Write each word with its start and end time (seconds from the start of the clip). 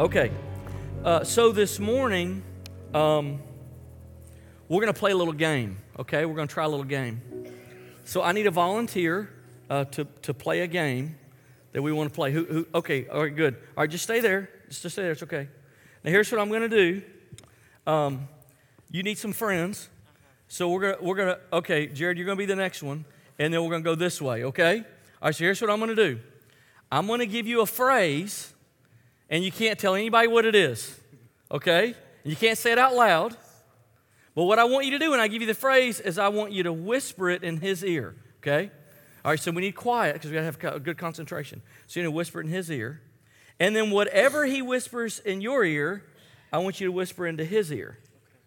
Okay. 0.00 0.32
Uh, 1.04 1.22
so 1.22 1.52
this 1.52 1.78
morning, 1.78 2.42
um, 2.92 3.40
we're 4.68 4.80
going 4.80 4.92
to 4.92 4.98
play 4.98 5.12
a 5.12 5.16
little 5.16 5.32
game, 5.32 5.76
okay? 6.00 6.24
We're 6.24 6.34
going 6.34 6.48
to 6.48 6.52
try 6.52 6.64
a 6.64 6.68
little 6.68 6.84
game. 6.84 7.22
So 8.04 8.20
I 8.20 8.32
need 8.32 8.48
a 8.48 8.50
volunteer 8.50 9.30
uh, 9.70 9.84
to, 9.84 10.08
to 10.22 10.34
play 10.34 10.62
a 10.62 10.66
game 10.66 11.14
that 11.70 11.80
we 11.80 11.92
want 11.92 12.10
to 12.10 12.14
play. 12.14 12.32
Who, 12.32 12.44
who, 12.44 12.66
okay, 12.74 13.06
all 13.06 13.22
right, 13.22 13.36
good. 13.36 13.54
All 13.54 13.84
right, 13.84 13.90
just 13.90 14.02
stay 14.02 14.18
there. 14.18 14.50
Just, 14.68 14.82
just 14.82 14.96
stay 14.96 15.02
there. 15.02 15.12
It's 15.12 15.22
okay. 15.22 15.46
Now, 16.02 16.10
here's 16.10 16.32
what 16.32 16.40
I'm 16.40 16.48
going 16.48 16.68
to 16.68 16.76
do. 16.76 17.02
Um, 17.86 18.26
you 18.90 19.04
need 19.04 19.16
some 19.16 19.32
friends. 19.32 19.90
So 20.48 20.70
we're 20.70 20.80
going 20.80 20.96
to, 20.96 21.04
we're 21.04 21.16
going 21.16 21.36
to, 21.36 21.40
okay, 21.58 21.86
Jared, 21.86 22.18
you're 22.18 22.26
going 22.26 22.36
to 22.36 22.42
be 22.42 22.46
the 22.46 22.56
next 22.56 22.82
one. 22.82 23.04
And 23.38 23.54
then 23.54 23.62
we're 23.62 23.70
going 23.70 23.84
to 23.84 23.90
go 23.90 23.94
this 23.94 24.20
way, 24.20 24.42
okay? 24.42 24.78
All 24.78 25.28
right, 25.28 25.34
so 25.36 25.44
here's 25.44 25.60
what 25.60 25.70
I'm 25.70 25.78
going 25.78 25.94
to 25.94 26.14
do 26.14 26.20
I'm 26.90 27.06
going 27.06 27.20
to 27.20 27.26
give 27.26 27.46
you 27.46 27.60
a 27.60 27.66
phrase 27.66 28.53
and 29.28 29.44
you 29.44 29.52
can't 29.52 29.78
tell 29.78 29.94
anybody 29.94 30.28
what 30.28 30.44
it 30.44 30.54
is, 30.54 31.00
okay? 31.50 31.94
You 32.24 32.36
can't 32.36 32.58
say 32.58 32.72
it 32.72 32.78
out 32.78 32.94
loud. 32.94 33.36
But 34.34 34.44
what 34.44 34.58
I 34.58 34.64
want 34.64 34.86
you 34.86 34.92
to 34.92 34.98
do 34.98 35.12
when 35.12 35.20
I 35.20 35.28
give 35.28 35.42
you 35.42 35.46
the 35.46 35.54
phrase 35.54 36.00
is 36.00 36.18
I 36.18 36.28
want 36.28 36.52
you 36.52 36.64
to 36.64 36.72
whisper 36.72 37.30
it 37.30 37.44
in 37.44 37.58
his 37.58 37.84
ear, 37.84 38.16
okay? 38.38 38.70
All 39.24 39.30
right, 39.30 39.38
so 39.38 39.52
we 39.52 39.62
need 39.62 39.76
quiet 39.76 40.14
because 40.14 40.30
we 40.30 40.34
got 40.34 40.40
to 40.40 40.66
have 40.66 40.82
good 40.82 40.98
concentration. 40.98 41.62
So 41.86 42.00
you're 42.00 42.04
going 42.04 42.12
to 42.12 42.16
whisper 42.16 42.40
it 42.40 42.46
in 42.46 42.52
his 42.52 42.70
ear. 42.70 43.00
And 43.60 43.74
then 43.74 43.90
whatever 43.90 44.44
he 44.44 44.60
whispers 44.60 45.20
in 45.20 45.40
your 45.40 45.64
ear, 45.64 46.04
I 46.52 46.58
want 46.58 46.80
you 46.80 46.86
to 46.88 46.92
whisper 46.92 47.26
into 47.26 47.44
his 47.44 47.72
ear, 47.72 47.98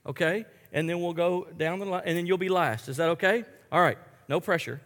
okay? 0.05 0.45
And 0.73 0.89
then 0.89 1.01
we'll 1.01 1.13
go 1.13 1.47
down 1.57 1.79
the 1.79 1.85
line, 1.85 2.03
and 2.05 2.17
then 2.17 2.25
you'll 2.25 2.37
be 2.37 2.49
last. 2.49 2.89
Is 2.89 2.97
that 2.97 3.09
okay? 3.09 3.45
All 3.71 3.81
right, 3.81 3.97
no 4.27 4.39
pressure. 4.39 4.81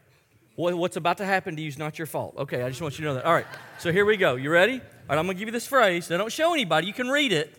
What's 0.62 0.98
about 0.98 1.18
to 1.18 1.26
happen 1.26 1.56
to 1.56 1.62
you 1.62 1.68
is 1.68 1.78
not 1.78 1.98
your 1.98 2.06
fault. 2.06 2.36
Okay, 2.38 2.62
I 2.62 2.70
just 2.70 2.82
want 2.82 3.00
you 3.00 3.06
to 3.06 3.10
know 3.10 3.16
that. 3.16 3.26
All 3.26 3.34
right, 3.34 3.48
so 3.80 3.92
here 3.92 4.06
we 4.06 4.18
go. 4.18 4.36
You 4.36 4.52
ready? 4.52 4.74
All 4.74 4.80
right, 5.10 5.18
I'm 5.18 5.26
going 5.26 5.36
to 5.36 5.40
give 5.40 5.48
you 5.48 5.54
this 5.54 5.68
phrase. 5.68 6.10
Now, 6.10 6.18
don't 6.18 6.32
show 6.32 6.54
anybody. 6.54 6.88
You 6.88 6.94
can 6.94 7.10
read 7.10 7.32
it. 7.32 7.54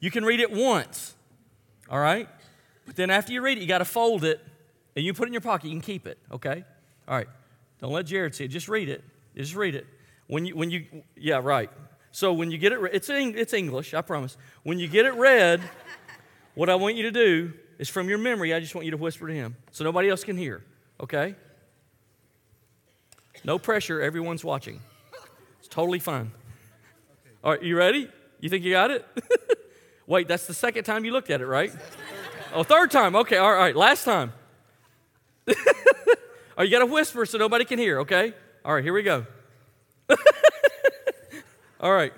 You 0.00 0.10
can 0.10 0.24
read 0.24 0.40
it 0.40 0.50
once. 0.50 1.14
All 1.88 1.98
right? 1.98 2.28
But 2.86 2.96
then 2.96 3.10
after 3.10 3.32
you 3.32 3.40
read 3.40 3.58
it, 3.58 3.60
you 3.60 3.66
got 3.66 3.78
to 3.78 3.84
fold 3.84 4.24
it 4.24 4.40
and 4.94 5.04
you 5.04 5.14
put 5.14 5.24
it 5.24 5.28
in 5.28 5.32
your 5.32 5.40
pocket. 5.40 5.68
You 5.68 5.74
can 5.74 5.80
keep 5.80 6.06
it. 6.06 6.18
Okay? 6.30 6.64
All 7.08 7.16
right. 7.16 7.28
Don't 7.80 7.92
let 7.92 8.06
Jared 8.06 8.34
see 8.34 8.44
it. 8.44 8.48
Just 8.48 8.68
read 8.68 8.88
it. 8.88 9.02
Just 9.36 9.54
read 9.54 9.74
it. 9.74 9.86
When 10.26 10.44
you, 10.44 10.56
when 10.56 10.70
you, 10.70 10.86
yeah, 11.16 11.40
right. 11.42 11.70
So 12.10 12.32
when 12.32 12.50
you 12.50 12.58
get 12.58 12.72
it, 12.72 12.80
it's, 12.92 13.08
it's 13.10 13.52
English, 13.52 13.94
I 13.94 14.02
promise. 14.02 14.36
When 14.62 14.78
you 14.78 14.88
get 14.88 15.06
it 15.06 15.14
read, 15.14 15.60
what 16.54 16.68
I 16.68 16.74
want 16.74 16.96
you 16.96 17.04
to 17.04 17.10
do 17.10 17.52
is 17.78 17.88
from 17.88 18.08
your 18.08 18.18
memory, 18.18 18.52
I 18.52 18.60
just 18.60 18.74
want 18.74 18.84
you 18.84 18.90
to 18.90 18.96
whisper 18.96 19.26
to 19.26 19.34
him 19.34 19.56
so 19.70 19.84
nobody 19.84 20.10
else 20.10 20.22
can 20.24 20.36
hear. 20.36 20.62
Okay? 21.00 21.34
No 23.44 23.58
pressure. 23.58 24.00
Everyone's 24.00 24.44
watching. 24.44 24.80
It's 25.58 25.68
totally 25.68 25.98
fine. 25.98 26.32
All 27.42 27.52
right, 27.52 27.62
you 27.62 27.76
ready? 27.76 28.08
You 28.40 28.48
think 28.48 28.64
you 28.64 28.72
got 28.72 28.90
it? 28.90 29.06
Wait, 30.06 30.28
that's 30.28 30.46
the 30.46 30.54
second 30.54 30.84
time 30.84 31.04
you 31.04 31.12
looked 31.12 31.30
at 31.30 31.40
it, 31.40 31.46
right? 31.46 31.72
Oh, 32.54 32.62
third 32.62 32.90
time. 32.90 33.16
Okay, 33.16 33.36
all 33.36 33.52
right, 33.52 33.74
last 33.74 34.04
time. 34.04 34.32
oh, 36.58 36.62
you 36.62 36.70
got 36.70 36.80
to 36.80 36.86
whisper 36.86 37.24
so 37.24 37.38
nobody 37.38 37.64
can 37.64 37.78
hear, 37.78 38.00
okay? 38.00 38.34
All 38.64 38.74
right, 38.74 38.84
here 38.84 38.92
we 38.92 39.02
go. 39.02 39.26
all 41.80 41.92
right. 41.92 42.12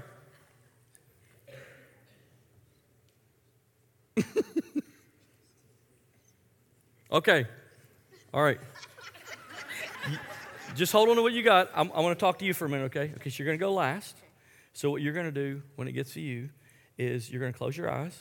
okay. 7.12 7.47
All 8.33 8.43
right. 8.43 8.59
Just 10.75 10.92
hold 10.92 11.08
on 11.08 11.17
to 11.17 11.22
what 11.22 11.33
you 11.33 11.42
got. 11.42 11.70
I'm, 11.75 11.91
I 11.94 12.00
want 12.00 12.19
to 12.19 12.20
talk 12.20 12.39
to 12.41 12.44
you 12.44 12.53
for 12.53 12.64
a 12.64 12.69
minute, 12.69 12.84
okay? 12.86 13.11
Because 13.12 13.39
you're 13.39 13.47
going 13.47 13.58
to 13.58 13.64
go 13.64 13.72
last. 13.72 14.17
So, 14.72 14.91
what 14.91 15.03
you're 15.03 15.12
going 15.12 15.27
to 15.27 15.33
do 15.33 15.62
when 15.77 15.86
it 15.86 15.92
gets 15.92 16.14
to 16.14 16.20
you 16.20 16.50
is 16.99 17.31
you're 17.31 17.41
going 17.41 17.53
to 17.53 17.59
close 17.59 17.76
your 17.76 17.91
eyes 17.91 18.19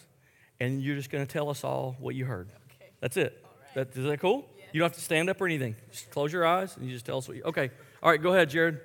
and 0.59 0.81
you're 0.81 0.95
just 0.95 1.09
going 1.09 1.25
to 1.25 1.31
tell 1.31 1.50
us 1.50 1.63
all 1.63 1.95
what 2.00 2.13
you 2.13 2.25
heard. 2.25 2.50
Okay. 2.75 2.91
That's 3.00 3.17
it. 3.17 3.44
Right. 3.75 3.91
That, 3.91 3.97
is 3.97 4.05
that 4.05 4.19
cool? 4.19 4.45
Yeah. 4.57 4.66
You 4.72 4.79
don't 4.79 4.89
have 4.89 4.97
to 4.97 5.03
stand 5.03 5.29
up 5.29 5.41
or 5.41 5.45
anything. 5.45 5.75
Just 5.91 6.11
close 6.11 6.31
your 6.31 6.45
eyes 6.45 6.78
and 6.78 6.85
you 6.85 6.94
just 6.94 7.05
tell 7.05 7.17
us 7.17 7.28
what 7.28 7.38
you. 7.38 7.44
Okay. 7.44 7.72
All 8.03 8.11
right, 8.11 8.22
go 8.22 8.33
ahead, 8.33 8.50
Jared. 8.50 8.79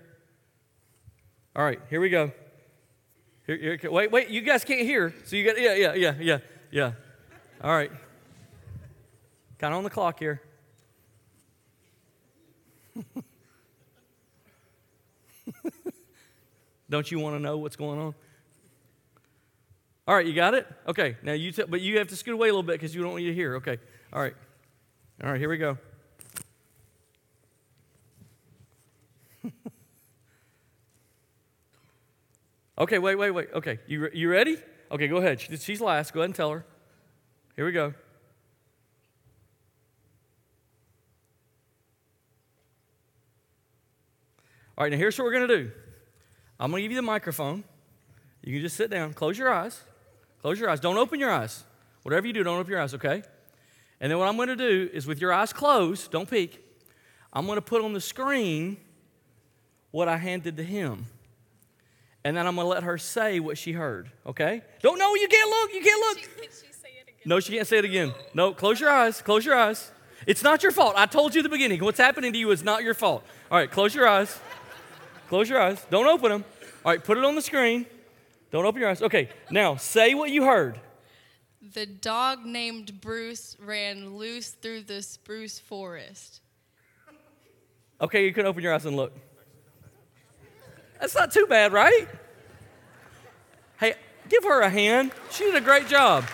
All 1.55 1.65
right, 1.65 1.81
here 1.91 2.01
we 2.01 2.09
go. 2.09 2.33
Here, 3.47 3.79
here, 3.81 3.91
wait, 3.91 4.11
wait, 4.11 4.29
you 4.29 4.41
guys 4.41 4.65
can't 4.65 4.83
hear. 4.83 5.15
So 5.25 5.37
you 5.37 5.45
got, 5.45 5.61
yeah, 5.61 5.75
yeah, 5.75 5.95
yeah, 5.95 6.15
yeah, 6.21 6.39
yeah. 6.71 6.93
All 7.63 7.73
right. 7.73 7.91
Kind 9.59 9.75
of 9.75 9.79
on 9.79 9.85
the 9.85 9.91
clock 9.91 10.19
here. 10.19 10.41
Don't 16.91 17.11
you 17.11 17.19
want 17.19 17.37
to 17.37 17.41
know 17.41 17.59
what's 17.59 17.77
going 17.77 18.01
on? 18.01 18.15
All 20.07 20.15
right, 20.15 20.25
you 20.25 20.33
got 20.33 20.55
it? 20.55 20.67
Okay, 20.87 21.17
now 21.23 21.33
you, 21.33 21.53
t- 21.53 21.65
but 21.69 21.83
you 21.83 21.99
have 21.99 22.09
to 22.09 22.17
scoot 22.17 22.33
away 22.33 22.49
a 22.49 22.53
little 22.53 22.63
bit 22.63 22.73
because 22.73 22.95
you 22.95 23.03
don't 23.03 23.11
want 23.13 23.25
you 23.25 23.29
to 23.29 23.35
hear. 23.35 23.57
Okay, 23.57 23.77
all 24.11 24.23
right. 24.23 24.35
All 25.23 25.31
right, 25.31 25.39
here 25.39 25.51
we 25.51 25.59
go. 25.59 25.77
okay, 32.79 32.99
wait, 32.99 33.17
wait, 33.17 33.33
wait. 33.33 33.49
Okay, 33.53 33.81
you, 33.87 34.01
re- 34.05 34.11
you 34.15 34.31
ready? 34.31 34.57
Okay, 34.91 35.09
go 35.09 35.19
ahead. 35.19 35.41
She's 35.41 35.83
last. 35.83 36.15
Go 36.15 36.21
ahead 36.21 36.29
and 36.29 36.35
tell 36.35 36.53
her. 36.53 36.65
Here 37.55 37.67
we 37.67 37.73
go. 37.73 37.93
All 44.79 44.85
right, 44.85 44.93
now 44.93 44.97
here's 44.97 45.19
what 45.19 45.25
we're 45.25 45.33
going 45.33 45.49
to 45.49 45.57
do. 45.65 45.71
I'm 46.59 46.71
going 46.71 46.81
to 46.81 46.85
give 46.85 46.93
you 46.93 46.99
the 46.99 47.03
microphone. 47.03 47.65
You 48.43 48.55
can 48.55 48.63
just 48.63 48.77
sit 48.77 48.91
down, 48.91 49.13
close 49.13 49.39
your 49.39 49.53
eyes. 49.53 49.81
Close 50.41 50.59
your 50.59 50.71
eyes. 50.71 50.81
Don't 50.81 50.97
open 50.97 51.21
your 51.21 51.31
eyes. 51.31 51.65
Whatever 52.03 52.27
you 52.27 52.33
do, 52.33 52.43
don't 52.43 52.59
open 52.59 52.71
your 52.71 52.81
eyes, 52.81 52.95
okay? 52.95 53.23
And 54.01 54.11
then 54.11 54.19
what 54.19 54.29
I'm 54.29 54.37
going 54.37 54.49
to 54.49 54.57
do 54.57 54.89
is 54.93 55.07
with 55.07 55.21
your 55.21 55.33
eyes 55.33 55.53
closed, 55.53 56.11
don't 56.11 56.31
peek, 56.31 56.65
I'm 57.33 57.47
going 57.47 57.57
to 57.57 57.63
put 57.63 57.83
on 57.83 57.93
the 57.93 58.01
screen 58.01 58.79
what 59.91 60.09
I 60.09 60.17
handed 60.17 60.57
to 60.57 60.63
him. 60.63 61.07
And 62.25 62.37
then 62.37 62.47
I'm 62.47 62.55
going 62.55 62.65
to 62.65 62.69
let 62.69 62.83
her 62.83 62.99
say 62.99 63.41
what 63.41 63.59
she 63.59 63.73
heard, 63.73 64.11
okay? 64.27 64.63
Don't 64.83 64.99
know, 64.99 65.15
you 65.15 65.29
can't 65.29 65.51
look, 65.51 65.75
you 65.75 65.83
can't 65.83 66.01
look. 66.01 66.19
She, 66.19 66.25
she 66.43 66.73
say 66.73 66.89
it 67.01 67.09
again? 67.09 67.23
No, 67.25 67.41
she 67.41 67.53
can't 67.53 67.67
say 67.67 67.79
it 67.79 67.85
again. 67.85 68.13
No, 68.35 68.53
close 68.53 68.81
your 68.81 68.91
eyes, 68.91 69.21
close 69.23 69.45
your 69.45 69.55
eyes. 69.55 69.91
It's 70.27 70.43
not 70.43 70.63
your 70.63 70.73
fault. 70.73 70.95
I 70.97 71.07
told 71.07 71.35
you 71.35 71.41
at 71.41 71.45
the 71.45 71.49
beginning. 71.49 71.83
What's 71.83 71.99
happening 71.99 72.33
to 72.33 72.39
you 72.39 72.51
is 72.51 72.63
not 72.63 72.83
your 72.83 72.95
fault. 72.95 73.25
All 73.51 73.59
right, 73.59 73.71
close 73.71 73.95
your 73.95 74.07
eyes. 74.07 74.39
Close 75.29 75.49
your 75.49 75.61
eyes. 75.61 75.85
Don't 75.91 76.07
open 76.07 76.31
them. 76.31 76.45
All 76.85 76.93
right, 76.93 77.03
put 77.03 77.19
it 77.19 77.25
on 77.25 77.35
the 77.35 77.43
screen. 77.43 77.87
Don't 78.51 78.65
open 78.65 78.81
your 78.81 78.91
eyes. 78.91 79.03
Okay, 79.03 79.29
now 79.51 79.77
say 79.77 80.15
what 80.15 80.31
you 80.31 80.45
heard. 80.45 80.81
The 81.75 81.87
dog 81.87 82.47
named 82.47 83.01
Bruce 83.01 83.57
ran 83.61 84.17
loose 84.17 84.51
through 84.51 84.83
the 84.83 85.03
spruce 85.03 85.59
forest. 85.59 86.41
Okay, 88.01 88.25
you 88.25 88.33
can 88.33 88.47
open 88.47 88.63
your 88.63 88.73
eyes 88.73 88.87
and 88.87 88.97
look. 88.97 89.13
That's 91.01 91.15
not 91.15 91.33
too 91.33 91.47
bad, 91.47 91.73
right? 91.73 92.09
Hey, 93.79 93.95
give 94.29 94.45
her 94.45 94.63
a 94.63 94.71
hand. 94.71 95.13
She 95.31 95.45
did 95.45 95.57
a 95.57 95.61
great 95.61 95.89
job. 95.89 96.25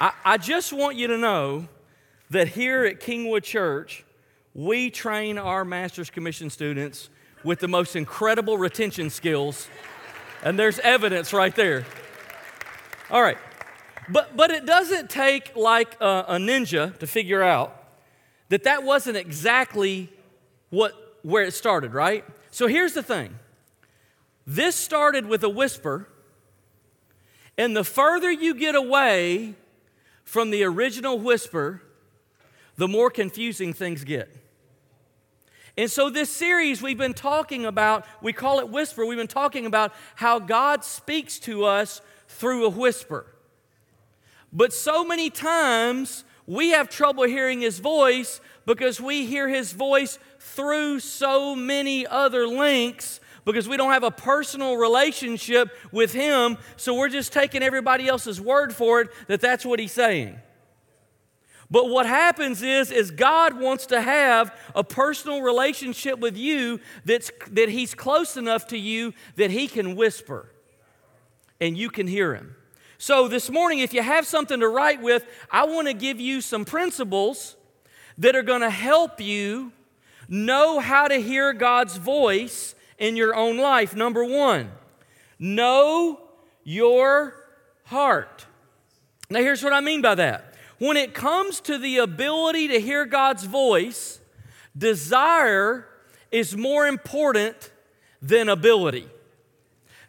I, 0.00 0.12
I 0.24 0.36
just 0.36 0.72
want 0.72 0.96
you 0.96 1.08
to 1.08 1.18
know 1.18 1.66
that 2.30 2.48
here 2.48 2.84
at 2.84 3.00
Kingwood 3.00 3.42
Church, 3.42 4.03
we 4.54 4.88
train 4.88 5.36
our 5.36 5.64
master's 5.64 6.10
commission 6.10 6.48
students 6.48 7.10
with 7.42 7.58
the 7.58 7.68
most 7.68 7.96
incredible 7.96 8.56
retention 8.56 9.10
skills, 9.10 9.68
and 10.42 10.58
there's 10.58 10.78
evidence 10.78 11.32
right 11.32 11.54
there. 11.54 11.84
All 13.10 13.20
right. 13.20 13.38
But, 14.08 14.36
but 14.36 14.50
it 14.50 14.64
doesn't 14.64 15.10
take 15.10 15.56
like 15.56 16.00
a, 16.00 16.24
a 16.28 16.36
ninja 16.36 16.96
to 16.98 17.06
figure 17.06 17.42
out 17.42 17.82
that 18.48 18.64
that 18.64 18.84
wasn't 18.84 19.16
exactly 19.16 20.10
what, 20.70 21.18
where 21.22 21.44
it 21.44 21.52
started, 21.52 21.94
right? 21.94 22.24
So 22.50 22.66
here's 22.66 22.92
the 22.92 23.02
thing 23.02 23.34
this 24.46 24.76
started 24.76 25.26
with 25.26 25.42
a 25.42 25.48
whisper, 25.48 26.08
and 27.58 27.76
the 27.76 27.84
further 27.84 28.30
you 28.30 28.54
get 28.54 28.74
away 28.74 29.54
from 30.22 30.50
the 30.50 30.64
original 30.64 31.18
whisper, 31.18 31.82
the 32.76 32.88
more 32.88 33.10
confusing 33.10 33.72
things 33.72 34.04
get. 34.04 34.43
And 35.76 35.90
so, 35.90 36.08
this 36.08 36.30
series 36.30 36.80
we've 36.80 36.98
been 36.98 37.14
talking 37.14 37.66
about, 37.66 38.06
we 38.22 38.32
call 38.32 38.60
it 38.60 38.68
Whisper. 38.68 39.04
We've 39.04 39.18
been 39.18 39.26
talking 39.26 39.66
about 39.66 39.92
how 40.14 40.38
God 40.38 40.84
speaks 40.84 41.40
to 41.40 41.64
us 41.64 42.00
through 42.28 42.64
a 42.64 42.68
whisper. 42.68 43.26
But 44.52 44.72
so 44.72 45.04
many 45.04 45.30
times 45.30 46.22
we 46.46 46.70
have 46.70 46.88
trouble 46.88 47.24
hearing 47.24 47.60
His 47.60 47.80
voice 47.80 48.40
because 48.66 49.00
we 49.00 49.26
hear 49.26 49.48
His 49.48 49.72
voice 49.72 50.20
through 50.38 51.00
so 51.00 51.56
many 51.56 52.06
other 52.06 52.46
links 52.46 53.18
because 53.44 53.68
we 53.68 53.76
don't 53.76 53.92
have 53.92 54.04
a 54.04 54.12
personal 54.12 54.76
relationship 54.76 55.70
with 55.90 56.12
Him. 56.12 56.56
So, 56.76 56.94
we're 56.94 57.08
just 57.08 57.32
taking 57.32 57.64
everybody 57.64 58.06
else's 58.06 58.40
word 58.40 58.72
for 58.72 59.00
it 59.00 59.08
that 59.26 59.40
that's 59.40 59.66
what 59.66 59.80
He's 59.80 59.90
saying. 59.90 60.38
But 61.70 61.88
what 61.88 62.06
happens 62.06 62.62
is, 62.62 62.90
is 62.90 63.10
God 63.10 63.58
wants 63.58 63.86
to 63.86 64.00
have 64.00 64.56
a 64.74 64.84
personal 64.84 65.42
relationship 65.42 66.18
with 66.18 66.36
you 66.36 66.80
that's, 67.04 67.30
that 67.50 67.68
He's 67.68 67.94
close 67.94 68.36
enough 68.36 68.66
to 68.68 68.78
you 68.78 69.14
that 69.36 69.50
He 69.50 69.66
can 69.66 69.96
whisper 69.96 70.50
and 71.60 71.76
you 71.76 71.88
can 71.88 72.06
hear 72.06 72.34
Him. 72.34 72.56
So 72.98 73.28
this 73.28 73.50
morning, 73.50 73.80
if 73.80 73.92
you 73.92 74.02
have 74.02 74.26
something 74.26 74.60
to 74.60 74.68
write 74.68 75.02
with, 75.02 75.26
I 75.50 75.64
want 75.66 75.88
to 75.88 75.94
give 75.94 76.20
you 76.20 76.40
some 76.40 76.64
principles 76.64 77.56
that 78.18 78.36
are 78.36 78.42
going 78.42 78.60
to 78.60 78.70
help 78.70 79.20
you 79.20 79.72
know 80.28 80.80
how 80.80 81.08
to 81.08 81.16
hear 81.16 81.52
God's 81.52 81.96
voice 81.96 82.74
in 82.98 83.16
your 83.16 83.34
own 83.34 83.58
life. 83.58 83.94
Number 83.94 84.24
one, 84.24 84.70
know 85.38 86.20
your 86.62 87.34
heart. 87.84 88.46
Now, 89.28 89.40
here's 89.40 89.62
what 89.62 89.72
I 89.72 89.80
mean 89.80 90.00
by 90.00 90.14
that. 90.14 90.53
When 90.78 90.96
it 90.96 91.14
comes 91.14 91.60
to 91.62 91.78
the 91.78 91.98
ability 91.98 92.68
to 92.68 92.80
hear 92.80 93.04
God's 93.06 93.44
voice, 93.44 94.20
desire 94.76 95.86
is 96.30 96.56
more 96.56 96.86
important 96.86 97.70
than 98.20 98.48
ability. 98.48 99.08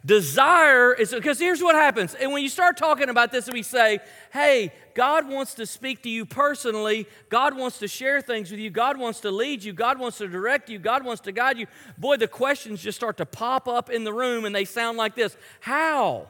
Desire 0.04 0.92
is 0.92 1.12
because 1.12 1.40
here's 1.40 1.60
what 1.60 1.74
happens. 1.74 2.14
And 2.14 2.32
when 2.32 2.42
you 2.42 2.48
start 2.48 2.76
talking 2.76 3.08
about 3.08 3.32
this, 3.32 3.48
and 3.48 3.54
we 3.54 3.64
say, 3.64 3.98
hey, 4.32 4.72
God 4.94 5.28
wants 5.28 5.54
to 5.54 5.66
speak 5.66 6.04
to 6.04 6.08
you 6.08 6.24
personally, 6.24 7.08
God 7.28 7.56
wants 7.56 7.78
to 7.80 7.88
share 7.88 8.20
things 8.20 8.52
with 8.52 8.60
you, 8.60 8.70
God 8.70 8.98
wants 8.98 9.18
to 9.20 9.32
lead 9.32 9.64
you, 9.64 9.72
God 9.72 9.98
wants 9.98 10.18
to 10.18 10.28
direct 10.28 10.70
you, 10.70 10.78
God 10.78 11.04
wants 11.04 11.22
to 11.22 11.32
guide 11.32 11.58
you. 11.58 11.66
Boy, 11.98 12.16
the 12.18 12.28
questions 12.28 12.82
just 12.82 12.96
start 12.96 13.16
to 13.16 13.26
pop 13.26 13.66
up 13.66 13.90
in 13.90 14.04
the 14.04 14.12
room 14.12 14.44
and 14.44 14.54
they 14.54 14.64
sound 14.64 14.96
like 14.96 15.16
this 15.16 15.36
How? 15.58 16.28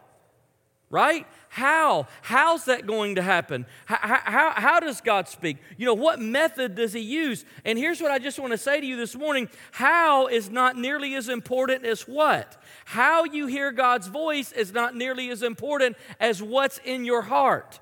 Right? 0.88 1.26
How? 1.48 2.06
How's 2.22 2.66
that 2.66 2.86
going 2.86 3.16
to 3.16 3.22
happen? 3.22 3.66
How, 3.86 4.20
how, 4.24 4.52
how, 4.54 4.78
does 4.80 5.00
God 5.00 5.26
speak? 5.28 5.56
You 5.76 5.86
know, 5.86 5.94
what 5.94 6.20
method 6.20 6.76
does 6.76 6.92
He 6.92 7.00
use? 7.00 7.44
And 7.64 7.76
here's 7.76 8.00
what 8.00 8.12
I 8.12 8.20
just 8.20 8.38
want 8.38 8.52
to 8.52 8.58
say 8.58 8.80
to 8.80 8.86
you 8.86 8.96
this 8.96 9.16
morning 9.16 9.48
how 9.72 10.28
is 10.28 10.48
not 10.48 10.76
nearly 10.76 11.14
as 11.16 11.28
important 11.28 11.84
as 11.84 12.02
what? 12.02 12.62
How 12.84 13.24
you 13.24 13.48
hear 13.48 13.72
God's 13.72 14.06
voice 14.06 14.52
is 14.52 14.72
not 14.72 14.94
nearly 14.94 15.28
as 15.30 15.42
important 15.42 15.96
as 16.20 16.40
what's 16.40 16.78
in 16.84 17.04
your 17.04 17.22
heart. 17.22 17.80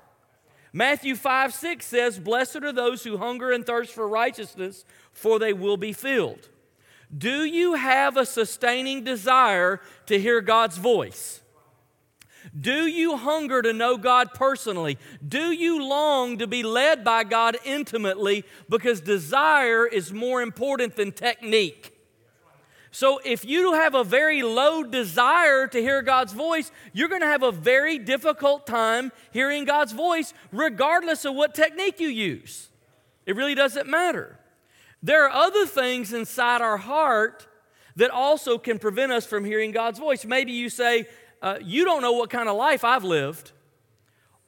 Matthew 0.73 1.15
5 1.15 1.53
6 1.53 1.85
says, 1.85 2.19
Blessed 2.19 2.57
are 2.57 2.73
those 2.73 3.03
who 3.03 3.17
hunger 3.17 3.51
and 3.51 3.63
thirst 3.65 3.93
for 3.93 4.07
righteousness, 4.07 4.83
for 5.13 5.37
they 5.37 5.53
will 5.53 5.77
be 5.77 5.93
filled. 5.93 6.49
Do 7.15 7.45
you 7.45 7.75
have 7.75 8.17
a 8.17 8.25
sustaining 8.25 9.03
desire 9.03 9.79
to 10.07 10.19
hear 10.19 10.41
God's 10.41 10.77
voice? 10.77 11.41
Do 12.59 12.87
you 12.87 13.17
hunger 13.17 13.61
to 13.61 13.73
know 13.73 13.97
God 13.97 14.33
personally? 14.33 14.97
Do 15.27 15.51
you 15.51 15.83
long 15.83 16.37
to 16.37 16.47
be 16.47 16.63
led 16.63 17.03
by 17.03 17.23
God 17.25 17.57
intimately? 17.65 18.45
Because 18.69 19.01
desire 19.01 19.85
is 19.85 20.13
more 20.13 20.41
important 20.41 20.95
than 20.95 21.11
technique. 21.11 21.91
So, 22.91 23.19
if 23.25 23.43
you 23.43 23.73
have 23.73 23.93
a 23.93 24.05
very 24.05 24.41
low 24.41 24.81
desire 24.81 25.67
to 25.67 25.81
hear 25.81 26.01
God's 26.01 26.31
voice, 26.31 26.71
you're 26.93 27.09
going 27.09 27.19
to 27.19 27.27
have 27.27 27.43
a 27.43 27.51
very 27.51 27.99
difficult 27.99 28.65
time 28.65 29.11
hearing 29.33 29.65
God's 29.65 29.91
voice, 29.91 30.33
regardless 30.53 31.25
of 31.25 31.35
what 31.35 31.53
technique 31.53 31.99
you 31.99 32.07
use. 32.07 32.69
It 33.25 33.35
really 33.35 33.53
doesn't 33.53 33.89
matter. 33.89 34.39
There 35.03 35.25
are 35.25 35.29
other 35.29 35.65
things 35.65 36.13
inside 36.13 36.61
our 36.61 36.77
heart 36.77 37.47
that 37.97 38.11
also 38.11 38.57
can 38.57 38.79
prevent 38.79 39.11
us 39.11 39.25
from 39.25 39.43
hearing 39.43 39.71
God's 39.71 39.99
voice. 39.99 40.23
Maybe 40.23 40.53
you 40.53 40.69
say, 40.69 41.07
uh, 41.45 41.59
you 41.61 41.85
don't 41.85 42.01
know 42.01 42.13
what 42.13 42.31
kind 42.31 42.49
of 42.49 42.57
life 42.57 42.83
I've 42.83 43.03
lived, 43.03 43.51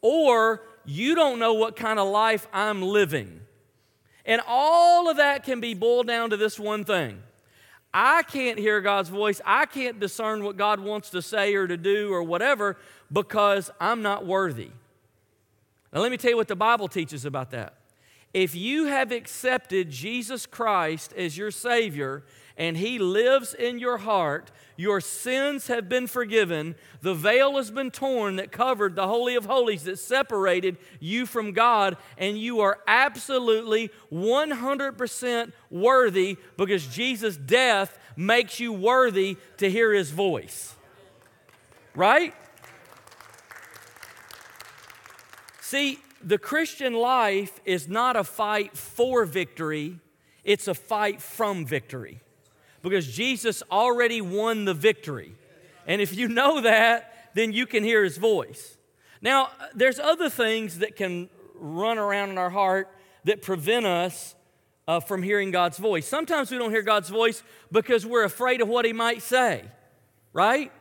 or 0.01 0.63
you 0.83 1.13
don't 1.13 1.37
know 1.37 1.53
what 1.53 1.75
kind 1.75 1.99
of 1.99 2.07
life 2.07 2.47
I'm 2.51 2.81
living. 2.81 3.41
And 4.25 4.41
all 4.47 5.07
of 5.07 5.17
that 5.17 5.43
can 5.43 5.61
be 5.61 5.75
boiled 5.75 6.07
down 6.07 6.31
to 6.31 6.37
this 6.37 6.59
one 6.59 6.83
thing 6.83 7.21
I 7.93 8.23
can't 8.23 8.57
hear 8.57 8.81
God's 8.81 9.09
voice. 9.09 9.39
I 9.45 9.67
can't 9.67 9.99
discern 9.99 10.43
what 10.43 10.57
God 10.57 10.79
wants 10.79 11.11
to 11.11 11.21
say 11.21 11.53
or 11.53 11.67
to 11.67 11.77
do 11.77 12.11
or 12.11 12.23
whatever 12.23 12.77
because 13.11 13.69
I'm 13.79 14.01
not 14.01 14.25
worthy. 14.25 14.71
Now, 15.93 16.01
let 16.01 16.09
me 16.09 16.17
tell 16.17 16.31
you 16.31 16.37
what 16.37 16.47
the 16.47 16.55
Bible 16.55 16.87
teaches 16.87 17.25
about 17.25 17.51
that. 17.51 17.75
If 18.33 18.55
you 18.55 18.85
have 18.85 19.11
accepted 19.11 19.91
Jesus 19.91 20.47
Christ 20.47 21.13
as 21.15 21.37
your 21.37 21.51
Savior 21.51 22.23
and 22.57 22.75
He 22.75 22.97
lives 22.97 23.53
in 23.53 23.77
your 23.77 23.97
heart, 23.97 24.51
your 24.75 24.99
sins 24.99 25.67
have 25.67 25.87
been 25.87 26.07
forgiven. 26.07 26.75
The 27.01 27.13
veil 27.13 27.57
has 27.57 27.71
been 27.71 27.91
torn 27.91 28.35
that 28.37 28.51
covered 28.51 28.95
the 28.95 29.07
Holy 29.07 29.35
of 29.35 29.45
Holies 29.45 29.83
that 29.83 29.99
separated 29.99 30.77
you 30.99 31.25
from 31.25 31.51
God, 31.51 31.97
and 32.17 32.37
you 32.37 32.59
are 32.61 32.79
absolutely 32.87 33.91
100% 34.11 35.51
worthy 35.69 36.37
because 36.57 36.85
Jesus' 36.87 37.37
death 37.37 37.97
makes 38.15 38.59
you 38.59 38.73
worthy 38.73 39.37
to 39.57 39.69
hear 39.69 39.93
His 39.93 40.09
voice. 40.09 40.75
Right? 41.95 42.33
See, 45.61 45.99
the 46.23 46.37
Christian 46.37 46.93
life 46.93 47.59
is 47.65 47.87
not 47.87 48.15
a 48.15 48.23
fight 48.23 48.75
for 48.75 49.25
victory, 49.25 49.99
it's 50.43 50.67
a 50.67 50.73
fight 50.73 51.21
from 51.21 51.65
victory 51.65 52.21
because 52.89 53.07
Jesus 53.07 53.63
already 53.71 54.21
won 54.21 54.65
the 54.65 54.73
victory. 54.73 55.33
And 55.85 56.01
if 56.01 56.15
you 56.15 56.27
know 56.27 56.61
that, 56.61 57.31
then 57.33 57.53
you 57.53 57.65
can 57.65 57.83
hear 57.83 58.03
his 58.03 58.17
voice. 58.17 58.77
Now, 59.21 59.49
there's 59.73 59.99
other 59.99 60.29
things 60.29 60.79
that 60.79 60.95
can 60.95 61.29
run 61.55 61.97
around 61.97 62.29
in 62.29 62.37
our 62.37 62.49
heart 62.49 62.89
that 63.23 63.41
prevent 63.41 63.85
us 63.85 64.35
uh, 64.87 64.99
from 64.99 65.21
hearing 65.21 65.51
God's 65.51 65.77
voice. 65.77 66.07
Sometimes 66.07 66.51
we 66.51 66.57
don't 66.57 66.71
hear 66.71 66.81
God's 66.81 67.09
voice 67.09 67.43
because 67.71 68.05
we're 68.05 68.23
afraid 68.23 68.61
of 68.61 68.67
what 68.67 68.85
he 68.85 68.93
might 68.93 69.21
say, 69.21 69.65
right? 70.33 70.71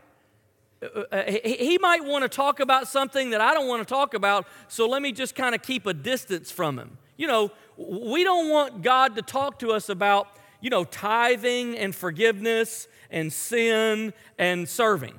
Uh, 0.83 1.01
uh 1.11 1.23
he 1.45 1.79
might 1.79 2.05
want 2.05 2.23
to 2.23 2.29
talk 2.29 2.61
about 2.61 2.87
something 2.87 3.31
that 3.31 3.41
I 3.41 3.55
don't 3.55 3.67
want 3.67 3.87
to 3.87 3.93
talk 3.93 4.15
about, 4.15 4.47
so 4.69 4.89
let 4.89 5.03
me 5.03 5.13
just 5.13 5.35
kind 5.35 5.55
of 5.55 5.63
keep 5.63 5.87
a 5.87 5.95
distance 5.95 6.51
from 6.51 6.79
him. 6.79 6.99
You 7.17 7.27
know, 7.27 7.51
we 7.77 8.23
don't 8.25 8.51
want 8.51 8.83
God 8.83 9.17
to 9.17 9.23
talk 9.23 9.59
to 9.61 9.73
us 9.73 9.89
about 9.89 10.29
you 10.61 10.71
know, 10.71 10.85
tithing 10.85 11.77
and 11.77 11.95
forgiveness 11.95 12.89
and 13.11 13.33
sin 13.33 14.13
and 14.39 14.69
serving. 14.69 15.15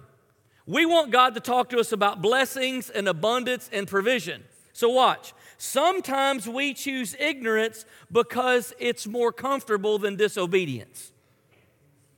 We 0.65 0.85
want 0.85 1.11
God 1.11 1.33
to 1.35 1.39
talk 1.39 1.69
to 1.69 1.79
us 1.79 1.91
about 1.91 2.21
blessings 2.21 2.89
and 2.89 3.07
abundance 3.07 3.69
and 3.71 3.87
provision. 3.87 4.43
So, 4.73 4.89
watch. 4.89 5.33
Sometimes 5.57 6.47
we 6.47 6.73
choose 6.73 7.15
ignorance 7.19 7.85
because 8.11 8.73
it's 8.77 9.07
more 9.07 9.31
comfortable 9.31 9.97
than 9.97 10.15
disobedience. 10.15 11.11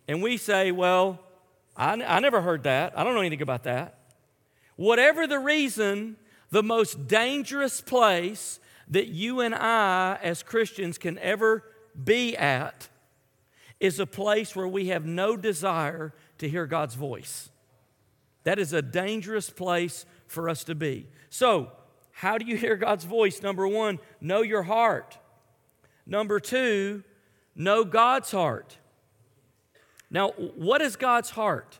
And 0.07 0.21
we 0.21 0.35
say, 0.37 0.71
well, 0.71 1.19
I, 1.77 1.93
I 2.03 2.19
never 2.19 2.41
heard 2.41 2.63
that. 2.63 2.97
I 2.97 3.03
don't 3.03 3.13
know 3.13 3.21
anything 3.21 3.41
about 3.41 3.63
that. 3.63 3.99
Whatever 4.75 5.27
the 5.27 5.39
reason, 5.39 6.17
the 6.49 6.63
most 6.63 7.07
dangerous 7.07 7.79
place 7.79 8.59
that 8.89 9.07
you 9.07 9.39
and 9.39 9.53
I 9.53 10.17
as 10.21 10.43
Christians 10.43 10.97
can 10.97 11.17
ever 11.19 11.63
be 12.03 12.35
at 12.35 12.89
is 13.79 13.99
a 13.99 14.05
place 14.05 14.55
where 14.55 14.67
we 14.67 14.87
have 14.87 15.05
no 15.05 15.37
desire 15.37 16.13
to 16.37 16.49
hear 16.49 16.65
God's 16.65 16.95
voice. 16.95 17.49
That 18.43 18.59
is 18.59 18.73
a 18.73 18.81
dangerous 18.81 19.49
place 19.49 20.05
for 20.27 20.49
us 20.49 20.63
to 20.65 20.75
be. 20.75 21.07
So, 21.29 21.71
how 22.11 22.37
do 22.37 22.45
you 22.45 22.57
hear 22.57 22.75
God's 22.75 23.05
voice? 23.05 23.41
Number 23.41 23.67
one, 23.67 23.99
know 24.19 24.41
your 24.41 24.63
heart. 24.63 25.17
Number 26.05 26.39
two, 26.39 27.03
know 27.55 27.85
God's 27.85 28.31
heart. 28.31 28.77
Now, 30.09 30.31
what 30.31 30.81
is 30.81 30.95
God's 30.95 31.29
heart? 31.29 31.79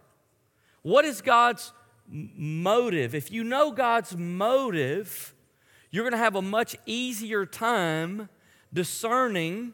What 0.82 1.04
is 1.04 1.22
God's 1.22 1.74
motive? 2.08 3.16
If 3.16 3.32
you 3.32 3.44
know 3.44 3.72
God's 3.72 4.16
motive, 4.16 5.34
you're 5.92 6.04
going 6.04 6.14
to 6.14 6.18
have 6.18 6.36
a 6.36 6.42
much 6.42 6.76
easier 6.86 7.46
time 7.46 8.30
discerning 8.72 9.74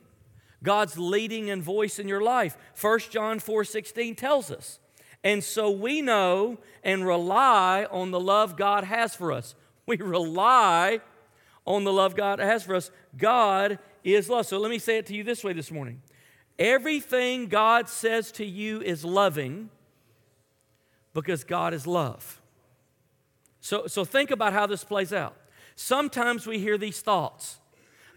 God's 0.66 0.98
leading 0.98 1.50
and 1.50 1.64
voice 1.64 2.00
in 2.00 2.10
your 2.10 2.22
life. 2.22 2.58
1 2.82 3.00
John 3.12 3.40
4 3.40 3.64
16 3.64 4.16
tells 4.16 4.52
us. 4.52 4.80
And 5.24 5.44
so 5.44 5.72
we 5.72 6.02
know 6.02 6.58
and 6.84 7.06
rely 7.06 7.88
on 7.90 8.12
the 8.12 8.20
love 8.20 8.58
God 8.58 8.84
has 8.84 9.16
for 9.16 9.32
us. 9.32 9.56
We 9.88 9.98
rely 9.98 11.02
on 11.68 11.84
the 11.84 11.94
love 11.94 12.16
God 12.16 12.40
has 12.40 12.64
for 12.64 12.74
us. 12.74 12.90
God 13.16 13.78
is 14.04 14.30
love. 14.30 14.48
So 14.48 14.58
let 14.58 14.72
me 14.72 14.80
say 14.80 14.98
it 14.98 15.06
to 15.06 15.16
you 15.16 15.24
this 15.24 15.44
way 15.44 15.54
this 15.54 15.72
morning 15.72 16.02
everything 16.58 17.48
God 17.48 17.88
says 17.88 18.32
to 18.34 18.46
you 18.46 18.82
is 18.82 19.06
loving 19.06 19.70
because 21.14 21.44
God 21.44 21.74
is 21.74 21.86
love. 21.86 22.42
So, 23.60 23.88
so 23.88 24.06
think 24.06 24.32
about 24.32 24.54
how 24.54 24.68
this 24.68 24.84
plays 24.84 25.14
out. 25.14 25.36
Sometimes 25.76 26.48
we 26.48 26.60
hear 26.60 26.78
these 26.78 27.02
thoughts, 27.02 27.60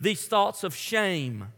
these 0.00 0.26
thoughts 0.26 0.62
of 0.64 0.74
shame 0.74 1.48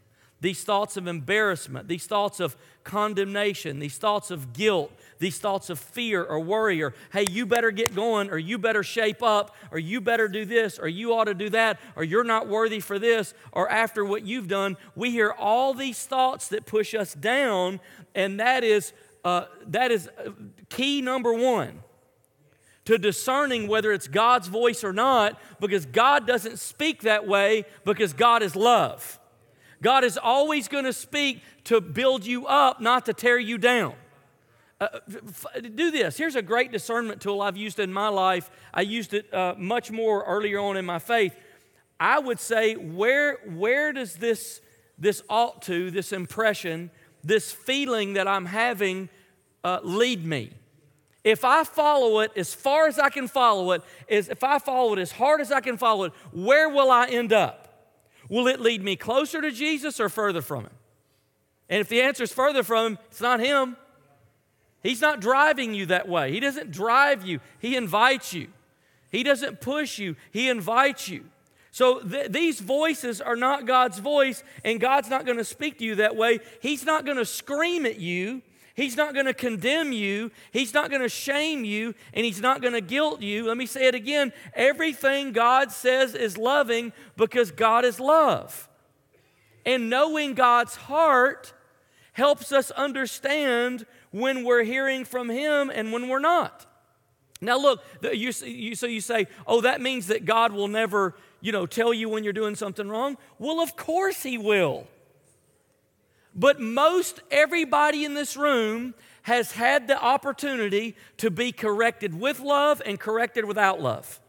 these 0.40 0.64
thoughts 0.64 0.96
of 0.96 1.06
embarrassment, 1.06 1.86
these 1.86 2.06
thoughts 2.06 2.40
of 2.40 2.56
condemnation, 2.82 3.78
these 3.78 3.98
thoughts 3.98 4.30
of 4.30 4.52
guilt, 4.52 4.90
these 5.18 5.38
thoughts 5.38 5.68
of 5.68 5.78
fear 5.78 6.24
or 6.24 6.40
worry, 6.40 6.82
or 6.82 6.94
hey, 7.12 7.26
you 7.30 7.44
better 7.44 7.70
get 7.70 7.94
going, 7.94 8.30
or 8.30 8.38
you 8.38 8.56
better 8.56 8.82
shape 8.82 9.22
up, 9.22 9.54
or 9.70 9.78
you 9.78 10.00
better 10.00 10.28
do 10.28 10.46
this, 10.46 10.78
or 10.78 10.88
you 10.88 11.12
ought 11.12 11.24
to 11.24 11.34
do 11.34 11.50
that, 11.50 11.78
or 11.94 12.04
you're 12.04 12.24
not 12.24 12.48
worthy 12.48 12.80
for 12.80 12.98
this, 12.98 13.34
or 13.52 13.70
after 13.70 14.04
what 14.04 14.24
you've 14.24 14.48
done. 14.48 14.76
We 14.96 15.10
hear 15.10 15.30
all 15.30 15.74
these 15.74 16.06
thoughts 16.06 16.48
that 16.48 16.64
push 16.64 16.94
us 16.94 17.12
down, 17.12 17.80
and 18.14 18.40
that 18.40 18.64
is, 18.64 18.94
uh, 19.24 19.44
that 19.66 19.90
is 19.90 20.08
uh, 20.08 20.30
key 20.70 21.02
number 21.02 21.34
one 21.34 21.80
to 22.86 22.96
discerning 22.96 23.68
whether 23.68 23.92
it's 23.92 24.08
God's 24.08 24.48
voice 24.48 24.82
or 24.82 24.92
not, 24.92 25.38
because 25.60 25.84
God 25.84 26.26
doesn't 26.26 26.58
speak 26.58 27.02
that 27.02 27.26
way 27.26 27.66
because 27.84 28.14
God 28.14 28.42
is 28.42 28.56
love. 28.56 29.20
God 29.82 30.04
is 30.04 30.18
always 30.18 30.68
going 30.68 30.84
to 30.84 30.92
speak 30.92 31.42
to 31.64 31.80
build 31.80 32.26
you 32.26 32.46
up, 32.46 32.80
not 32.80 33.06
to 33.06 33.14
tear 33.14 33.38
you 33.38 33.58
down. 33.58 33.94
Uh, 34.80 34.88
f- 35.08 35.46
do 35.74 35.90
this. 35.90 36.16
Here's 36.16 36.36
a 36.36 36.42
great 36.42 36.72
discernment 36.72 37.20
tool 37.20 37.42
I've 37.42 37.56
used 37.56 37.78
in 37.78 37.92
my 37.92 38.08
life. 38.08 38.50
I 38.72 38.80
used 38.82 39.12
it 39.12 39.32
uh, 39.32 39.54
much 39.58 39.90
more 39.90 40.24
earlier 40.24 40.58
on 40.58 40.76
in 40.76 40.86
my 40.86 40.98
faith. 40.98 41.34
I 41.98 42.18
would 42.18 42.40
say, 42.40 42.74
where, 42.76 43.38
where 43.46 43.92
does 43.92 44.14
this, 44.16 44.62
this 44.98 45.22
ought 45.28 45.62
to, 45.62 45.90
this 45.90 46.12
impression, 46.12 46.90
this 47.22 47.52
feeling 47.52 48.14
that 48.14 48.26
I'm 48.26 48.46
having 48.46 49.10
uh, 49.62 49.80
lead 49.82 50.24
me? 50.24 50.52
If 51.24 51.44
I 51.44 51.64
follow 51.64 52.20
it 52.20 52.32
as 52.36 52.54
far 52.54 52.86
as 52.86 52.98
I 52.98 53.10
can 53.10 53.28
follow 53.28 53.72
it, 53.72 53.82
is 54.08 54.30
if 54.30 54.42
I 54.42 54.58
follow 54.58 54.94
it 54.94 54.98
as 54.98 55.12
hard 55.12 55.42
as 55.42 55.52
I 55.52 55.60
can 55.60 55.76
follow 55.76 56.04
it, 56.04 56.12
where 56.32 56.70
will 56.70 56.90
I 56.90 57.06
end 57.08 57.34
up? 57.34 57.59
Will 58.30 58.46
it 58.46 58.60
lead 58.60 58.82
me 58.82 58.96
closer 58.96 59.42
to 59.42 59.50
Jesus 59.50 60.00
or 60.00 60.08
further 60.08 60.40
from 60.40 60.64
him? 60.64 60.72
And 61.68 61.80
if 61.80 61.88
the 61.88 62.00
answer 62.00 62.22
is 62.22 62.32
further 62.32 62.62
from 62.62 62.92
him, 62.92 62.98
it's 63.10 63.20
not 63.20 63.40
him. 63.40 63.76
He's 64.82 65.00
not 65.00 65.20
driving 65.20 65.74
you 65.74 65.86
that 65.86 66.08
way. 66.08 66.32
He 66.32 66.40
doesn't 66.40 66.70
drive 66.70 67.26
you, 67.26 67.40
He 67.58 67.76
invites 67.76 68.32
you. 68.32 68.48
He 69.10 69.24
doesn't 69.24 69.60
push 69.60 69.98
you, 69.98 70.16
He 70.30 70.48
invites 70.48 71.08
you. 71.08 71.24
So 71.72 72.00
th- 72.00 72.30
these 72.30 72.60
voices 72.60 73.20
are 73.20 73.36
not 73.36 73.66
God's 73.66 73.98
voice, 73.98 74.42
and 74.64 74.80
God's 74.80 75.10
not 75.10 75.26
going 75.26 75.38
to 75.38 75.44
speak 75.44 75.78
to 75.78 75.84
you 75.84 75.96
that 75.96 76.16
way. 76.16 76.38
He's 76.60 76.84
not 76.84 77.04
going 77.04 77.18
to 77.18 77.26
scream 77.26 77.84
at 77.84 77.98
you. 77.98 78.42
He's 78.80 78.96
not 78.96 79.12
going 79.12 79.26
to 79.26 79.34
condemn 79.34 79.92
you. 79.92 80.30
He's 80.52 80.72
not 80.72 80.88
going 80.88 81.02
to 81.02 81.08
shame 81.10 81.66
you, 81.66 81.94
and 82.14 82.24
He's 82.24 82.40
not 82.40 82.62
going 82.62 82.72
to 82.72 82.80
guilt 82.80 83.20
you. 83.20 83.46
Let 83.46 83.58
me 83.58 83.66
say 83.66 83.86
it 83.88 83.94
again. 83.94 84.32
Everything 84.54 85.32
God 85.32 85.70
says 85.70 86.14
is 86.14 86.38
loving 86.38 86.94
because 87.14 87.50
God 87.50 87.84
is 87.84 88.00
love. 88.00 88.70
And 89.66 89.90
knowing 89.90 90.32
God's 90.32 90.76
heart 90.76 91.52
helps 92.14 92.52
us 92.52 92.70
understand 92.70 93.84
when 94.12 94.44
we're 94.44 94.64
hearing 94.64 95.04
from 95.04 95.28
Him 95.28 95.70
and 95.72 95.92
when 95.92 96.08
we're 96.08 96.18
not. 96.18 96.64
Now, 97.42 97.58
look, 97.58 97.84
you, 98.02 98.32
you, 98.46 98.74
so 98.74 98.86
you 98.86 99.02
say, 99.02 99.26
oh, 99.46 99.60
that 99.60 99.82
means 99.82 100.06
that 100.06 100.24
God 100.24 100.52
will 100.52 100.68
never, 100.68 101.16
you 101.42 101.52
know, 101.52 101.66
tell 101.66 101.92
you 101.92 102.08
when 102.08 102.24
you're 102.24 102.32
doing 102.32 102.54
something 102.54 102.88
wrong. 102.88 103.18
Well, 103.38 103.60
of 103.60 103.76
course 103.76 104.22
He 104.22 104.38
will. 104.38 104.86
But 106.34 106.60
most 106.60 107.20
everybody 107.30 108.04
in 108.04 108.14
this 108.14 108.36
room 108.36 108.94
has 109.22 109.52
had 109.52 109.88
the 109.88 110.00
opportunity 110.00 110.96
to 111.18 111.30
be 111.30 111.52
corrected 111.52 112.18
with 112.18 112.40
love 112.40 112.80
and 112.84 112.98
corrected 112.98 113.44
without 113.44 113.80
love. 113.80 114.20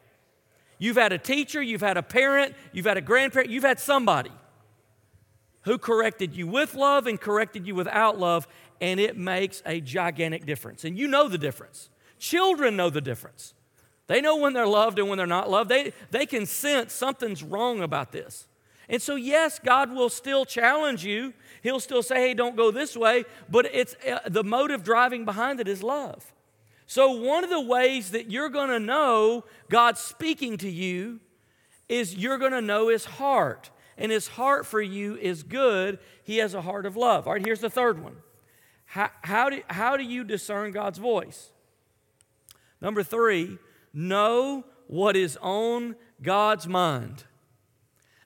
You've 0.77 0.97
had 0.97 1.13
a 1.13 1.17
teacher, 1.17 1.61
you've 1.61 1.81
had 1.81 1.97
a 1.97 2.03
parent, 2.03 2.55
you've 2.73 2.85
had 2.85 2.97
a 2.97 3.01
grandparent, 3.01 3.51
you've 3.51 3.63
had 3.63 3.79
somebody 3.79 4.31
who 5.61 5.77
corrected 5.77 6.35
you 6.35 6.47
with 6.47 6.73
love 6.73 7.05
and 7.05 7.21
corrected 7.21 7.67
you 7.67 7.75
without 7.75 8.19
love, 8.19 8.47
and 8.81 8.99
it 8.99 9.15
makes 9.15 9.61
a 9.65 9.79
gigantic 9.79 10.45
difference. 10.45 10.83
And 10.83 10.97
you 10.97 11.07
know 11.07 11.27
the 11.27 11.37
difference. 11.37 11.89
Children 12.17 12.75
know 12.75 12.89
the 12.89 13.01
difference. 13.01 13.53
They 14.07 14.21
know 14.21 14.37
when 14.37 14.53
they're 14.53 14.67
loved 14.67 14.99
and 14.99 15.07
when 15.07 15.17
they're 15.17 15.27
not 15.27 15.49
loved. 15.49 15.69
They, 15.69 15.93
they 16.09 16.25
can 16.25 16.45
sense 16.45 16.93
something's 16.93 17.43
wrong 17.43 17.81
about 17.81 18.11
this. 18.11 18.47
And 18.91 19.01
so, 19.01 19.15
yes, 19.15 19.57
God 19.57 19.93
will 19.93 20.09
still 20.09 20.43
challenge 20.43 21.05
you. 21.05 21.33
He'll 21.63 21.79
still 21.79 22.03
say, 22.03 22.27
hey, 22.27 22.33
don't 22.33 22.57
go 22.57 22.71
this 22.71 22.97
way, 22.97 23.23
but 23.49 23.65
it's 23.71 23.95
uh, 24.05 24.19
the 24.27 24.43
motive 24.43 24.83
driving 24.83 25.23
behind 25.23 25.61
it 25.61 25.69
is 25.69 25.81
love. 25.81 26.33
So, 26.87 27.09
one 27.11 27.45
of 27.45 27.49
the 27.49 27.61
ways 27.61 28.11
that 28.11 28.29
you're 28.29 28.49
going 28.49 28.69
to 28.69 28.81
know 28.81 29.45
God's 29.69 30.01
speaking 30.01 30.57
to 30.57 30.69
you 30.69 31.21
is 31.87 32.17
you're 32.17 32.37
going 32.37 32.51
to 32.51 32.61
know 32.61 32.89
His 32.89 33.05
heart. 33.05 33.69
And 33.97 34.11
His 34.11 34.27
heart 34.27 34.65
for 34.65 34.81
you 34.81 35.15
is 35.15 35.43
good. 35.43 35.97
He 36.21 36.39
has 36.39 36.53
a 36.53 36.61
heart 36.61 36.85
of 36.85 36.97
love. 36.97 37.27
All 37.27 37.33
right, 37.33 37.45
here's 37.45 37.61
the 37.61 37.69
third 37.69 38.03
one 38.03 38.17
how, 38.83 39.09
how, 39.21 39.49
do, 39.49 39.61
how 39.69 39.95
do 39.95 40.03
you 40.03 40.25
discern 40.25 40.73
God's 40.73 40.99
voice? 40.99 41.53
Number 42.81 43.03
three, 43.03 43.57
know 43.93 44.65
what 44.87 45.15
is 45.15 45.37
on 45.41 45.95
God's 46.21 46.67
mind. 46.67 47.23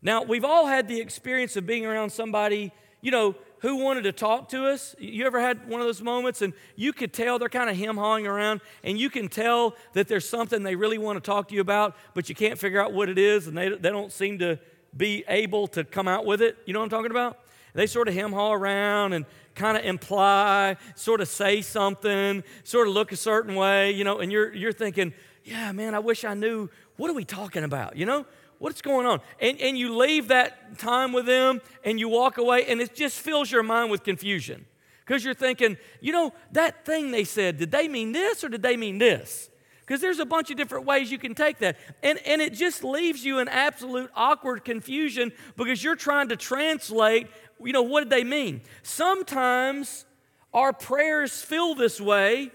Now, 0.06 0.22
we've 0.22 0.46
all 0.46 0.68
had 0.68 0.88
the 0.88 1.02
experience 1.02 1.56
of 1.56 1.66
being 1.66 1.84
around 1.84 2.12
somebody, 2.12 2.72
you 3.02 3.10
know, 3.10 3.34
who 3.62 3.78
wanted 3.78 4.04
to 4.04 4.12
talk 4.12 4.50
to 4.50 4.68
us. 4.68 4.96
You 5.00 5.26
ever 5.26 5.42
had 5.42 5.68
one 5.68 5.82
of 5.82 5.88
those 5.88 6.00
moments 6.00 6.44
and 6.44 6.54
you 6.76 6.94
could 6.94 7.12
tell 7.12 7.40
they're 7.40 7.50
kind 7.50 7.72
of 7.72 7.76
hem 7.76 7.98
hawing 7.98 8.28
around 8.28 8.62
and 8.84 9.00
you 9.00 9.10
can 9.10 9.30
tell 9.30 9.76
that 9.94 10.08
there's 10.08 10.30
something 10.30 10.62
they 10.62 10.76
really 10.76 11.00
want 11.00 11.18
to 11.18 11.28
talk 11.28 11.48
to 11.48 11.56
you 11.56 11.62
about, 11.62 11.96
but 12.14 12.30
you 12.30 12.36
can't 12.36 12.60
figure 12.60 12.80
out 12.80 12.94
what 12.94 13.10
it 13.10 13.18
is 13.18 13.48
and 13.48 13.58
they, 13.58 13.70
they 13.70 13.90
don't 13.90 14.12
seem 14.12 14.38
to 14.38 14.60
be 14.96 15.24
able 15.28 15.66
to 15.70 15.84
come 15.84 16.08
out 16.08 16.24
with 16.24 16.40
it? 16.40 16.56
You 16.68 16.74
know 16.74 16.82
what 16.82 16.86
I'm 16.86 16.92
talking 16.92 17.10
about? 17.10 17.40
They 17.74 17.88
sort 17.88 18.08
of 18.08 18.14
hem 18.14 18.32
haw 18.32 18.54
around 18.54 19.14
and 19.14 19.26
kind 19.56 19.76
of 19.76 19.86
imply, 19.86 20.78
sort 20.94 21.20
of 21.20 21.28
say 21.28 21.64
something, 21.64 22.44
sort 22.64 22.88
of 22.88 22.94
look 22.94 23.12
a 23.12 23.18
certain 23.18 23.56
way, 23.56 23.90
you 23.90 24.04
know, 24.04 24.20
and 24.20 24.32
you're, 24.32 24.54
you're 24.54 24.72
thinking, 24.72 25.16
yeah, 25.44 25.72
man, 25.72 25.96
I 25.96 26.00
wish 26.00 26.24
I 26.24 26.36
knew 26.36 26.70
what 26.98 27.10
are 27.10 27.16
we 27.16 27.26
talking 27.26 27.64
about, 27.64 27.96
you 27.96 28.06
know? 28.06 28.28
What's 28.60 28.82
going 28.82 29.06
on? 29.06 29.22
And, 29.40 29.60
and 29.60 29.78
you 29.78 29.96
leave 29.96 30.30
that 30.30 30.78
time 30.80 31.12
with 31.14 31.26
them 31.26 31.62
and 31.84 32.00
you 32.00 32.08
walk 32.10 32.38
away, 32.38 32.66
and 32.66 32.82
it 32.82 32.96
just 32.96 33.20
fills 33.20 33.52
your 33.52 33.64
mind 33.64 33.92
with 33.92 34.04
confusion 34.04 34.66
because 35.06 35.24
you're 35.24 35.34
thinking, 35.34 35.78
you 36.02 36.12
know, 36.12 36.34
that 36.52 36.86
thing 36.86 37.12
they 37.12 37.24
said, 37.24 37.58
did 37.58 37.72
they 37.72 37.88
mean 37.88 38.12
this 38.12 38.44
or 38.44 38.50
did 38.50 38.62
they 38.62 38.78
mean 38.78 38.98
this? 38.98 39.50
Because 39.82 40.02
there's 40.02 40.18
a 40.18 40.26
bunch 40.26 40.50
of 40.50 40.58
different 40.58 40.86
ways 40.88 41.12
you 41.12 41.20
can 41.20 41.36
take 41.36 41.60
that. 41.60 41.78
And, 42.02 42.18
and 42.26 42.42
it 42.42 42.54
just 42.54 42.84
leaves 42.84 43.24
you 43.24 43.38
in 43.38 43.48
absolute 43.48 44.10
awkward 44.16 44.66
confusion 44.66 45.32
because 45.58 45.84
you're 45.84 45.96
trying 45.96 46.30
to 46.30 46.36
translate 46.36 47.28
you 47.64 47.74
know, 47.74 47.82
what 47.82 48.02
did 48.02 48.10
they 48.10 48.24
mean? 48.24 48.62
Sometimes 48.84 50.06
our 50.54 50.74
prayers 50.74 51.42
feel 51.42 51.76
this 51.76 52.02
way 52.02 52.52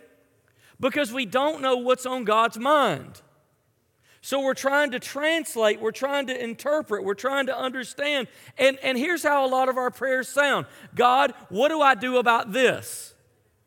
because 0.78 1.12
we 1.12 1.26
don't 1.26 1.62
know 1.62 1.76
what's 1.76 2.06
on 2.06 2.24
God's 2.24 2.58
mind. 2.58 3.22
So 4.22 4.40
we're 4.40 4.54
trying 4.54 4.90
to 4.90 5.00
translate, 5.00 5.80
we're 5.80 5.92
trying 5.92 6.26
to 6.26 6.44
interpret, 6.44 7.04
we're 7.04 7.14
trying 7.14 7.46
to 7.46 7.56
understand. 7.56 8.28
And, 8.58 8.78
and 8.82 8.98
here's 8.98 9.22
how 9.22 9.46
a 9.46 9.48
lot 9.48 9.68
of 9.68 9.78
our 9.78 9.90
prayers 9.90 10.28
sound 10.28 10.66
God, 10.94 11.32
what 11.48 11.68
do 11.68 11.80
I 11.80 11.94
do 11.94 12.18
about 12.18 12.52
this? 12.52 13.14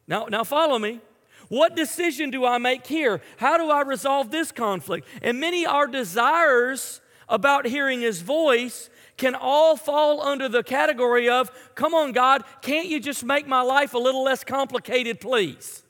Now, 0.07 0.25
now 0.25 0.43
follow 0.43 0.77
me. 0.77 1.01
What 1.49 1.75
decision 1.75 2.29
do 2.29 2.45
I 2.45 2.57
make 2.57 2.87
here? 2.87 3.21
How 3.37 3.57
do 3.57 3.69
I 3.69 3.81
resolve 3.81 4.31
this 4.31 4.51
conflict? 4.51 5.07
And 5.21 5.39
many 5.39 5.65
our 5.65 5.87
desires 5.87 7.01
about 7.27 7.65
hearing 7.65 8.01
his 8.01 8.21
voice 8.21 8.89
can 9.17 9.35
all 9.35 9.75
fall 9.75 10.21
under 10.21 10.49
the 10.49 10.63
category 10.63 11.29
of, 11.29 11.51
come 11.75 11.93
on, 11.93 12.11
God, 12.11 12.43
can't 12.61 12.87
you 12.87 12.99
just 12.99 13.23
make 13.23 13.47
my 13.47 13.61
life 13.61 13.93
a 13.93 13.99
little 13.99 14.23
less 14.23 14.43
complicated, 14.43 15.19
please? 15.19 15.83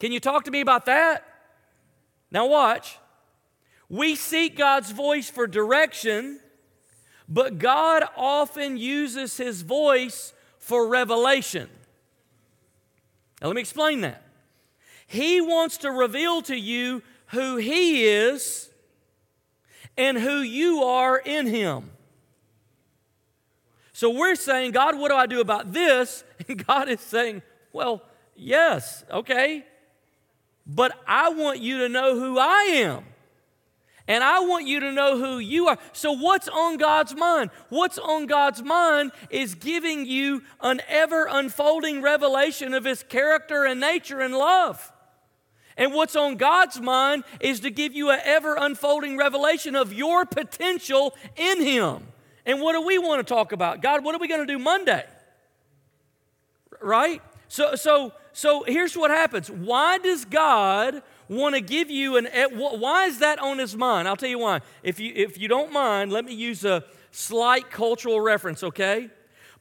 Can 0.00 0.12
you 0.12 0.20
talk 0.20 0.44
to 0.44 0.50
me 0.50 0.60
about 0.60 0.86
that? 0.86 1.24
Now, 2.30 2.46
watch. 2.46 2.98
We 3.88 4.16
seek 4.16 4.56
God's 4.56 4.90
voice 4.90 5.30
for 5.30 5.46
direction, 5.46 6.40
but 7.28 7.58
God 7.58 8.04
often 8.16 8.76
uses 8.76 9.36
His 9.36 9.62
voice 9.62 10.32
for 10.58 10.88
revelation. 10.88 11.68
Now, 13.40 13.48
let 13.48 13.54
me 13.54 13.60
explain 13.60 14.02
that. 14.02 14.22
He 15.06 15.40
wants 15.40 15.78
to 15.78 15.90
reveal 15.90 16.42
to 16.42 16.56
you 16.56 17.02
who 17.28 17.56
He 17.56 18.04
is 18.04 18.68
and 19.96 20.18
who 20.18 20.38
you 20.38 20.82
are 20.84 21.18
in 21.18 21.46
Him. 21.46 21.90
So 23.92 24.10
we're 24.10 24.36
saying, 24.36 24.72
God, 24.72 24.98
what 24.98 25.08
do 25.08 25.16
I 25.16 25.26
do 25.26 25.40
about 25.40 25.72
this? 25.72 26.24
And 26.48 26.64
God 26.64 26.88
is 26.88 27.00
saying, 27.00 27.42
well, 27.72 28.00
yes, 28.36 29.04
okay. 29.10 29.66
But 30.64 30.92
I 31.06 31.30
want 31.30 31.58
you 31.58 31.78
to 31.78 31.88
know 31.88 32.14
who 32.14 32.38
I 32.38 32.70
am. 32.74 33.04
And 34.08 34.24
I 34.24 34.40
want 34.40 34.66
you 34.66 34.80
to 34.80 34.90
know 34.90 35.18
who 35.18 35.38
you 35.38 35.68
are. 35.68 35.78
So, 35.92 36.12
what's 36.12 36.48
on 36.48 36.78
God's 36.78 37.14
mind? 37.14 37.50
What's 37.68 37.98
on 37.98 38.26
God's 38.26 38.62
mind 38.62 39.12
is 39.28 39.54
giving 39.54 40.06
you 40.06 40.42
an 40.62 40.80
ever 40.88 41.28
unfolding 41.30 42.00
revelation 42.00 42.72
of 42.72 42.84
His 42.84 43.02
character 43.02 43.66
and 43.66 43.78
nature 43.78 44.20
and 44.20 44.34
love. 44.34 44.92
And 45.76 45.92
what's 45.92 46.16
on 46.16 46.36
God's 46.36 46.80
mind 46.80 47.22
is 47.38 47.60
to 47.60 47.70
give 47.70 47.94
you 47.94 48.10
an 48.10 48.20
ever 48.24 48.56
unfolding 48.56 49.18
revelation 49.18 49.76
of 49.76 49.92
your 49.92 50.24
potential 50.24 51.14
in 51.36 51.62
Him 51.62 52.02
And 52.46 52.60
what 52.62 52.72
do 52.72 52.80
we 52.80 52.98
want 52.98 53.24
to 53.24 53.34
talk 53.34 53.52
about? 53.52 53.82
God, 53.82 54.02
what 54.02 54.14
are 54.14 54.18
we 54.18 54.26
going 54.26 54.44
to 54.44 54.52
do 54.52 54.58
Monday? 54.58 55.04
Right? 56.80 57.20
So, 57.48 57.74
so, 57.74 58.12
so 58.32 58.64
here's 58.66 58.96
what 58.96 59.10
happens. 59.10 59.50
Why 59.50 59.98
does 59.98 60.24
God 60.24 61.02
want 61.28 61.54
to 61.54 61.60
give 61.60 61.90
you 61.90 62.16
an, 62.16 62.26
eh, 62.26 62.46
why 62.46 63.06
is 63.06 63.18
that 63.18 63.38
on 63.38 63.58
his 63.58 63.76
mind? 63.76 64.08
I'll 64.08 64.16
tell 64.16 64.28
you 64.28 64.38
why. 64.38 64.60
If 64.82 64.98
you, 64.98 65.12
if 65.14 65.38
you 65.38 65.48
don't 65.48 65.72
mind, 65.72 66.12
let 66.12 66.24
me 66.24 66.34
use 66.34 66.64
a 66.64 66.84
slight 67.10 67.70
cultural 67.70 68.20
reference, 68.20 68.62
okay? 68.62 69.10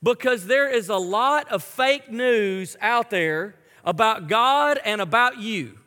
Because 0.02 0.48
there 0.48 0.70
is 0.70 0.90
a 0.90 0.98
lot 0.98 1.50
of 1.50 1.64
fake 1.64 2.12
news 2.12 2.78
out 2.82 3.10
there 3.10 3.56
about 3.84 4.28
God 4.28 4.80
and 4.84 5.02
about 5.02 5.40
you. 5.40 5.78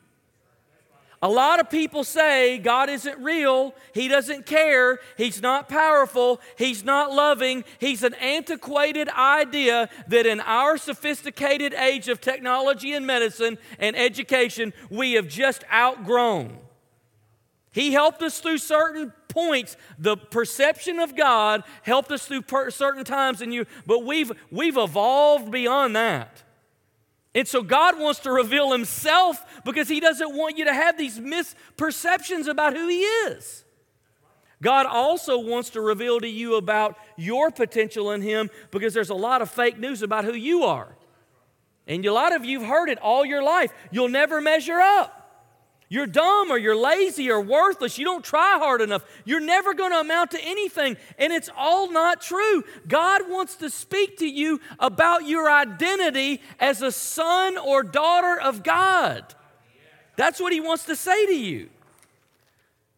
A 1.22 1.28
lot 1.28 1.60
of 1.60 1.68
people 1.68 2.02
say 2.02 2.56
God 2.56 2.88
isn't 2.88 3.18
real, 3.22 3.74
He 3.92 4.08
doesn't 4.08 4.46
care, 4.46 5.00
He's 5.18 5.42
not 5.42 5.68
powerful, 5.68 6.40
He's 6.56 6.82
not 6.82 7.12
loving. 7.12 7.64
He's 7.78 8.02
an 8.02 8.14
antiquated 8.14 9.10
idea 9.10 9.90
that 10.08 10.24
in 10.24 10.40
our 10.40 10.78
sophisticated 10.78 11.74
age 11.74 12.08
of 12.08 12.22
technology 12.22 12.94
and 12.94 13.06
medicine 13.06 13.58
and 13.78 13.96
education, 13.96 14.72
we 14.88 15.12
have 15.12 15.28
just 15.28 15.62
outgrown. 15.70 16.56
He 17.72 17.92
helped 17.92 18.22
us 18.22 18.40
through 18.40 18.58
certain 18.58 19.12
points. 19.28 19.76
The 19.98 20.16
perception 20.16 20.98
of 21.00 21.16
God 21.16 21.64
helped 21.82 22.10
us 22.10 22.26
through 22.26 22.42
per- 22.42 22.70
certain 22.70 23.04
times 23.04 23.42
in 23.42 23.52
you, 23.52 23.66
but 23.86 24.04
we've, 24.04 24.32
we've 24.50 24.78
evolved 24.78 25.50
beyond 25.50 25.94
that. 25.96 26.44
And 27.34 27.46
so 27.46 27.62
God 27.62 27.98
wants 27.98 28.20
to 28.20 28.32
reveal 28.32 28.72
Himself 28.72 29.44
because 29.64 29.88
He 29.88 30.00
doesn't 30.00 30.36
want 30.36 30.58
you 30.58 30.64
to 30.64 30.74
have 30.74 30.98
these 30.98 31.18
misperceptions 31.18 32.48
about 32.48 32.74
who 32.74 32.88
He 32.88 33.00
is. 33.00 33.64
God 34.62 34.86
also 34.86 35.38
wants 35.38 35.70
to 35.70 35.80
reveal 35.80 36.20
to 36.20 36.28
you 36.28 36.56
about 36.56 36.96
your 37.16 37.50
potential 37.50 38.10
in 38.10 38.20
Him 38.20 38.50
because 38.70 38.92
there's 38.92 39.10
a 39.10 39.14
lot 39.14 39.42
of 39.42 39.50
fake 39.50 39.78
news 39.78 40.02
about 40.02 40.24
who 40.24 40.34
you 40.34 40.64
are. 40.64 40.96
And 41.86 42.04
a 42.04 42.12
lot 42.12 42.34
of 42.34 42.44
you 42.44 42.60
have 42.60 42.68
heard 42.68 42.88
it 42.88 42.98
all 42.98 43.24
your 43.24 43.42
life. 43.42 43.72
You'll 43.90 44.08
never 44.08 44.40
measure 44.40 44.78
up. 44.80 45.19
You're 45.92 46.06
dumb 46.06 46.52
or 46.52 46.56
you're 46.56 46.76
lazy 46.76 47.28
or 47.30 47.40
worthless. 47.40 47.98
You 47.98 48.04
don't 48.04 48.24
try 48.24 48.58
hard 48.58 48.80
enough. 48.80 49.04
You're 49.24 49.40
never 49.40 49.74
going 49.74 49.90
to 49.90 49.98
amount 49.98 50.30
to 50.30 50.40
anything. 50.40 50.96
And 51.18 51.32
it's 51.32 51.50
all 51.56 51.90
not 51.90 52.20
true. 52.20 52.62
God 52.86 53.28
wants 53.28 53.56
to 53.56 53.68
speak 53.68 54.18
to 54.18 54.26
you 54.28 54.60
about 54.78 55.26
your 55.26 55.50
identity 55.50 56.42
as 56.60 56.80
a 56.80 56.92
son 56.92 57.58
or 57.58 57.82
daughter 57.82 58.40
of 58.40 58.62
God. 58.62 59.34
That's 60.16 60.40
what 60.40 60.52
He 60.52 60.60
wants 60.60 60.84
to 60.84 60.94
say 60.94 61.26
to 61.26 61.36
you. 61.36 61.70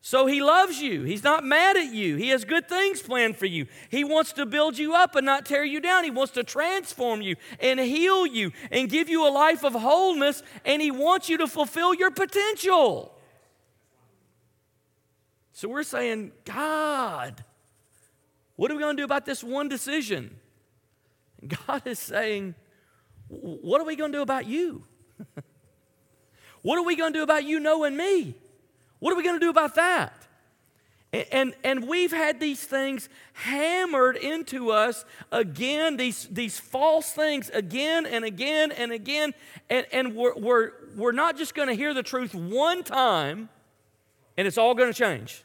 So 0.05 0.27
he 0.27 0.43
loves 0.43 0.81
you. 0.81 1.05
He's 1.05 1.23
not 1.23 1.45
mad 1.45 1.77
at 1.77 1.93
you. 1.93 2.17
He 2.17 2.31
has 2.31 2.45
good 2.45 2.69
things 2.69 3.01
planned 3.01 3.37
for 3.37 3.47
you. 3.47 3.69
He 3.89 4.03
wants 4.03 4.33
to 4.33 4.45
build 4.45 4.77
you 4.77 4.95
up 4.95 5.15
and 5.15 5.25
not 5.25 5.47
tear 5.47 5.65
you 5.65 5.81
down. 5.81 6.03
He 6.03 6.11
wants 6.11 6.33
to 6.33 6.43
transform 6.43 7.23
you 7.23 7.37
and 7.61 7.79
heal 7.79 8.27
you 8.27 8.51
and 8.73 8.91
give 8.91 9.09
you 9.09 9.27
a 9.27 9.31
life 9.31 9.65
of 9.65 9.75
wholeness, 9.75 10.43
and 10.65 10.83
he 10.83 10.91
wants 10.91 11.29
you 11.29 11.39
to 11.39 11.47
fulfill 11.47 11.95
your 11.95 12.11
potential. 12.11 13.17
So 15.53 15.69
we're 15.69 15.85
saying, 15.85 16.33
God, 16.45 17.45
what 18.57 18.73
are 18.73 18.75
we 18.75 18.83
going 18.83 18.97
to 18.97 19.01
do 19.03 19.05
about 19.05 19.25
this 19.25 19.45
one 19.45 19.69
decision? 19.69 20.35
God 21.67 21.87
is 21.87 22.01
saying, 22.01 22.57
what 23.29 23.81
are 23.81 23.85
we 23.85 23.95
going 23.95 24.11
to 24.11 24.19
do 24.19 24.23
about 24.23 24.47
you? 24.47 24.85
what 26.63 26.77
are 26.77 26.85
we 26.85 26.97
going 26.97 27.13
to 27.13 27.21
do 27.21 27.23
about 27.23 27.45
you 27.45 27.61
knowing 27.61 27.97
me? 27.97 28.35
What 29.03 29.13
are 29.13 29.17
we 29.17 29.25
going 29.25 29.35
to 29.35 29.45
do 29.45 29.51
about 29.51 29.75
that? 29.75 30.13
And, 31.13 31.55
and, 31.65 31.89
we've 31.89 32.13
had 32.13 32.39
these 32.39 32.63
things 32.63 33.09
hammered 33.33 34.17
into 34.17 34.71
us 34.71 35.05
again, 35.33 35.97
these, 35.97 36.29
these 36.31 36.61
false 36.61 37.11
things 37.11 37.51
again 37.53 38.07
and 38.07 38.25
again 38.25 38.71
and 38.71 38.93
again. 38.93 39.35
And, 39.69 39.87
and 39.93 40.15
we're, 40.15 40.37
we're, 40.37 40.71
we're 40.95 41.11
not 41.11 41.37
just 41.37 41.53
going 41.53 41.67
to 41.67 41.75
hear 41.75 41.93
the 41.93 42.05
truth 42.05 42.33
one 42.33 42.85
time 42.85 43.49
and 44.37 44.47
it's 44.47 44.57
all 44.57 44.73
going 44.73 44.93
to 44.93 44.97
change. 44.97 45.43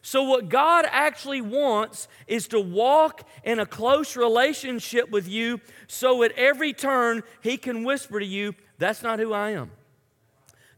So, 0.00 0.22
what 0.22 0.48
God 0.48 0.86
actually 0.88 1.40
wants 1.40 2.06
is 2.28 2.46
to 2.48 2.60
walk 2.60 3.28
in 3.42 3.58
a 3.58 3.66
close 3.66 4.16
relationship 4.16 5.10
with 5.10 5.26
you 5.26 5.60
so 5.88 6.22
at 6.22 6.30
every 6.36 6.72
turn 6.72 7.24
He 7.42 7.56
can 7.56 7.82
whisper 7.82 8.20
to 8.20 8.24
you, 8.24 8.54
That's 8.78 9.02
not 9.02 9.18
who 9.18 9.32
I 9.32 9.50
am. 9.50 9.72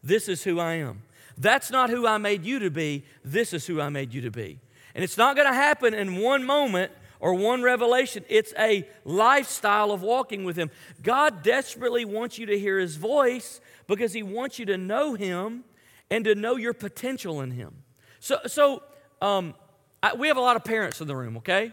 This 0.02 0.30
is 0.30 0.42
who 0.44 0.58
I 0.58 0.76
am. 0.76 1.02
That's 1.40 1.70
not 1.70 1.88
who 1.88 2.06
I 2.06 2.18
made 2.18 2.44
you 2.44 2.58
to 2.58 2.70
be. 2.70 3.04
This 3.24 3.54
is 3.54 3.66
who 3.66 3.80
I 3.80 3.88
made 3.88 4.12
you 4.12 4.20
to 4.20 4.30
be. 4.30 4.60
And 4.94 5.02
it's 5.02 5.16
not 5.16 5.36
going 5.36 5.48
to 5.48 5.54
happen 5.54 5.94
in 5.94 6.16
one 6.16 6.44
moment 6.44 6.92
or 7.18 7.32
one 7.32 7.62
revelation. 7.62 8.24
It's 8.28 8.52
a 8.58 8.86
lifestyle 9.06 9.90
of 9.90 10.02
walking 10.02 10.44
with 10.44 10.56
Him. 10.56 10.70
God 11.02 11.42
desperately 11.42 12.04
wants 12.04 12.36
you 12.38 12.44
to 12.44 12.58
hear 12.58 12.78
His 12.78 12.96
voice 12.96 13.62
because 13.86 14.12
He 14.12 14.22
wants 14.22 14.58
you 14.58 14.66
to 14.66 14.76
know 14.76 15.14
Him 15.14 15.64
and 16.10 16.26
to 16.26 16.34
know 16.34 16.56
your 16.56 16.74
potential 16.74 17.40
in 17.40 17.52
Him. 17.52 17.84
So, 18.18 18.38
so 18.46 18.82
um, 19.22 19.54
I, 20.02 20.14
we 20.14 20.28
have 20.28 20.36
a 20.36 20.42
lot 20.42 20.56
of 20.56 20.64
parents 20.64 21.00
in 21.00 21.08
the 21.08 21.16
room, 21.16 21.38
okay? 21.38 21.72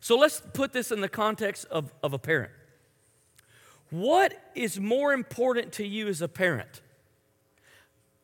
So 0.00 0.16
let's 0.16 0.40
put 0.54 0.72
this 0.72 0.90
in 0.90 1.02
the 1.02 1.08
context 1.08 1.66
of, 1.66 1.92
of 2.02 2.14
a 2.14 2.18
parent. 2.18 2.52
What 3.90 4.32
is 4.54 4.80
more 4.80 5.12
important 5.12 5.72
to 5.74 5.86
you 5.86 6.08
as 6.08 6.22
a 6.22 6.28
parent? 6.28 6.80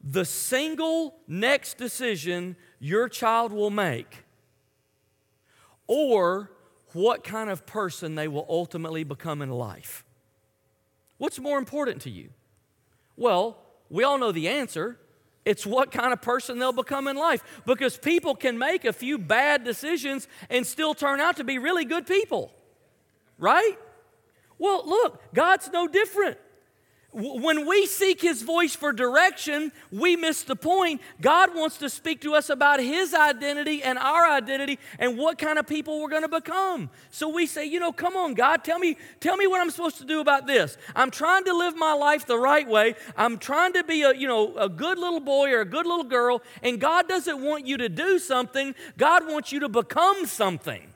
The 0.02 0.24
single 0.24 1.14
next 1.28 1.78
decision 1.78 2.56
your 2.80 3.08
child 3.08 3.52
will 3.52 3.70
make, 3.70 4.24
or 5.86 6.50
what 6.92 7.24
kind 7.24 7.50
of 7.50 7.64
person 7.66 8.14
they 8.14 8.28
will 8.28 8.46
ultimately 8.48 9.04
become 9.04 9.42
in 9.42 9.50
life. 9.50 10.04
What's 11.18 11.38
more 11.38 11.58
important 11.58 12.02
to 12.02 12.10
you? 12.10 12.30
Well, 13.16 13.56
we 13.88 14.04
all 14.04 14.18
know 14.18 14.32
the 14.32 14.48
answer. 14.48 14.98
It's 15.44 15.66
what 15.66 15.90
kind 15.90 16.12
of 16.12 16.20
person 16.20 16.58
they'll 16.58 16.72
become 16.72 17.08
in 17.08 17.16
life. 17.16 17.42
Because 17.66 17.96
people 17.96 18.34
can 18.34 18.58
make 18.58 18.84
a 18.84 18.92
few 18.92 19.18
bad 19.18 19.64
decisions 19.64 20.28
and 20.50 20.66
still 20.66 20.94
turn 20.94 21.20
out 21.20 21.36
to 21.36 21.44
be 21.44 21.58
really 21.58 21.84
good 21.84 22.06
people. 22.06 22.52
Right? 23.38 23.76
Well, 24.58 24.82
look, 24.86 25.22
God's 25.34 25.70
no 25.72 25.86
different. 25.88 26.38
When 27.14 27.66
we 27.66 27.84
seek 27.84 28.22
His 28.22 28.40
voice 28.40 28.74
for 28.74 28.90
direction, 28.90 29.70
we 29.90 30.16
miss 30.16 30.44
the 30.44 30.56
point. 30.56 31.02
God 31.20 31.54
wants 31.54 31.76
to 31.78 31.90
speak 31.90 32.22
to 32.22 32.34
us 32.34 32.48
about 32.48 32.80
His 32.80 33.12
identity 33.12 33.82
and 33.82 33.98
our 33.98 34.26
identity 34.30 34.78
and 34.98 35.18
what 35.18 35.36
kind 35.36 35.58
of 35.58 35.66
people 35.66 36.00
we're 36.00 36.08
going 36.08 36.22
to 36.22 36.28
become. 36.28 36.88
So 37.10 37.28
we 37.28 37.44
say, 37.44 37.66
you 37.66 37.80
know, 37.80 37.92
come 37.92 38.16
on, 38.16 38.32
God, 38.32 38.64
tell 38.64 38.78
me, 38.78 38.96
tell 39.20 39.36
me 39.36 39.46
what 39.46 39.60
I'm 39.60 39.70
supposed 39.70 39.98
to 39.98 40.06
do 40.06 40.20
about 40.20 40.46
this. 40.46 40.78
I'm 40.96 41.10
trying 41.10 41.44
to 41.44 41.52
live 41.52 41.76
my 41.76 41.92
life 41.92 42.24
the 42.24 42.38
right 42.38 42.66
way. 42.66 42.94
I'm 43.14 43.36
trying 43.36 43.74
to 43.74 43.84
be 43.84 44.04
a, 44.04 44.14
you 44.14 44.26
know, 44.26 44.56
a 44.56 44.70
good 44.70 44.98
little 44.98 45.20
boy 45.20 45.52
or 45.52 45.60
a 45.60 45.66
good 45.66 45.84
little 45.84 46.04
girl, 46.04 46.40
and 46.62 46.80
God 46.80 47.08
doesn't 47.08 47.42
want 47.42 47.66
you 47.66 47.76
to 47.76 47.90
do 47.90 48.18
something. 48.18 48.74
God 48.96 49.26
wants 49.26 49.52
you 49.52 49.60
to 49.60 49.68
become 49.68 50.24
something. 50.24 50.88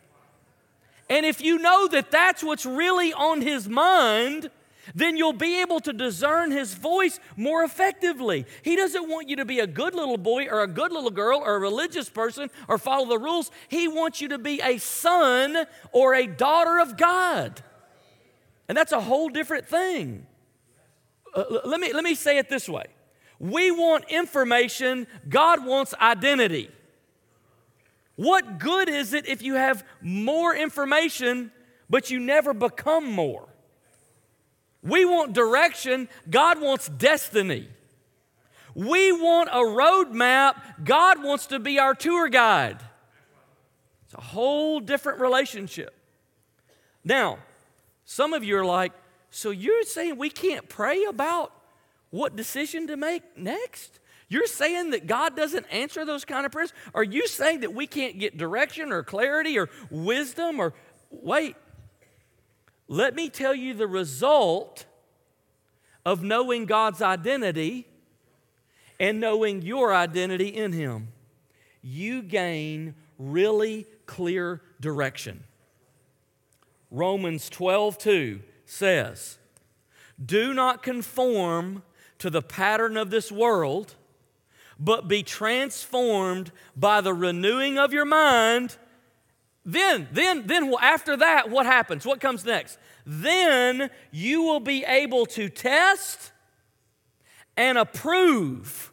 And 1.10 1.26
if 1.26 1.42
you 1.42 1.58
know 1.58 1.86
that 1.88 2.10
that's 2.10 2.42
what's 2.42 2.64
really 2.64 3.12
on 3.12 3.42
His 3.42 3.68
mind, 3.68 4.50
then 4.94 5.16
you'll 5.16 5.32
be 5.32 5.60
able 5.60 5.80
to 5.80 5.92
discern 5.92 6.50
his 6.50 6.74
voice 6.74 7.18
more 7.36 7.64
effectively. 7.64 8.46
He 8.62 8.76
doesn't 8.76 9.08
want 9.08 9.28
you 9.28 9.36
to 9.36 9.44
be 9.44 9.60
a 9.60 9.66
good 9.66 9.94
little 9.94 10.18
boy 10.18 10.46
or 10.46 10.62
a 10.62 10.66
good 10.66 10.92
little 10.92 11.10
girl 11.10 11.40
or 11.40 11.56
a 11.56 11.58
religious 11.58 12.08
person 12.08 12.50
or 12.68 12.78
follow 12.78 13.06
the 13.06 13.18
rules. 13.18 13.50
He 13.68 13.88
wants 13.88 14.20
you 14.20 14.28
to 14.28 14.38
be 14.38 14.60
a 14.60 14.78
son 14.78 15.66
or 15.92 16.14
a 16.14 16.26
daughter 16.26 16.78
of 16.78 16.96
God. 16.96 17.62
And 18.68 18.76
that's 18.76 18.92
a 18.92 19.00
whole 19.00 19.28
different 19.28 19.66
thing. 19.66 20.26
Uh, 21.34 21.44
let, 21.64 21.80
me, 21.80 21.92
let 21.92 22.04
me 22.04 22.14
say 22.14 22.38
it 22.38 22.48
this 22.48 22.68
way 22.68 22.86
we 23.38 23.70
want 23.70 24.06
information, 24.08 25.06
God 25.28 25.64
wants 25.64 25.94
identity. 26.00 26.70
What 28.16 28.58
good 28.58 28.88
is 28.88 29.12
it 29.12 29.28
if 29.28 29.42
you 29.42 29.54
have 29.54 29.84
more 30.00 30.54
information, 30.54 31.52
but 31.90 32.10
you 32.10 32.18
never 32.18 32.54
become 32.54 33.04
more? 33.04 33.46
We 34.82 35.04
want 35.04 35.32
direction, 35.32 36.08
God 36.28 36.60
wants 36.60 36.88
destiny. 36.88 37.68
We 38.74 39.10
want 39.10 39.48
a 39.50 39.64
roadmap, 39.64 40.60
God 40.84 41.22
wants 41.22 41.46
to 41.46 41.58
be 41.58 41.78
our 41.78 41.94
tour 41.94 42.28
guide. 42.28 42.78
It's 44.04 44.14
a 44.14 44.20
whole 44.20 44.80
different 44.80 45.20
relationship. 45.20 45.94
Now, 47.04 47.38
some 48.04 48.32
of 48.32 48.44
you 48.44 48.56
are 48.58 48.64
like, 48.64 48.92
so 49.30 49.50
you're 49.50 49.82
saying 49.82 50.16
we 50.16 50.30
can't 50.30 50.68
pray 50.68 51.04
about 51.04 51.52
what 52.10 52.36
decision 52.36 52.86
to 52.86 52.96
make 52.96 53.22
next? 53.36 53.98
You're 54.28 54.46
saying 54.46 54.90
that 54.90 55.06
God 55.06 55.36
doesn't 55.36 55.66
answer 55.70 56.04
those 56.04 56.24
kind 56.24 56.46
of 56.46 56.52
prayers? 56.52 56.72
Are 56.94 57.04
you 57.04 57.26
saying 57.28 57.60
that 57.60 57.74
we 57.74 57.86
can't 57.86 58.18
get 58.18 58.36
direction 58.36 58.92
or 58.92 59.02
clarity 59.02 59.58
or 59.58 59.68
wisdom 59.90 60.60
or 60.60 60.74
wait, 61.10 61.56
let 62.88 63.14
me 63.14 63.28
tell 63.28 63.54
you 63.54 63.74
the 63.74 63.86
result 63.86 64.86
of 66.04 66.22
knowing 66.22 66.66
God's 66.66 67.02
identity 67.02 67.86
and 69.00 69.20
knowing 69.20 69.62
your 69.62 69.92
identity 69.92 70.48
in 70.48 70.72
Him. 70.72 71.08
You 71.82 72.22
gain 72.22 72.94
really 73.18 73.86
clear 74.06 74.62
direction. 74.80 75.44
Romans 76.90 77.50
12, 77.50 77.98
2 77.98 78.40
says, 78.64 79.38
Do 80.24 80.54
not 80.54 80.82
conform 80.82 81.82
to 82.18 82.30
the 82.30 82.42
pattern 82.42 82.96
of 82.96 83.10
this 83.10 83.30
world, 83.30 83.94
but 84.78 85.08
be 85.08 85.22
transformed 85.22 86.52
by 86.76 87.00
the 87.00 87.12
renewing 87.12 87.78
of 87.78 87.92
your 87.92 88.04
mind. 88.04 88.76
Then, 89.68 90.06
then, 90.12 90.46
then 90.46 90.68
well, 90.68 90.78
after 90.78 91.16
that, 91.16 91.50
what 91.50 91.66
happens? 91.66 92.06
What 92.06 92.20
comes 92.20 92.44
next? 92.44 92.78
Then 93.04 93.90
you 94.12 94.42
will 94.42 94.60
be 94.60 94.84
able 94.84 95.26
to 95.26 95.48
test 95.48 96.30
and 97.56 97.76
approve 97.76 98.92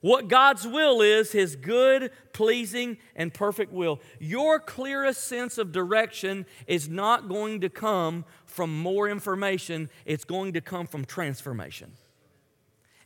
what 0.00 0.28
God's 0.28 0.68
will 0.68 1.00
is, 1.00 1.32
His 1.32 1.56
good, 1.56 2.12
pleasing, 2.32 2.98
and 3.16 3.34
perfect 3.34 3.72
will. 3.72 4.00
Your 4.20 4.60
clearest 4.60 5.24
sense 5.24 5.58
of 5.58 5.72
direction 5.72 6.46
is 6.68 6.88
not 6.88 7.28
going 7.28 7.62
to 7.62 7.68
come 7.68 8.24
from 8.44 8.78
more 8.78 9.08
information, 9.08 9.90
it's 10.04 10.24
going 10.24 10.52
to 10.52 10.60
come 10.60 10.86
from 10.86 11.04
transformation. 11.04 11.92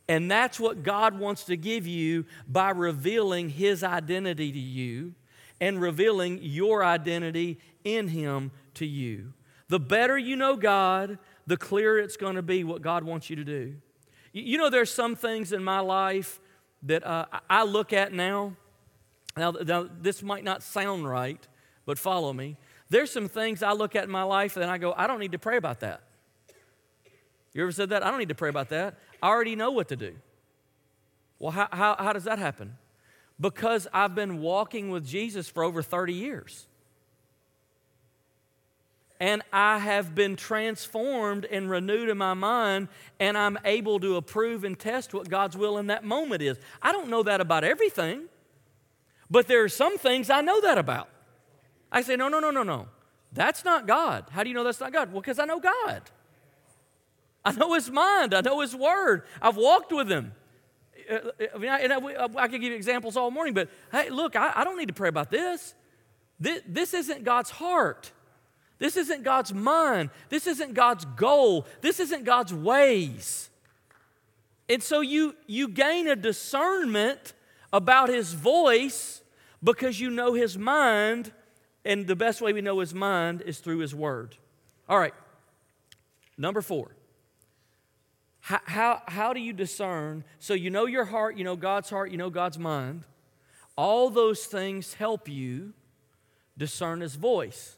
And 0.07 0.29
that's 0.29 0.59
what 0.59 0.83
God 0.83 1.17
wants 1.17 1.45
to 1.45 1.57
give 1.57 1.87
you 1.87 2.25
by 2.47 2.69
revealing 2.69 3.49
His 3.49 3.83
identity 3.83 4.51
to 4.51 4.59
you 4.59 5.15
and 5.61 5.81
revealing 5.81 6.39
your 6.41 6.83
identity 6.83 7.59
in 7.83 8.07
Him 8.09 8.51
to 8.75 8.85
you. 8.85 9.33
The 9.67 9.79
better 9.79 10.17
you 10.17 10.35
know 10.35 10.55
God, 10.55 11.19
the 11.45 11.57
clearer 11.57 11.99
it's 11.99 12.17
going 12.17 12.35
to 12.35 12.41
be 12.41 12.63
what 12.63 12.81
God 12.81 13.03
wants 13.03 13.29
you 13.29 13.35
to 13.35 13.43
do. 13.43 13.75
You 14.31 14.57
know, 14.57 14.69
there's 14.69 14.91
some 14.91 15.15
things 15.15 15.53
in 15.53 15.63
my 15.63 15.79
life 15.79 16.39
that 16.83 17.05
uh, 17.05 17.25
I 17.49 17.63
look 17.63 17.93
at 17.93 18.13
now. 18.13 18.55
now. 19.35 19.51
Now, 19.51 19.89
this 20.01 20.23
might 20.23 20.43
not 20.43 20.63
sound 20.63 21.07
right, 21.07 21.45
but 21.85 21.97
follow 21.99 22.33
me. 22.33 22.57
There's 22.89 23.11
some 23.11 23.27
things 23.27 23.61
I 23.61 23.73
look 23.73 23.95
at 23.95 24.05
in 24.05 24.11
my 24.11 24.23
life 24.23 24.57
and 24.57 24.69
I 24.69 24.77
go, 24.77 24.93
I 24.95 25.07
don't 25.07 25.19
need 25.19 25.33
to 25.33 25.39
pray 25.39 25.57
about 25.57 25.81
that. 25.81 26.01
You 27.53 27.63
ever 27.63 27.71
said 27.71 27.89
that? 27.89 28.03
I 28.03 28.09
don't 28.09 28.19
need 28.19 28.29
to 28.29 28.35
pray 28.35 28.49
about 28.49 28.69
that. 28.69 28.97
I 29.21 29.27
already 29.27 29.55
know 29.55 29.71
what 29.71 29.89
to 29.89 29.95
do. 29.95 30.15
Well, 31.39 31.51
how, 31.51 31.67
how, 31.71 31.95
how 31.97 32.13
does 32.13 32.25
that 32.25 32.39
happen? 32.39 32.77
Because 33.39 33.87
I've 33.93 34.15
been 34.15 34.41
walking 34.41 34.89
with 34.89 35.07
Jesus 35.07 35.47
for 35.49 35.63
over 35.63 35.81
30 35.81 36.13
years 36.13 36.67
and 39.19 39.41
I 39.51 39.79
have 39.79 40.15
been 40.15 40.35
transformed 40.35 41.45
and 41.45 41.69
renewed 41.69 42.09
in 42.09 42.17
my 42.17 42.33
mind, 42.33 42.87
and 43.19 43.37
I'm 43.37 43.59
able 43.65 43.99
to 43.99 44.15
approve 44.15 44.63
and 44.63 44.79
test 44.79 45.13
what 45.13 45.29
God's 45.29 45.57
will 45.57 45.77
in 45.77 45.87
that 45.87 46.05
moment 46.05 46.41
is. 46.41 46.57
I 46.81 46.91
don't 46.93 47.09
know 47.09 47.23
that 47.23 47.41
about 47.41 47.65
everything, 47.65 48.23
but 49.29 49.47
there 49.47 49.63
are 49.63 49.69
some 49.69 49.97
things 49.97 50.29
I 50.29 50.41
know 50.41 50.61
that 50.61 50.77
about. 50.77 51.09
I 51.91 52.01
say, 52.01 52.15
no, 52.15 52.29
no, 52.29 52.39
no, 52.39 52.49
no, 52.51 52.63
no. 52.63 52.87
That's 53.33 53.65
not 53.65 53.87
God. 53.87 54.25
How 54.31 54.43
do 54.43 54.49
you 54.49 54.55
know 54.55 54.63
that's 54.63 54.79
not 54.79 54.93
God? 54.93 55.11
Well, 55.11 55.21
because 55.21 55.37
I 55.37 55.45
know 55.45 55.59
God. 55.59 56.01
I 57.43 57.51
know 57.51 57.73
His 57.73 57.91
mind, 57.91 58.33
I 58.33 58.41
know 58.41 58.61
His 58.61 58.75
word. 58.75 59.23
I've 59.41 59.57
walked 59.57 59.91
with 59.91 60.09
Him. 60.09 60.31
Uh, 61.09 61.13
uh, 61.13 61.45
I 61.55 61.57
mean, 61.57 61.69
I, 61.69 61.95
I, 61.95 62.27
I 62.35 62.47
could 62.47 62.61
give 62.61 62.71
you 62.71 62.75
examples 62.75 63.17
all 63.17 63.31
morning, 63.31 63.53
but 63.53 63.69
hey, 63.91 64.09
look, 64.09 64.35
I, 64.35 64.51
I 64.55 64.63
don't 64.63 64.77
need 64.77 64.89
to 64.89 64.93
pray 64.93 65.09
about 65.09 65.31
this. 65.31 65.73
This, 66.39 66.61
this 66.67 66.93
isn't 66.93 67.23
God's 67.23 67.49
heart. 67.49 68.11
This 68.77 68.95
isn't 68.95 69.23
God's 69.23 69.53
mind. 69.53 70.09
This 70.29 70.47
isn't 70.47 70.73
God's 70.73 71.05
goal. 71.05 71.65
This 71.81 71.99
isn't 71.99 72.23
God's 72.23 72.53
ways. 72.53 73.49
And 74.69 74.81
so 74.81 75.01
you, 75.01 75.35
you 75.47 75.67
gain 75.67 76.07
a 76.07 76.15
discernment 76.15 77.33
about 77.73 78.09
His 78.09 78.33
voice 78.33 79.21
because 79.63 79.99
you 79.99 80.09
know 80.09 80.33
His 80.33 80.57
mind, 80.57 81.33
and 81.83 82.07
the 82.07 82.15
best 82.15 82.39
way 82.39 82.53
we 82.53 82.61
know 82.61 82.79
His 82.79 82.93
mind 82.93 83.41
is 83.41 83.59
through 83.59 83.79
His 83.79 83.93
Word. 83.93 84.37
All 84.87 84.97
right, 84.97 85.13
number 86.37 86.61
four. 86.61 86.91
How, 88.41 88.59
how, 88.65 89.01
how 89.07 89.33
do 89.33 89.39
you 89.39 89.53
discern? 89.53 90.23
So 90.39 90.53
you 90.53 90.69
know 90.69 90.85
your 90.85 91.05
heart, 91.05 91.37
you 91.37 91.43
know 91.43 91.55
God's 91.55 91.89
heart, 91.89 92.11
you 92.11 92.17
know 92.17 92.29
God's 92.29 92.57
mind. 92.57 93.03
All 93.75 94.09
those 94.09 94.45
things 94.45 94.93
help 94.93 95.27
you 95.27 95.73
discern 96.57 97.01
His 97.01 97.15
voice. 97.15 97.77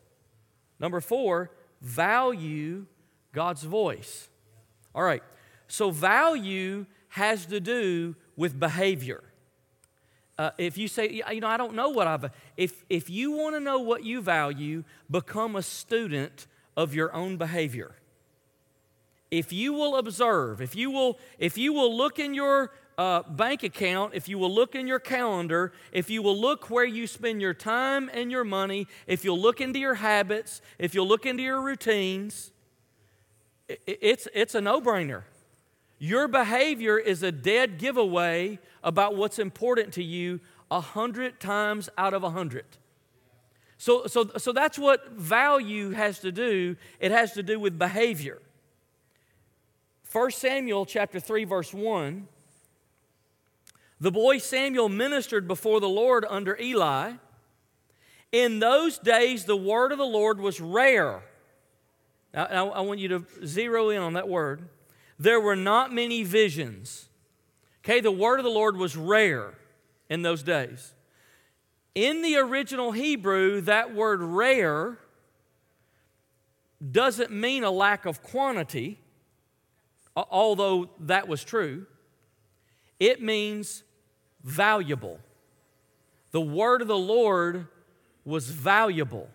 Number 0.80 1.00
four, 1.00 1.52
value 1.82 2.86
God's 3.34 3.64
voice. 3.64 4.30
All 4.94 5.04
right, 5.04 5.24
so 5.68 5.92
value 5.92 6.86
has 7.10 7.46
to 7.48 7.60
do 7.60 8.16
with 8.36 8.60
behavior. 8.60 9.24
Uh, 10.38 10.52
if 10.58 10.78
you 10.78 10.88
say, 10.88 11.22
you 11.32 11.40
know, 11.40 11.48
I 11.48 11.58
don't 11.58 11.76
know 11.76 11.90
what 11.90 12.08
I've. 12.08 12.32
if, 12.58 12.84
if 12.90 13.10
you 13.10 13.32
want 13.32 13.56
to 13.56 13.60
know 13.60 13.80
what 13.80 14.04
you 14.04 14.22
value, 14.22 14.84
become 15.10 15.56
a 15.56 15.62
student 15.62 16.48
of 16.76 16.96
your 16.96 17.14
own 17.14 17.38
behavior. 17.38 17.96
If 19.32 19.54
you 19.54 19.72
will 19.72 19.96
observe, 19.96 20.62
if 20.62 20.76
you 20.76 20.92
will, 20.92 21.18
if 21.40 21.58
you 21.58 21.72
will 21.72 21.96
look 21.96 22.20
in 22.20 22.34
your 22.34 22.74
uh, 22.98 23.24
bank 23.24 23.64
account, 23.64 24.14
if 24.14 24.28
you 24.28 24.38
will 24.38 24.54
look 24.54 24.76
in 24.76 24.88
your 24.88 25.00
calendar, 25.00 25.72
if 25.94 26.10
you 26.10 26.22
will 26.22 26.38
look 26.38 26.70
where 26.70 26.86
you 26.86 27.08
spend 27.08 27.42
your 27.42 27.54
time 27.54 28.12
and 28.14 28.30
your 28.30 28.44
money, 28.44 28.88
if 29.08 29.24
you'll 29.24 29.40
look 29.40 29.62
into 29.62 29.80
your 29.80 29.96
habits, 29.96 30.62
if 30.78 30.94
you'll 30.94 31.08
look 31.08 31.26
into 31.26 31.42
your 31.42 31.62
routines, 31.62 32.52
it's, 33.88 34.28
it's 34.34 34.54
a 34.54 34.62
no 34.62 34.82
brainer. 34.82 35.24
Your 35.98 36.28
behavior 36.28 36.98
is 36.98 37.24
a 37.24 37.32
dead 37.32 37.78
giveaway 37.78 38.60
about 38.84 39.16
what's 39.16 39.40
important 39.40 39.94
to 39.94 40.04
you 40.04 40.42
a 40.70 40.82
hundred 40.82 41.40
times 41.40 41.90
out 41.98 42.14
of 42.14 42.24
a 42.24 42.32
hundred. 42.32 42.66
So, 43.78 44.08
so, 44.08 44.30
so 44.38 44.52
that's 44.52 44.78
what 44.78 45.12
value 45.12 45.92
has 45.92 46.20
to 46.20 46.32
do. 46.32 46.76
It 47.00 47.12
has 47.12 47.32
to 47.34 47.44
do 47.44 47.60
with 47.60 47.80
behavior. 47.80 48.42
1 50.12 50.32
Samuel 50.32 50.86
chapter 50.86 51.20
3, 51.20 51.44
verse 51.46 51.74
1 51.74 52.28
the 54.02 54.12
boy 54.12 54.40
Samuel 54.40 54.90
ministered 54.90 55.48
before 55.48 55.80
the 55.80 55.88
Lord 55.88 56.26
under 56.28 56.58
Eli. 56.60 57.14
In 58.32 58.58
those 58.58 58.98
days, 58.98 59.46
the 59.46 59.56
word 59.56 59.92
of 59.92 60.00
the 60.00 60.04
Lord 60.04 60.40
was 60.40 60.60
rare. 60.60 61.22
Now, 62.34 62.72
I 62.72 62.82
want 62.82 63.00
you 63.00 63.10
to 63.10 63.26
zero 63.46 63.90
in 63.90 64.02
on 64.02 64.14
that 64.14 64.28
word. 64.28 64.68
There 65.20 65.40
were 65.40 65.56
not 65.56 65.94
many 65.94 66.24
visions. 66.24 67.10
Okay, 67.86 68.02
the 68.02 68.12
word 68.12 68.40
of 68.40 68.44
the 68.44 68.50
Lord 68.50 68.76
was 68.76 68.98
rare 68.98 69.54
in 70.10 70.24
those 70.24 70.42
days. 70.42 70.96
In 71.94 72.24
the 72.24 72.38
original 72.38 72.94
Hebrew, 72.94 73.62
that 73.62 73.94
word 73.94 74.24
rare 74.24 74.98
doesn't 76.92 77.32
mean 77.32 77.64
a 77.64 77.70
lack 77.70 78.08
of 78.08 78.24
quantity, 78.24 79.01
although 80.16 80.90
that 81.00 81.28
was 81.28 81.44
true. 81.44 81.86
It 83.00 83.22
means 83.22 83.84
valuable. 84.44 85.20
The 86.32 86.42
word 86.42 86.82
of 86.82 86.88
the 86.88 86.98
Lord 86.98 87.68
was 88.24 88.50
valuable. 88.50 89.30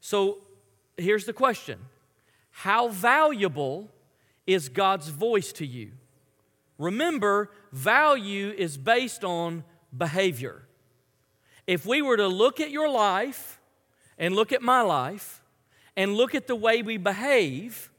So 0.00 0.38
here's 0.96 1.24
the 1.26 1.32
question 1.32 1.78
How 2.50 2.88
valuable 2.88 3.90
is 4.46 4.68
God's 4.68 5.08
voice 5.08 5.52
to 5.54 5.66
you? 5.66 5.92
Remember, 6.78 7.50
value 7.72 8.54
is 8.56 8.78
based 8.78 9.24
on 9.24 9.64
behavior. 9.96 10.62
If 11.66 11.84
we 11.84 12.00
were 12.00 12.16
to 12.16 12.28
look 12.28 12.60
at 12.60 12.70
your 12.70 12.88
life 12.88 13.60
and 14.16 14.34
look 14.34 14.52
at 14.52 14.62
my 14.62 14.80
life 14.80 15.42
and 15.96 16.14
look 16.14 16.34
at 16.34 16.46
the 16.46 16.56
way 16.56 16.82
we 16.82 16.96
behave, 16.96 17.90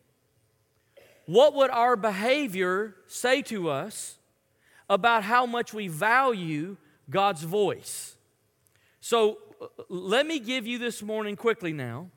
what 1.30 1.54
would 1.54 1.70
our 1.70 1.96
behavior 1.96 2.96
say 3.06 3.44
to 3.44 3.70
us 3.70 4.18
about 4.89 5.22
how 5.22 5.46
much 5.46 5.76
we 5.76 5.88
value 5.88 6.76
God's 7.08 7.44
voice. 7.44 8.15
So 9.00 9.38
let 9.89 10.26
me 10.26 10.39
give 10.39 10.65
you 10.65 10.80
this 10.80 11.04
morning 11.04 11.36
quickly 11.36 11.72
now 11.72 12.10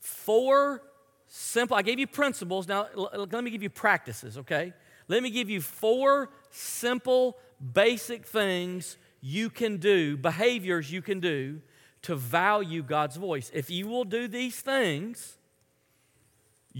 four 0.00 0.82
simple, 1.28 1.76
I 1.76 1.82
gave 1.82 2.00
you 2.00 2.08
principles. 2.08 2.66
Now 2.66 2.88
let 3.14 3.44
me 3.44 3.50
give 3.50 3.62
you 3.62 3.70
practices, 3.70 4.36
okay? 4.36 4.72
Let 5.06 5.22
me 5.22 5.30
give 5.30 5.48
you 5.48 5.60
four 5.60 6.30
simple, 6.50 7.38
basic 7.72 8.26
things 8.26 8.96
you 9.20 9.50
can 9.50 9.76
do, 9.76 10.16
behaviors 10.16 10.90
you 10.90 11.00
can 11.00 11.20
do 11.20 11.60
to 12.02 12.16
value 12.16 12.82
God's 12.82 13.14
voice. 13.14 13.52
If 13.54 13.70
you 13.70 13.86
will 13.86 14.04
do 14.04 14.26
these 14.26 14.60
things, 14.60 15.36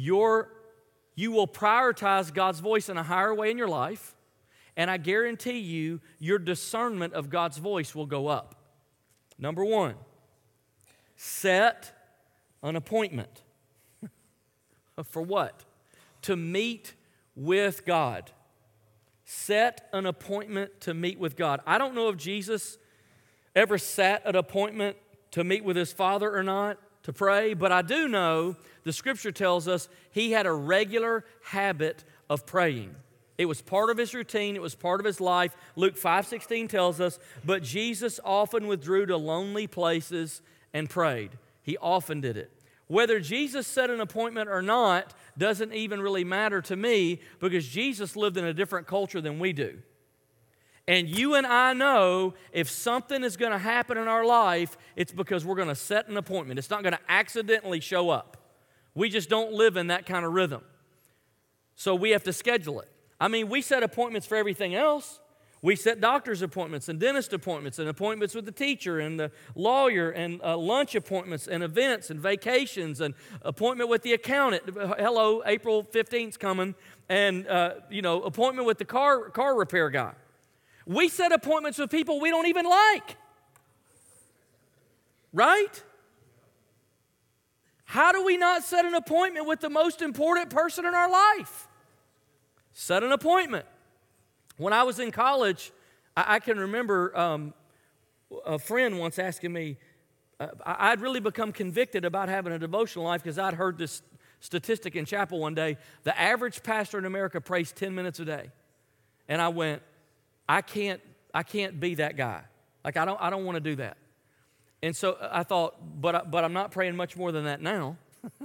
your 0.00 0.50
you 1.14 1.32
will 1.32 1.46
prioritize 1.46 2.32
God's 2.32 2.60
voice 2.60 2.88
in 2.88 2.96
a 2.96 3.02
higher 3.02 3.34
way 3.34 3.50
in 3.50 3.58
your 3.58 3.68
life, 3.68 4.14
and 4.76 4.90
I 4.90 4.96
guarantee 4.96 5.58
you, 5.58 6.00
your 6.18 6.38
discernment 6.38 7.12
of 7.12 7.28
God's 7.28 7.58
voice 7.58 7.94
will 7.94 8.06
go 8.06 8.28
up. 8.28 8.54
Number 9.38 9.64
one, 9.64 9.96
set 11.16 11.92
an 12.62 12.76
appointment. 12.76 13.42
For 15.04 15.20
what? 15.20 15.64
To 16.22 16.36
meet 16.36 16.94
with 17.34 17.84
God. 17.84 18.30
Set 19.24 19.88
an 19.92 20.06
appointment 20.06 20.80
to 20.82 20.94
meet 20.94 21.18
with 21.18 21.36
God. 21.36 21.60
I 21.66 21.76
don't 21.76 21.94
know 21.94 22.08
if 22.08 22.16
Jesus 22.16 22.78
ever 23.54 23.76
sat 23.76 24.24
at 24.24 24.36
appointment 24.36 24.96
to 25.32 25.44
meet 25.44 25.64
with 25.64 25.76
his 25.76 25.92
father 25.92 26.34
or 26.34 26.42
not 26.42 26.78
to 27.02 27.12
pray, 27.12 27.54
but 27.54 27.72
I 27.72 27.82
do 27.82 28.08
know 28.08 28.56
the 28.84 28.92
scripture 28.92 29.32
tells 29.32 29.68
us 29.68 29.88
he 30.10 30.32
had 30.32 30.46
a 30.46 30.52
regular 30.52 31.24
habit 31.44 32.04
of 32.28 32.46
praying. 32.46 32.94
It 33.38 33.46
was 33.46 33.62
part 33.62 33.88
of 33.88 33.96
his 33.96 34.14
routine, 34.14 34.54
it 34.54 34.62
was 34.62 34.74
part 34.74 35.00
of 35.00 35.06
his 35.06 35.20
life. 35.20 35.56
Luke 35.74 35.96
5:16 35.96 36.68
tells 36.68 37.00
us, 37.00 37.18
"But 37.44 37.62
Jesus 37.62 38.20
often 38.22 38.66
withdrew 38.66 39.06
to 39.06 39.16
lonely 39.16 39.66
places 39.66 40.42
and 40.74 40.90
prayed." 40.90 41.38
He 41.62 41.78
often 41.78 42.20
did 42.20 42.36
it. 42.36 42.50
Whether 42.86 43.20
Jesus 43.20 43.66
set 43.66 43.88
an 43.88 44.00
appointment 44.00 44.50
or 44.50 44.60
not 44.60 45.14
doesn't 45.38 45.72
even 45.72 46.02
really 46.02 46.24
matter 46.24 46.60
to 46.62 46.76
me 46.76 47.20
because 47.38 47.66
Jesus 47.66 48.16
lived 48.16 48.36
in 48.36 48.44
a 48.44 48.52
different 48.52 48.86
culture 48.86 49.20
than 49.20 49.38
we 49.38 49.52
do. 49.52 49.80
And 50.90 51.08
you 51.08 51.36
and 51.36 51.46
I 51.46 51.72
know 51.72 52.34
if 52.50 52.68
something 52.68 53.22
is 53.22 53.36
going 53.36 53.52
to 53.52 53.58
happen 53.58 53.96
in 53.96 54.08
our 54.08 54.24
life, 54.24 54.76
it's 54.96 55.12
because 55.12 55.44
we're 55.44 55.54
going 55.54 55.68
to 55.68 55.74
set 55.76 56.08
an 56.08 56.16
appointment. 56.16 56.58
It's 56.58 56.68
not 56.68 56.82
going 56.82 56.94
to 56.94 57.00
accidentally 57.08 57.78
show 57.78 58.10
up. 58.10 58.36
We 58.92 59.08
just 59.08 59.30
don't 59.30 59.52
live 59.52 59.76
in 59.76 59.86
that 59.86 60.04
kind 60.04 60.26
of 60.26 60.32
rhythm. 60.32 60.62
So 61.76 61.94
we 61.94 62.10
have 62.10 62.24
to 62.24 62.32
schedule 62.32 62.80
it. 62.80 62.88
I 63.20 63.28
mean, 63.28 63.48
we 63.48 63.62
set 63.62 63.84
appointments 63.84 64.26
for 64.26 64.34
everything 64.34 64.74
else. 64.74 65.20
We 65.62 65.76
set 65.76 66.00
doctor's 66.00 66.42
appointments 66.42 66.88
and 66.88 66.98
dentist 66.98 67.32
appointments 67.32 67.78
and 67.78 67.88
appointments 67.88 68.34
with 68.34 68.44
the 68.44 68.50
teacher 68.50 68.98
and 68.98 69.20
the 69.20 69.30
lawyer 69.54 70.10
and 70.10 70.42
uh, 70.42 70.56
lunch 70.56 70.96
appointments 70.96 71.46
and 71.46 71.62
events 71.62 72.10
and 72.10 72.18
vacations 72.18 73.00
and 73.00 73.14
appointment 73.42 73.90
with 73.90 74.02
the 74.02 74.12
accountant. 74.12 74.64
Hello, 74.98 75.40
April 75.46 75.84
15th's 75.84 76.36
coming. 76.36 76.74
And, 77.08 77.46
uh, 77.46 77.74
you 77.90 78.02
know, 78.02 78.22
appointment 78.22 78.66
with 78.66 78.78
the 78.78 78.84
car, 78.84 79.30
car 79.30 79.56
repair 79.56 79.88
guy. 79.88 80.14
We 80.86 81.08
set 81.08 81.32
appointments 81.32 81.78
with 81.78 81.90
people 81.90 82.20
we 82.20 82.30
don't 82.30 82.46
even 82.46 82.66
like. 82.66 83.16
Right? 85.32 85.82
How 87.84 88.12
do 88.12 88.24
we 88.24 88.36
not 88.36 88.62
set 88.62 88.84
an 88.84 88.94
appointment 88.94 89.46
with 89.46 89.60
the 89.60 89.70
most 89.70 90.00
important 90.00 90.50
person 90.50 90.86
in 90.86 90.94
our 90.94 91.10
life? 91.10 91.68
Set 92.72 93.02
an 93.02 93.12
appointment. 93.12 93.66
When 94.56 94.72
I 94.72 94.84
was 94.84 94.98
in 94.98 95.10
college, 95.10 95.72
I, 96.16 96.36
I 96.36 96.38
can 96.38 96.58
remember 96.58 97.16
um, 97.18 97.54
a 98.46 98.58
friend 98.58 98.98
once 98.98 99.18
asking 99.18 99.52
me, 99.52 99.76
uh, 100.38 100.48
I'd 100.64 101.00
really 101.00 101.20
become 101.20 101.52
convicted 101.52 102.04
about 102.04 102.28
having 102.28 102.52
a 102.52 102.58
devotional 102.58 103.04
life 103.04 103.22
because 103.22 103.38
I'd 103.38 103.54
heard 103.54 103.76
this 103.76 104.02
statistic 104.40 104.96
in 104.96 105.04
chapel 105.04 105.38
one 105.38 105.54
day. 105.54 105.76
The 106.04 106.18
average 106.18 106.62
pastor 106.62 106.98
in 106.98 107.04
America 107.04 107.40
prays 107.40 107.72
10 107.72 107.94
minutes 107.94 108.20
a 108.20 108.24
day. 108.24 108.50
And 109.28 109.40
I 109.40 109.48
went, 109.48 109.82
I 110.50 110.62
can't, 110.62 111.00
I 111.32 111.44
can't 111.44 111.78
be 111.78 111.94
that 111.96 112.16
guy. 112.16 112.42
Like, 112.84 112.96
I 112.96 113.04
don't, 113.04 113.20
I 113.20 113.30
don't 113.30 113.44
want 113.44 113.56
to 113.56 113.60
do 113.60 113.76
that. 113.76 113.96
And 114.82 114.96
so 114.96 115.12
uh, 115.12 115.28
I 115.30 115.42
thought, 115.44 115.76
but, 116.00 116.30
but 116.30 116.42
I'm 116.42 116.52
not 116.52 116.72
praying 116.72 116.96
much 116.96 117.16
more 117.16 117.30
than 117.30 117.44
that 117.44 117.62
now. 117.62 117.96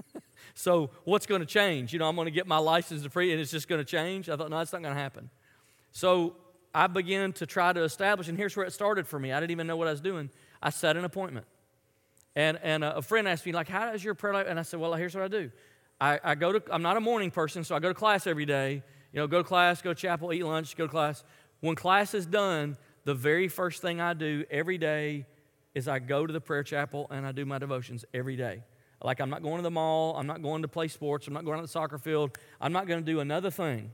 So 0.53 0.89
what's 1.03 1.25
going 1.25 1.41
to 1.41 1.45
change? 1.45 1.91
You 1.91 1.99
know, 1.99 2.07
I'm 2.07 2.15
going 2.15 2.27
to 2.27 2.31
get 2.31 2.47
my 2.47 2.57
license 2.57 3.03
to 3.03 3.09
preach 3.09 3.31
and 3.31 3.41
it's 3.41 3.51
just 3.51 3.67
going 3.67 3.79
to 3.79 3.85
change. 3.85 4.29
I 4.29 4.37
thought, 4.37 4.49
no, 4.49 4.57
that's 4.57 4.71
not 4.71 4.81
going 4.81 4.95
to 4.95 4.99
happen. 4.99 5.29
So 5.91 6.37
I 6.73 6.87
began 6.87 7.33
to 7.33 7.45
try 7.45 7.73
to 7.73 7.83
establish, 7.83 8.29
and 8.29 8.37
here's 8.37 8.55
where 8.55 8.65
it 8.65 8.71
started 8.71 9.05
for 9.05 9.19
me. 9.19 9.33
I 9.33 9.39
didn't 9.39 9.51
even 9.51 9.67
know 9.67 9.75
what 9.75 9.87
I 9.87 9.91
was 9.91 10.01
doing. 10.01 10.29
I 10.61 10.69
set 10.69 10.95
an 10.95 11.03
appointment. 11.03 11.45
And, 12.35 12.57
and 12.63 12.83
a 12.83 13.01
friend 13.01 13.27
asked 13.27 13.45
me, 13.45 13.51
like, 13.51 13.67
how 13.67 13.91
is 13.91 14.03
your 14.03 14.13
prayer 14.13 14.33
life? 14.33 14.47
And 14.49 14.59
I 14.59 14.61
said, 14.61 14.79
well, 14.79 14.93
here's 14.93 15.13
what 15.13 15.23
I 15.23 15.27
do. 15.27 15.51
I, 15.99 16.19
I 16.23 16.35
go 16.35 16.53
to, 16.53 16.73
I'm 16.73 16.81
not 16.81 16.95
a 16.95 17.01
morning 17.01 17.31
person, 17.31 17.63
so 17.63 17.75
I 17.75 17.79
go 17.79 17.89
to 17.89 17.93
class 17.93 18.27
every 18.27 18.45
day. 18.45 18.83
You 19.11 19.19
know, 19.21 19.27
go 19.27 19.37
to 19.37 19.47
class, 19.47 19.81
go 19.81 19.93
to 19.93 19.99
chapel, 19.99 20.33
eat 20.33 20.43
lunch, 20.43 20.75
go 20.75 20.85
to 20.85 20.91
class. 20.91 21.23
When 21.61 21.75
class 21.75 22.13
is 22.13 22.25
done, 22.25 22.77
the 23.05 23.13
very 23.13 23.47
first 23.47 23.81
thing 23.81 24.01
I 24.01 24.13
do 24.13 24.45
every 24.49 24.77
day 24.77 25.25
is 25.73 25.87
I 25.87 25.99
go 25.99 26.25
to 26.25 26.33
the 26.33 26.41
prayer 26.41 26.63
chapel 26.63 27.07
and 27.11 27.25
I 27.25 27.31
do 27.31 27.45
my 27.45 27.59
devotions 27.59 28.05
every 28.13 28.35
day. 28.35 28.63
Like, 29.03 29.19
I'm 29.19 29.29
not 29.29 29.43
going 29.43 29.57
to 29.57 29.61
the 29.61 29.71
mall. 29.71 30.15
I'm 30.17 30.25
not 30.25 30.41
going 30.41 30.63
to 30.63 30.67
play 30.67 30.87
sports. 30.87 31.27
I'm 31.27 31.33
not 31.33 31.45
going 31.45 31.57
to 31.57 31.61
the 31.61 31.67
soccer 31.67 31.97
field. 31.97 32.37
I'm 32.59 32.73
not 32.73 32.87
going 32.87 33.05
to 33.05 33.05
do 33.05 33.19
another 33.19 33.51
thing. 33.51 33.91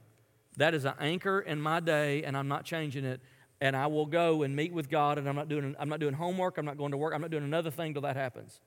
That 0.57 0.73
is 0.73 0.85
an 0.85 0.93
anchor 0.99 1.39
in 1.41 1.59
my 1.61 1.79
day, 1.79 2.23
and 2.23 2.37
I'm 2.37 2.47
not 2.47 2.65
changing 2.65 3.03
it. 3.03 3.19
And 3.59 3.75
I 3.75 3.87
will 3.87 4.05
go 4.05 4.43
and 4.43 4.55
meet 4.55 4.71
with 4.71 4.89
God, 4.89 5.17
and 5.17 5.27
I'm 5.27 5.35
not 5.35 5.49
doing, 5.49 5.75
I'm 5.79 5.89
not 5.89 5.99
doing 5.99 6.13
homework. 6.13 6.57
I'm 6.57 6.65
not 6.65 6.77
going 6.77 6.91
to 6.91 6.97
work. 6.97 7.13
I'm 7.13 7.21
not 7.21 7.31
doing 7.31 7.43
another 7.43 7.71
thing 7.71 7.93
till 7.93 8.03
that 8.03 8.15
happens. 8.15 8.61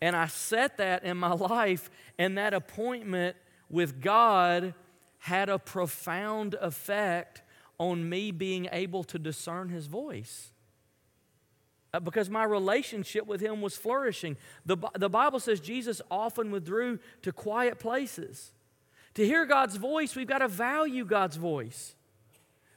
And 0.00 0.14
I 0.14 0.26
set 0.26 0.76
that 0.78 1.04
in 1.04 1.16
my 1.16 1.32
life, 1.32 1.90
and 2.18 2.36
that 2.38 2.54
appointment 2.54 3.36
with 3.70 4.00
God 4.00 4.74
had 5.18 5.48
a 5.48 5.58
profound 5.58 6.54
effect 6.54 7.42
on 7.78 8.08
me 8.08 8.30
being 8.30 8.68
able 8.72 9.04
to 9.04 9.18
discern 9.18 9.68
His 9.68 9.86
voice. 9.86 10.50
Uh, 11.94 12.00
because 12.00 12.28
my 12.28 12.44
relationship 12.44 13.26
with 13.26 13.40
him 13.40 13.62
was 13.62 13.74
flourishing. 13.74 14.36
The, 14.66 14.76
the 14.98 15.08
Bible 15.08 15.40
says 15.40 15.58
Jesus 15.58 16.02
often 16.10 16.50
withdrew 16.50 16.98
to 17.22 17.32
quiet 17.32 17.78
places. 17.78 18.52
To 19.14 19.24
hear 19.24 19.46
God's 19.46 19.76
voice, 19.76 20.14
we've 20.14 20.26
got 20.26 20.38
to 20.38 20.48
value 20.48 21.06
God's 21.06 21.36
voice. 21.36 21.94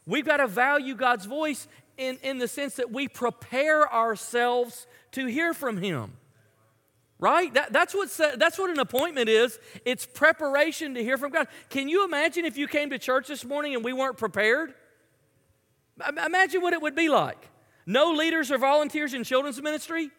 We've 0.06 0.26
got 0.26 0.38
to 0.38 0.48
value 0.48 0.96
God's 0.96 1.26
voice 1.26 1.68
in, 1.98 2.18
in 2.24 2.38
the 2.38 2.48
sense 2.48 2.76
that 2.76 2.92
we 2.92 3.10
prepare 3.10 3.92
ourselves 3.94 4.88
to 5.12 5.26
hear 5.26 5.54
from 5.54 5.78
Him. 5.78 6.14
Right? 7.20 7.54
That, 7.54 7.72
that's, 7.74 7.94
what, 7.94 8.10
that's 8.40 8.58
what 8.58 8.72
an 8.72 8.80
appointment 8.80 9.30
is. 9.30 9.60
It's 9.86 10.06
preparation 10.06 10.96
to 10.96 11.04
hear 11.04 11.18
from 11.18 11.32
God. 11.32 11.48
Can 11.70 11.88
you 11.90 12.06
imagine 12.06 12.46
if 12.46 12.58
you 12.58 12.68
came 12.68 12.90
to 12.90 12.98
church 12.98 13.28
this 13.28 13.46
morning 13.46 13.76
and 13.76 13.84
we 13.84 13.94
weren't 13.94 14.18
prepared? 14.18 14.74
Imagine 16.26 16.62
what 16.62 16.74
it 16.74 16.82
would 16.82 16.96
be 16.96 17.10
like. 17.10 17.50
No 17.86 18.12
leaders 18.12 18.52
or 18.52 18.58
volunteers 18.58 19.14
in 19.14 19.24
children's 19.24 19.62
ministry? 19.62 20.12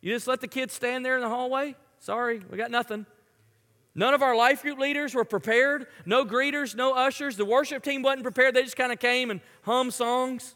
You 0.00 0.12
just 0.12 0.26
let 0.26 0.40
the 0.40 0.48
kids 0.48 0.74
stand 0.74 1.04
there 1.04 1.16
in 1.16 1.22
the 1.22 1.28
hallway? 1.28 1.74
Sorry, 1.98 2.40
we 2.50 2.56
got 2.56 2.70
nothing. 2.70 3.06
None 3.94 4.12
of 4.12 4.22
our 4.22 4.36
life 4.36 4.62
group 4.62 4.78
leaders 4.78 5.14
were 5.14 5.24
prepared. 5.24 5.86
No 6.04 6.26
greeters, 6.26 6.74
no 6.74 6.92
ushers. 6.92 7.36
The 7.36 7.46
worship 7.46 7.82
team 7.82 8.02
wasn't 8.02 8.24
prepared. 8.24 8.54
They 8.54 8.62
just 8.62 8.76
kind 8.76 8.92
of 8.92 8.98
came 8.98 9.30
and 9.30 9.40
hum 9.62 9.90
songs. 9.90 10.54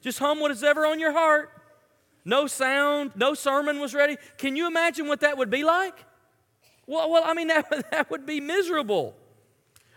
Just 0.00 0.18
hum 0.18 0.38
what 0.38 0.50
is 0.52 0.62
ever 0.62 0.86
on 0.86 1.00
your 1.00 1.12
heart. 1.12 1.50
No 2.24 2.46
sound, 2.46 3.10
no 3.16 3.34
sermon 3.34 3.80
was 3.80 3.92
ready. 3.92 4.16
Can 4.38 4.56
you 4.56 4.66
imagine 4.66 5.08
what 5.08 5.20
that 5.20 5.36
would 5.36 5.50
be 5.50 5.64
like? 5.64 5.94
Well, 6.86 7.10
well 7.10 7.22
I 7.24 7.34
mean, 7.34 7.48
that, 7.48 7.68
that 7.90 8.10
would 8.10 8.24
be 8.24 8.40
miserable. 8.40 9.16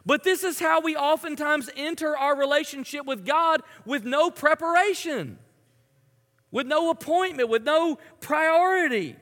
But 0.08 0.24
this 0.24 0.46
is 0.46 0.58
how 0.58 0.80
we 0.80 0.96
oftentimes 0.96 1.70
enter 1.76 2.15
our 2.15 2.34
relationship 2.34 3.06
with 3.06 3.26
God 3.26 3.62
with 3.86 4.06
no 4.06 4.32
preparation, 4.32 5.38
with 6.50 6.65
no 6.65 6.89
appointment, 6.89 7.50
with 7.50 7.63
no 7.63 8.00
priority. 8.22 9.17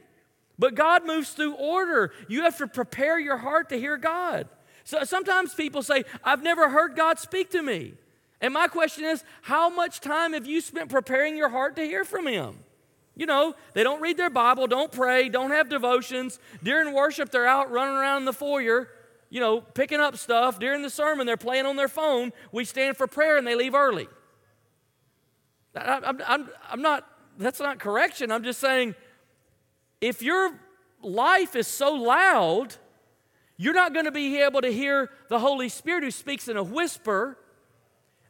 But 0.60 0.76
God 0.76 1.04
moves 1.04 1.32
through 1.32 1.56
order. 1.56 2.14
You 2.28 2.44
have 2.44 2.60
to 2.60 2.68
prepare 2.68 3.18
your 3.18 3.38
heart 3.38 3.70
to 3.70 3.80
hear 3.80 3.98
God. 3.98 4.48
So 4.84 5.04
sometimes 5.06 5.56
people 5.56 5.82
say, 5.82 6.04
I've 6.24 6.44
never 6.44 6.70
heard 6.70 6.96
God 6.96 7.18
speak 7.18 7.50
to 7.50 7.64
me. 7.64 7.96
And 8.40 8.54
my 8.54 8.68
question 8.68 9.06
is, 9.06 9.24
how 9.42 9.72
much 9.72 10.02
time 10.02 10.34
have 10.34 10.46
you 10.46 10.62
spent 10.62 10.92
preparing 10.92 11.36
your 11.36 11.50
heart 11.50 11.76
to 11.78 11.84
hear 11.84 12.06
from 12.06 12.28
Him? 12.28 12.60
You 13.16 13.26
know, 13.26 13.56
they 13.74 13.82
don't 13.82 14.02
read 14.02 14.18
their 14.18 14.30
Bible, 14.30 14.68
don't 14.68 14.92
pray, 14.92 15.30
don't 15.30 15.50
have 15.50 15.68
devotions. 15.68 16.38
During 16.62 16.94
worship, 16.94 17.32
they're 17.32 17.48
out 17.48 17.72
running 17.72 17.96
around 17.96 18.20
in 18.20 18.26
the 18.26 18.34
foyer 18.34 18.90
you 19.36 19.42
know, 19.42 19.60
picking 19.60 20.00
up 20.00 20.16
stuff. 20.16 20.60
During 20.60 20.82
the 20.82 20.90
sermon, 20.90 21.28
they're 21.28 21.36
playing 21.36 21.66
on 21.66 21.76
their 21.76 21.90
phone. 21.90 22.32
We 22.54 22.64
stand 22.64 22.96
for 22.96 23.06
prayer 23.06 23.36
and 23.38 23.46
they 23.46 23.54
leave 23.54 23.76
early. 23.76 24.08
I, 25.76 26.00
I'm, 26.06 26.22
I'm, 26.26 26.50
I'm 26.70 26.82
not, 26.82 27.06
that's 27.38 27.60
not 27.60 27.78
correction. 27.78 28.32
I'm 28.32 28.46
just 28.46 28.62
saying, 28.62 28.96
if 30.00 30.22
your 30.22 30.58
life 31.02 31.58
is 31.58 31.68
so 31.68 31.92
loud, 31.92 32.76
you're 33.58 33.74
not 33.74 33.94
going 33.94 34.06
to 34.06 34.12
be 34.12 34.42
able 34.42 34.62
to 34.62 34.72
hear 34.72 35.10
the 35.28 35.40
Holy 35.40 35.68
Spirit 35.68 36.06
who 36.06 36.12
speaks 36.12 36.48
in 36.48 36.56
a 36.56 36.64
whisper 36.64 37.38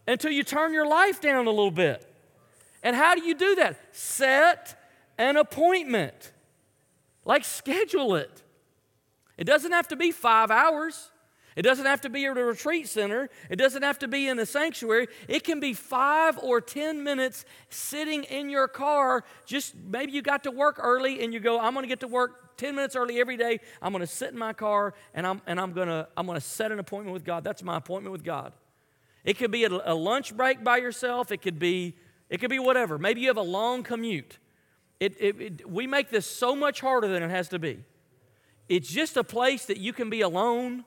until 0.07 0.31
you 0.31 0.43
turn 0.43 0.73
your 0.73 0.87
life 0.87 1.21
down 1.21 1.45
a 1.45 1.51
little 1.51 1.69
bit. 1.69 2.03
And 2.81 2.95
how 2.95 3.13
do 3.13 3.21
you 3.21 3.35
do 3.35 3.53
that? 3.57 3.77
Set 3.91 4.75
an 5.19 5.37
appointment. 5.37 6.31
Like 7.25 7.45
schedule 7.45 8.15
it. 8.15 8.41
It 9.37 9.43
doesn't 9.43 9.71
have 9.71 9.87
to 9.89 9.95
be 9.95 10.11
five 10.11 10.51
hours. 10.51 11.11
It 11.55 11.61
doesn't 11.61 11.85
have 11.85 12.01
to 12.01 12.09
be 12.09 12.25
at 12.25 12.37
a 12.37 12.43
retreat 12.43 12.87
center. 12.87 13.29
It 13.49 13.55
doesn't 13.55 13.81
have 13.81 13.99
to 13.99 14.09
be 14.09 14.27
in 14.27 14.37
a 14.39 14.45
sanctuary. 14.45 15.07
It 15.29 15.43
can 15.45 15.61
be 15.61 15.73
five 15.73 16.37
or 16.39 16.59
10 16.59 17.03
minutes 17.03 17.45
sitting 17.69 18.23
in 18.25 18.49
your 18.49 18.67
car. 18.67 19.23
Just 19.45 19.73
maybe 19.75 20.11
you 20.11 20.21
got 20.21 20.43
to 20.43 20.51
work 20.51 20.79
early 20.79 21.23
and 21.23 21.33
you 21.33 21.39
go, 21.39 21.59
I'm 21.59 21.73
going 21.73 21.83
to 21.83 21.87
get 21.87 22.01
to 22.01 22.07
work 22.07 22.57
10 22.57 22.75
minutes 22.75 22.95
early 22.95 23.21
every 23.21 23.37
day. 23.37 23.59
I'm 23.81 23.93
going 23.93 24.01
to 24.01 24.07
sit 24.07 24.31
in 24.31 24.37
my 24.37 24.51
car 24.51 24.93
and 25.13 25.25
I'm, 25.25 25.41
and 25.47 25.59
I'm 25.59 25.71
going 25.71 25.87
to 25.87 26.07
I'm 26.17 26.25
going 26.25 26.39
to 26.39 26.45
set 26.45 26.73
an 26.73 26.79
appointment 26.79 27.13
with 27.13 27.23
God. 27.23 27.45
That's 27.45 27.63
my 27.63 27.77
appointment 27.77 28.11
with 28.11 28.23
God. 28.23 28.51
It 29.23 29.37
could 29.37 29.51
be 29.51 29.63
a, 29.63 29.95
lunch 29.95 30.37
break 30.37 30.63
by 30.63 30.77
yourself. 30.77 31.31
It 31.31 31.41
could 31.41 31.57
be, 31.57 31.95
it 32.29 32.39
could 32.39 32.51
be 32.51 32.59
whatever. 32.59 32.99
Maybe 32.99 33.21
you 33.21 33.27
have 33.27 33.37
a 33.37 33.41
long 33.41 33.81
commute. 33.81 34.37
It, 34.99 35.15
it, 35.19 35.41
it, 35.41 35.69
we 35.69 35.87
make 35.87 36.11
this 36.11 36.27
so 36.27 36.55
much 36.55 36.79
harder 36.79 37.07
than 37.07 37.23
it 37.23 37.31
has 37.31 37.49
to 37.49 37.57
be. 37.57 37.83
It's 38.67 38.89
just 38.89 39.17
a 39.17 39.23
place 39.23 39.65
that 39.65 39.77
you 39.77 39.93
can 39.93 40.09
be 40.09 40.21
alone 40.21 40.85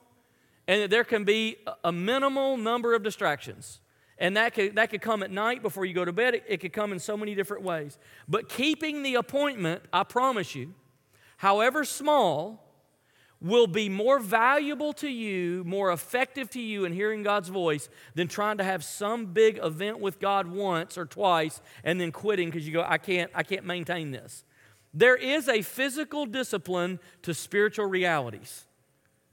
and 0.67 0.83
that 0.83 0.89
there 0.89 1.03
can 1.03 1.23
be 1.23 1.57
a 1.83 1.91
minimal 1.91 2.57
number 2.57 2.93
of 2.93 3.03
distractions. 3.03 3.79
And 4.17 4.35
that 4.35 4.53
could, 4.53 4.75
that 4.75 4.89
could 4.89 5.01
come 5.01 5.23
at 5.23 5.31
night 5.31 5.61
before 5.61 5.85
you 5.85 5.93
go 5.93 6.03
to 6.03 6.11
bed. 6.11 6.35
It, 6.35 6.43
it 6.47 6.57
could 6.57 6.73
come 6.73 6.91
in 6.91 6.99
so 6.99 7.15
many 7.15 7.35
different 7.35 7.63
ways. 7.63 7.97
But 8.27 8.49
keeping 8.49 9.01
the 9.01 9.15
appointment, 9.15 9.81
I 9.93 10.03
promise 10.03 10.55
you, 10.55 10.73
however 11.37 11.85
small, 11.85 12.69
will 13.41 13.67
be 13.67 13.87
more 13.87 14.19
valuable 14.19 14.91
to 14.91 15.07
you, 15.07 15.63
more 15.63 15.91
effective 15.91 16.49
to 16.49 16.61
you 16.61 16.83
in 16.83 16.91
hearing 16.91 17.23
God's 17.23 17.47
voice 17.47 17.89
than 18.13 18.27
trying 18.27 18.57
to 18.57 18.63
have 18.63 18.83
some 18.83 19.27
big 19.27 19.57
event 19.63 19.99
with 19.99 20.19
God 20.19 20.47
once 20.47 20.97
or 20.97 21.05
twice 21.05 21.61
and 21.83 22.01
then 22.01 22.11
quitting 22.11 22.49
because 22.49 22.67
you 22.67 22.73
go, 22.73 22.85
I 22.85 22.97
can't, 22.97 23.31
I 23.33 23.43
can't 23.43 23.65
maintain 23.65 24.11
this. 24.11 24.43
There 24.93 25.15
is 25.15 25.47
a 25.47 25.61
physical 25.61 26.25
discipline 26.25 26.99
to 27.21 27.33
spiritual 27.33 27.85
realities. 27.85 28.65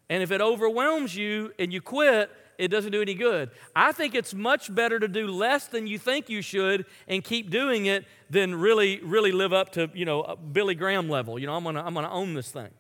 And 0.09 0.23
if 0.23 0.31
it 0.31 0.41
overwhelms 0.41 1.17
you 1.17 1.53
and 1.59 1.73
you 1.73 1.81
quit, 1.81 2.31
it 2.59 2.69
doesn't 2.69 2.93
do 2.93 3.03
any 3.03 3.15
good. 3.15 3.51
I 3.75 3.93
think 3.93 4.15
it's 4.15 4.35
much 4.35 4.75
better 4.75 4.99
to 4.99 5.09
do 5.09 5.27
less 5.27 5.67
than 5.67 5.87
you 5.87 5.99
think 5.99 6.29
you 6.29 6.43
should 6.43 6.87
and 7.09 7.23
keep 7.23 7.51
doing 7.51 7.87
it 7.87 8.07
than 8.31 8.55
really, 8.55 9.01
really 9.01 9.33
live 9.33 9.53
up 9.53 9.73
to, 9.73 9.91
you 9.95 10.05
know, 10.05 10.39
Billy 10.53 10.75
Graham 10.75 11.09
level. 11.09 11.39
You 11.39 11.47
know, 11.47 11.55
I'm 11.55 11.65
gonna, 11.65 11.83
I'm 11.83 11.95
gonna 11.95 12.11
own 12.11 12.35
this 12.35 12.51
thing. 12.51 12.71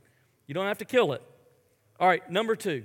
You 0.47 0.55
don't 0.55 0.67
have 0.67 0.79
to 0.79 0.85
kill 0.85 1.12
it. 1.12 1.23
All 1.99 2.09
right, 2.09 2.29
number 2.31 2.57
two, 2.57 2.85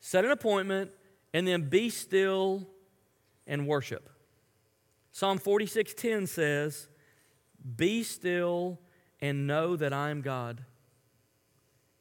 set 0.00 0.24
an 0.24 0.30
appointment 0.30 0.90
and 1.32 1.46
then 1.46 1.68
be 1.68 1.90
still 1.90 2.66
and 3.46 3.66
worship. 3.66 4.08
Psalm 5.12 5.38
46:10 5.38 6.28
says, 6.28 6.88
"Be 7.76 8.02
still 8.02 8.80
and 9.20 9.46
know 9.46 9.76
that 9.76 9.92
I 9.92 10.10
am 10.10 10.20
God." 10.20 10.64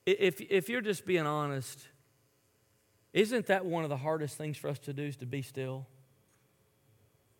If, 0.05 0.41
if 0.41 0.67
you're 0.67 0.81
just 0.81 1.05
being 1.05 1.25
honest, 1.25 1.87
isn't 3.13 3.45
that 3.47 3.65
one 3.65 3.83
of 3.83 3.89
the 3.89 3.97
hardest 3.97 4.37
things 4.37 4.57
for 4.57 4.69
us 4.69 4.79
to 4.79 4.93
do 4.93 5.03
is 5.03 5.15
to 5.17 5.25
be 5.25 5.41
still? 5.41 5.87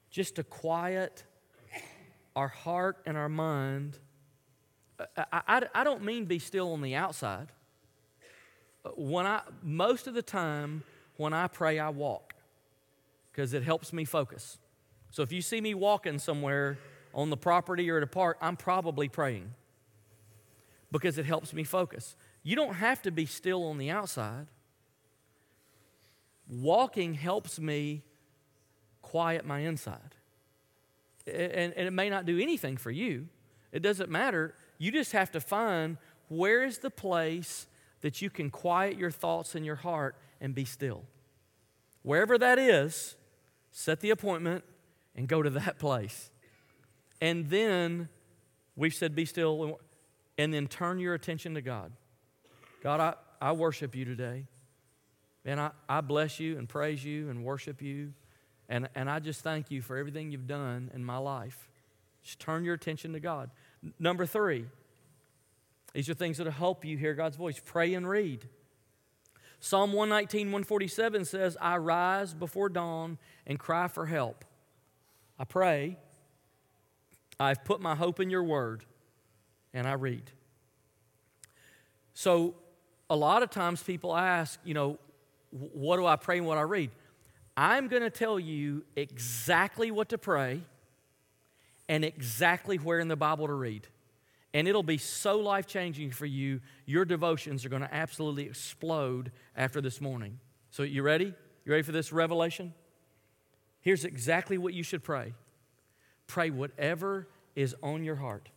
Just 0.10 0.36
to 0.36 0.44
quiet 0.44 1.24
our 2.36 2.48
heart 2.48 2.98
and 3.06 3.18
our 3.18 3.30
mind. 3.30 4.00
I, 5.18 5.42
I, 5.48 5.62
I 5.74 5.84
don't 5.84 6.04
mean 6.04 6.26
be 6.26 6.40
still 6.40 6.74
on 6.74 6.82
the 6.82 6.96
outside. 6.96 7.48
When 8.96 9.26
I, 9.26 9.42
most 9.62 10.08
of 10.08 10.14
the 10.14 10.22
time, 10.22 10.84
when 11.18 11.34
I 11.34 11.48
pray, 11.48 11.80
I 11.80 11.90
walk 11.90 12.34
because 13.32 13.54
it 13.54 13.64
helps 13.64 13.92
me 13.94 14.06
focus. 14.06 14.58
So 15.10 15.22
if 15.22 15.32
you 15.32 15.42
see 15.42 15.62
me 15.62 15.74
walking 15.74 16.20
somewhere 16.20 16.78
on 17.13 17.30
the 17.30 17.38
property 17.38 17.89
or 17.89 17.97
at 17.97 18.04
a 18.04 18.08
park, 18.08 18.38
I'm 18.41 18.58
probably 18.58 19.08
praying 19.08 19.54
because 20.91 21.17
it 21.17 21.26
helps 21.26 21.54
me 21.54 21.63
focus. 21.63 22.15
You 22.43 22.56
don't 22.56 22.76
have 22.76 23.02
to 23.04 23.12
be 23.12 23.26
still 23.26 23.65
on 23.65 23.78
the 23.78 23.89
outside. 23.89 24.47
Walking 26.47 27.13
helps 27.13 27.60
me 27.60 28.04
quiet 29.02 29.45
my 29.45 29.60
inside. 29.60 30.15
And, 31.26 31.73
and, 31.73 31.88
it 31.88 31.93
may 31.93 32.10
not 32.10 32.26
do 32.26 32.38
anything 32.38 32.76
for 32.76 32.91
you. 32.91 33.28
It 33.71 33.82
doesn't 33.82 34.10
matter. 34.10 34.56
You 34.78 34.91
just 34.91 35.13
have 35.13 35.32
to 35.32 35.39
find 35.39 35.97
where 36.28 36.63
is 36.63 36.80
the 36.80 36.89
place 36.89 37.67
that 38.02 38.21
you 38.21 38.30
can 38.30 38.49
quiet 38.49 38.97
your 38.97 39.12
thoughts 39.12 39.56
in 39.56 39.63
your 39.63 39.78
heart 39.78 40.15
and 40.41 40.54
be 40.54 40.65
still. 40.65 41.06
Wherever 42.02 42.38
that 42.38 42.60
is, 42.60 43.15
set 43.71 44.02
the 44.02 44.10
appointment 44.10 44.65
and 45.15 45.28
go 45.28 45.41
to 45.41 45.49
that 45.52 45.80
place. 45.80 46.30
And 47.24 47.50
then 47.50 48.10
we've 48.76 48.94
said, 48.94 49.16
be 49.16 49.24
still, 49.24 49.80
and 50.38 50.54
then 50.54 50.68
turn 50.68 51.00
your 51.00 51.14
attention 51.14 51.54
to 51.54 51.62
God. 51.62 51.94
God, 52.82 53.00
I, 53.00 53.14
I 53.48 53.54
worship 53.54 53.96
you 53.96 54.04
today. 54.04 54.44
And 55.46 55.58
I, 55.58 55.72
I 55.88 56.02
bless 56.02 56.42
you 56.42 56.58
and 56.58 56.68
praise 56.68 57.02
you 57.06 57.30
and 57.30 57.46
worship 57.46 57.82
you. 57.82 58.12
And, 58.68 58.90
and 58.94 59.10
I 59.10 59.20
just 59.20 59.40
thank 59.40 59.72
you 59.72 59.82
for 59.82 59.96
everything 59.96 60.32
you've 60.32 60.48
done 60.48 60.92
in 60.94 61.02
my 61.02 61.16
life. 61.16 61.70
Just 62.24 62.42
turn 62.42 62.66
your 62.66 62.74
attention 62.74 63.14
to 63.14 63.22
God. 63.22 63.52
Number 63.98 64.26
three, 64.26 64.66
these 65.94 66.10
are 66.10 66.14
things 66.14 66.40
that 66.40 66.44
will 66.44 66.52
help 66.52 66.84
you 66.84 66.98
hear 66.98 67.14
God's 67.14 67.38
voice. 67.38 67.62
Pray 67.64 67.94
and 67.94 68.06
read. 68.06 68.50
Psalm 69.62 69.94
119, 69.94 70.48
147 70.48 71.24
says, 71.24 71.56
I 71.62 71.78
rise 71.78 72.34
before 72.34 72.68
dawn 72.68 73.18
and 73.48 73.58
cry 73.58 73.88
for 73.88 74.08
help. 74.08 74.44
I 75.40 75.46
pray. 75.46 76.00
I've 77.39 77.63
put 77.63 77.82
my 77.82 77.96
hope 77.96 78.19
in 78.19 78.30
your 78.30 78.43
word, 78.43 78.86
and 79.74 79.88
I 79.88 79.93
read. 79.93 80.32
So 82.13 82.56
a 83.10 83.15
lot 83.15 83.43
of 83.43 83.50
times 83.50 83.82
people 83.82 84.15
ask, 84.15 84.60
you 84.63 84.74
know, 84.74 84.98
what 85.52 85.98
do 85.98 86.06
I 86.06 86.15
pray 86.15 86.38
and 86.38 86.48
what 86.48 86.58
I 86.58 86.62
read? 86.62 86.91
I'm 87.56 87.88
going 87.88 88.02
to 88.02 88.10
tell 88.10 88.39
you 88.39 88.84
exactly 88.96 89.91
what 89.91 90.10
to 90.10 90.17
pray 90.17 90.62
and 91.88 92.04
exactly 92.04 92.78
where 92.78 93.00
in 93.00 93.08
the 93.08 93.15
Bible 93.15 93.48
to 93.48 93.54
read. 93.54 93.88
And 94.56 94.67
it'll 94.67 94.84
be 94.84 94.98
so 94.98 95.39
life 95.39 95.67
changing 95.67 96.12
for 96.12 96.26
you. 96.26 96.62
Your 96.86 97.06
devotions 97.06 97.65
are 97.65 97.69
going 97.69 97.82
to 97.82 97.93
absolutely 97.93 98.43
explode 98.43 99.32
after 99.56 99.82
this 99.82 100.00
morning. 100.00 100.39
So, 100.69 100.84
you 100.84 101.02
ready? 101.04 101.34
You 101.65 101.72
ready 101.72 101.84
for 101.84 101.91
this 101.91 102.12
revelation? 102.12 102.74
Here's 103.82 104.06
exactly 104.06 104.58
what 104.58 104.74
you 104.74 104.84
should 104.84 105.04
pray 105.04 105.34
pray 106.34 106.50
whatever 106.50 107.28
is 107.56 107.76
on 107.84 108.04
your 108.04 108.15
heart. 108.15 108.50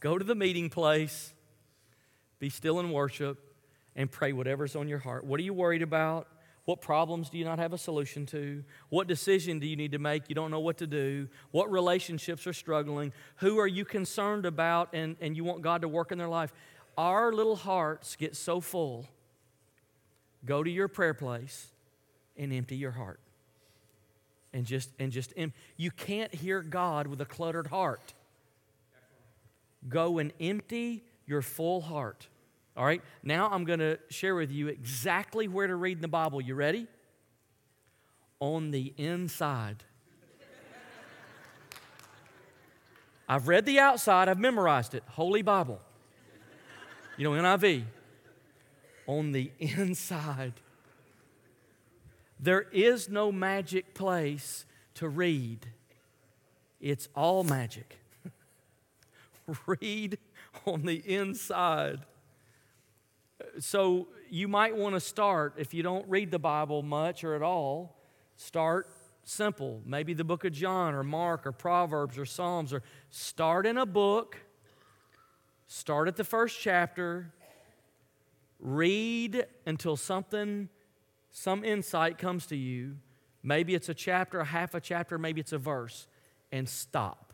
Go 0.00 0.16
to 0.16 0.24
the 0.24 0.34
meeting 0.34 0.70
place, 0.70 1.34
be 2.38 2.48
still 2.48 2.80
in 2.80 2.90
worship, 2.90 3.36
and 3.94 4.10
pray 4.10 4.32
whatever's 4.32 4.74
on 4.76 4.88
your 4.88 4.98
heart. 4.98 5.24
What 5.24 5.38
are 5.40 5.42
you 5.42 5.52
worried 5.52 5.82
about? 5.82 6.26
What 6.64 6.80
problems 6.80 7.28
do 7.28 7.36
you 7.36 7.44
not 7.44 7.58
have 7.58 7.74
a 7.74 7.78
solution 7.78 8.24
to? 8.26 8.64
What 8.88 9.08
decision 9.08 9.58
do 9.58 9.66
you 9.66 9.76
need 9.76 9.92
to 9.92 9.98
make? 9.98 10.30
You 10.30 10.34
don't 10.34 10.50
know 10.50 10.60
what 10.60 10.78
to 10.78 10.86
do. 10.86 11.28
What 11.50 11.70
relationships 11.70 12.46
are 12.46 12.54
struggling? 12.54 13.12
Who 13.36 13.58
are 13.58 13.66
you 13.66 13.84
concerned 13.84 14.46
about 14.46 14.88
and, 14.94 15.16
and 15.20 15.36
you 15.36 15.44
want 15.44 15.60
God 15.60 15.82
to 15.82 15.88
work 15.88 16.12
in 16.12 16.18
their 16.18 16.28
life? 16.28 16.50
Our 16.96 17.30
little 17.30 17.56
hearts 17.56 18.16
get 18.16 18.34
so 18.34 18.62
full. 18.62 19.06
Go 20.46 20.62
to 20.62 20.70
your 20.70 20.88
prayer 20.88 21.12
place 21.12 21.66
and 22.38 22.54
empty 22.54 22.76
your 22.76 22.92
heart. 22.92 23.20
And 24.52 24.66
just 24.66 24.90
and 24.98 25.12
just 25.12 25.32
you 25.76 25.90
can't 25.90 26.34
hear 26.34 26.60
God 26.62 27.06
with 27.06 27.20
a 27.20 27.24
cluttered 27.24 27.68
heart. 27.68 28.14
Go 29.88 30.18
and 30.18 30.32
empty 30.40 31.04
your 31.26 31.42
full 31.42 31.80
heart. 31.80 32.28
All 32.76 32.84
right, 32.84 33.02
now 33.22 33.48
I'm 33.50 33.64
going 33.64 33.80
to 33.80 33.98
share 34.08 34.34
with 34.34 34.50
you 34.50 34.68
exactly 34.68 35.48
where 35.48 35.66
to 35.66 35.74
read 35.74 35.98
in 35.98 36.02
the 36.02 36.08
Bible. 36.08 36.40
You 36.40 36.54
ready? 36.54 36.86
On 38.38 38.70
the 38.70 38.94
inside. 38.96 39.84
I've 43.28 43.46
read 43.46 43.64
the 43.64 43.78
outside, 43.78 44.28
I've 44.28 44.40
memorized 44.40 44.94
it. 44.94 45.04
Holy 45.08 45.42
Bible. 45.42 45.80
You 47.16 47.24
know, 47.24 47.40
NIV. 47.40 47.84
On 49.06 49.30
the 49.30 49.52
inside. 49.58 50.54
There 52.42 52.62
is 52.72 53.10
no 53.10 53.30
magic 53.30 53.92
place 53.92 54.64
to 54.94 55.08
read, 55.08 55.66
it's 56.80 57.08
all 57.14 57.44
magic. 57.44 57.98
read 59.66 60.18
on 60.66 60.82
the 60.82 61.02
inside. 61.06 62.00
So 63.58 64.08
you 64.30 64.48
might 64.48 64.74
want 64.74 64.94
to 64.94 65.00
start, 65.00 65.54
if 65.58 65.74
you 65.74 65.82
don't 65.82 66.08
read 66.08 66.30
the 66.30 66.38
Bible 66.38 66.82
much 66.82 67.24
or 67.24 67.34
at 67.34 67.42
all, 67.42 67.98
start 68.36 68.88
simple. 69.24 69.82
Maybe 69.84 70.14
the 70.14 70.24
book 70.24 70.44
of 70.44 70.52
John 70.52 70.94
or 70.94 71.02
Mark 71.02 71.46
or 71.46 71.52
Proverbs 71.52 72.16
or 72.16 72.24
Psalms, 72.24 72.72
or 72.72 72.82
start 73.10 73.66
in 73.66 73.76
a 73.76 73.86
book, 73.86 74.38
start 75.66 76.08
at 76.08 76.16
the 76.16 76.24
first 76.24 76.58
chapter, 76.58 77.32
read 78.58 79.46
until 79.66 79.96
something, 79.96 80.68
some 81.30 81.64
insight 81.64 82.18
comes 82.18 82.46
to 82.46 82.56
you. 82.56 82.96
Maybe 83.42 83.74
it's 83.74 83.88
a 83.88 83.94
chapter, 83.94 84.40
a 84.40 84.44
half 84.44 84.74
a 84.74 84.80
chapter, 84.80 85.18
maybe 85.18 85.40
it's 85.40 85.52
a 85.52 85.58
verse, 85.58 86.06
and 86.52 86.68
stop. 86.68 87.32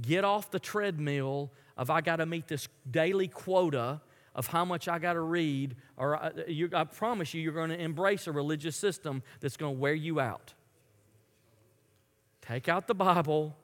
Get 0.00 0.24
off 0.24 0.50
the 0.50 0.58
treadmill 0.58 1.52
of 1.76 1.90
I 1.90 2.00
got 2.00 2.16
to 2.16 2.26
meet 2.26 2.48
this 2.48 2.68
daily 2.90 3.28
quota 3.28 4.00
of 4.34 4.46
how 4.46 4.64
much 4.64 4.88
I 4.88 4.98
got 4.98 5.12
to 5.12 5.20
read, 5.20 5.76
or 5.96 6.16
I, 6.16 6.30
you, 6.48 6.70
I 6.72 6.84
promise 6.84 7.34
you, 7.34 7.42
you're 7.42 7.52
going 7.52 7.70
to 7.70 7.78
embrace 7.78 8.26
a 8.26 8.32
religious 8.32 8.76
system 8.76 9.22
that's 9.40 9.56
going 9.56 9.74
to 9.74 9.78
wear 9.78 9.94
you 9.94 10.20
out. 10.20 10.54
Take 12.40 12.68
out 12.68 12.86
the 12.86 12.94
Bible. 12.94 13.56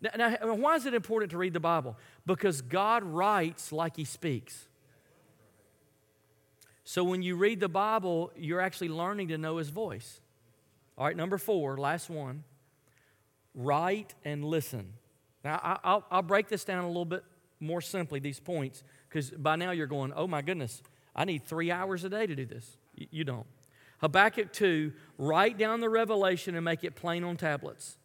Now, 0.00 0.10
now, 0.16 0.54
why 0.54 0.76
is 0.76 0.84
it 0.84 0.94
important 0.94 1.30
to 1.30 1.38
read 1.38 1.54
the 1.54 1.60
Bible? 1.60 1.96
Because 2.26 2.60
God 2.60 3.02
writes 3.02 3.72
like 3.72 3.96
He 3.96 4.04
speaks. 4.04 4.68
So 6.92 7.02
when 7.04 7.22
you 7.22 7.36
read 7.36 7.58
the 7.58 7.70
Bible, 7.70 8.30
you're 8.36 8.60
actually 8.60 8.90
learning 8.90 9.28
to 9.28 9.38
know 9.38 9.56
His 9.56 9.70
voice. 9.70 10.20
All 10.98 11.06
right, 11.06 11.16
number 11.16 11.38
four, 11.38 11.78
last 11.78 12.10
one. 12.10 12.44
Write 13.54 14.12
and 14.26 14.44
listen. 14.44 14.92
Now, 15.42 15.80
I'll, 15.82 16.04
I'll 16.10 16.20
break 16.20 16.48
this 16.48 16.64
down 16.64 16.84
a 16.84 16.88
little 16.88 17.06
bit 17.06 17.24
more 17.60 17.80
simply, 17.80 18.20
these 18.20 18.40
points, 18.40 18.84
because 19.08 19.30
by 19.30 19.56
now 19.56 19.70
you're 19.70 19.86
going, 19.86 20.12
oh 20.14 20.26
my 20.26 20.42
goodness, 20.42 20.82
I 21.16 21.24
need 21.24 21.46
three 21.46 21.70
hours 21.70 22.04
a 22.04 22.10
day 22.10 22.26
to 22.26 22.36
do 22.36 22.44
this. 22.44 22.76
You 22.94 23.24
don't. 23.24 23.46
Habakkuk 24.02 24.52
2, 24.52 24.92
write 25.16 25.56
down 25.56 25.80
the 25.80 25.88
revelation 25.88 26.56
and 26.56 26.64
make 26.66 26.84
it 26.84 26.94
plain 26.94 27.24
on 27.24 27.38
tablets. 27.38 27.96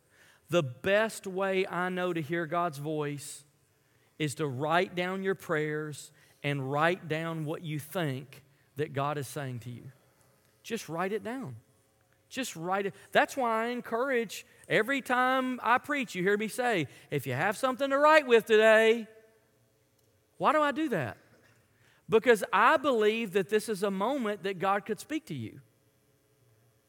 The 0.49 0.63
best 0.63 1.27
way 1.27 1.67
I 1.67 1.89
know 1.89 2.13
to 2.13 2.21
hear 2.21 2.45
God's 2.45 2.77
voice 2.77 3.43
is 4.17 4.33
to 4.35 4.47
write 4.47 4.95
down 4.95 5.23
your 5.23 5.35
prayers 5.35 6.09
and 6.41 6.71
write 6.71 7.09
down 7.09 7.43
what 7.43 7.65
you 7.65 7.79
think 7.79 8.43
that 8.77 8.93
God 8.93 9.17
is 9.17 9.27
saying 9.27 9.59
to 9.59 9.69
you. 9.69 9.83
Just 10.63 10.89
write 10.89 11.11
it 11.11 11.23
down. 11.23 11.55
Just 12.29 12.55
write 12.55 12.85
it. 12.85 12.93
That's 13.11 13.37
why 13.37 13.65
I 13.65 13.67
encourage 13.67 14.45
every 14.67 15.01
time 15.01 15.59
I 15.63 15.77
preach, 15.77 16.13
you 16.15 16.23
hear 16.23 16.37
me 16.37 16.47
say, 16.47 16.87
if 17.09 17.25
you 17.25 17.33
have 17.33 17.57
something 17.57 17.89
to 17.89 17.97
write 17.97 18.27
with 18.27 18.45
today, 18.45 19.07
why 20.37 20.51
do 20.51 20.61
I 20.61 20.71
do 20.71 20.89
that? 20.89 21.17
Because 22.09 22.43
I 22.51 22.77
believe 22.77 23.33
that 23.33 23.49
this 23.49 23.69
is 23.69 23.83
a 23.83 23.91
moment 23.91 24.43
that 24.43 24.59
God 24.59 24.85
could 24.85 24.99
speak 24.99 25.25
to 25.27 25.33
you. 25.33 25.61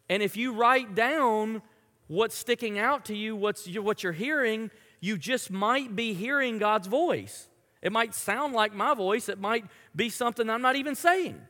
And 0.09 0.23
if 0.23 0.37
you 0.37 0.55
write 0.55 0.95
down 0.95 1.63
what's 2.07 2.37
sticking 2.37 2.79
out 2.79 3.05
to 3.07 3.17
you, 3.17 3.37
what's, 3.37 3.69
what 3.69 4.03
you're 4.03 4.13
hearing, 4.13 4.71
you 5.01 5.19
just 5.19 5.51
might 5.51 5.95
be 5.95 6.15
hearing 6.15 6.59
God's 6.59 6.87
voice. 6.89 7.49
It 7.83 7.93
might 7.93 8.15
sound 8.15 8.55
like 8.55 8.75
my 8.75 8.95
voice, 8.95 9.29
it 9.29 9.39
might 9.39 9.65
be 9.95 10.09
something 10.09 10.51
I'm 10.51 10.63
not 10.63 10.77
even 10.77 10.95
saying. 10.95 11.41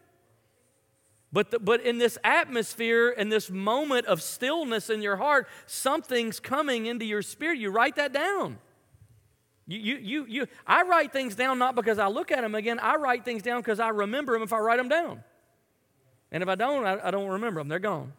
But, 1.33 1.51
the, 1.51 1.59
but 1.59 1.83
in 1.83 1.99
this 1.99 2.17
atmosphere 2.25 3.15
and 3.17 3.31
this 3.31 3.51
moment 3.51 4.07
of 4.07 4.23
stillness 4.23 4.89
in 4.89 5.03
your 5.03 5.17
heart, 5.17 5.47
something's 5.67 6.41
coming 6.41 6.87
into 6.87 7.05
your 7.05 7.21
spirit. 7.23 7.59
You 7.59 7.71
write 7.71 7.97
that 7.97 8.13
down. 8.13 8.59
You, 9.67 9.79
you, 9.79 9.97
you, 9.99 10.27
you, 10.27 10.47
I 10.67 10.83
write 10.85 11.13
things 11.13 11.35
down 11.35 11.59
not 11.59 11.75
because 11.75 11.99
I 11.99 12.07
look 12.07 12.33
at 12.33 12.41
them 12.41 12.55
again, 12.55 12.79
I 12.79 12.97
write 12.97 13.27
things 13.27 13.43
down 13.43 13.61
because 13.61 13.79
I 13.79 13.91
remember 13.91 14.33
them 14.33 14.43
if 14.43 14.55
I 14.55 14.59
write 14.59 14.79
them 14.79 14.89
down. 14.89 15.23
And 16.33 16.43
if 16.43 16.49
I 16.49 16.55
don't, 16.55 16.87
I, 16.87 17.09
I 17.09 17.11
don't 17.11 17.29
remember 17.29 17.61
them, 17.61 17.69
they're 17.69 17.79
gone. 17.79 18.15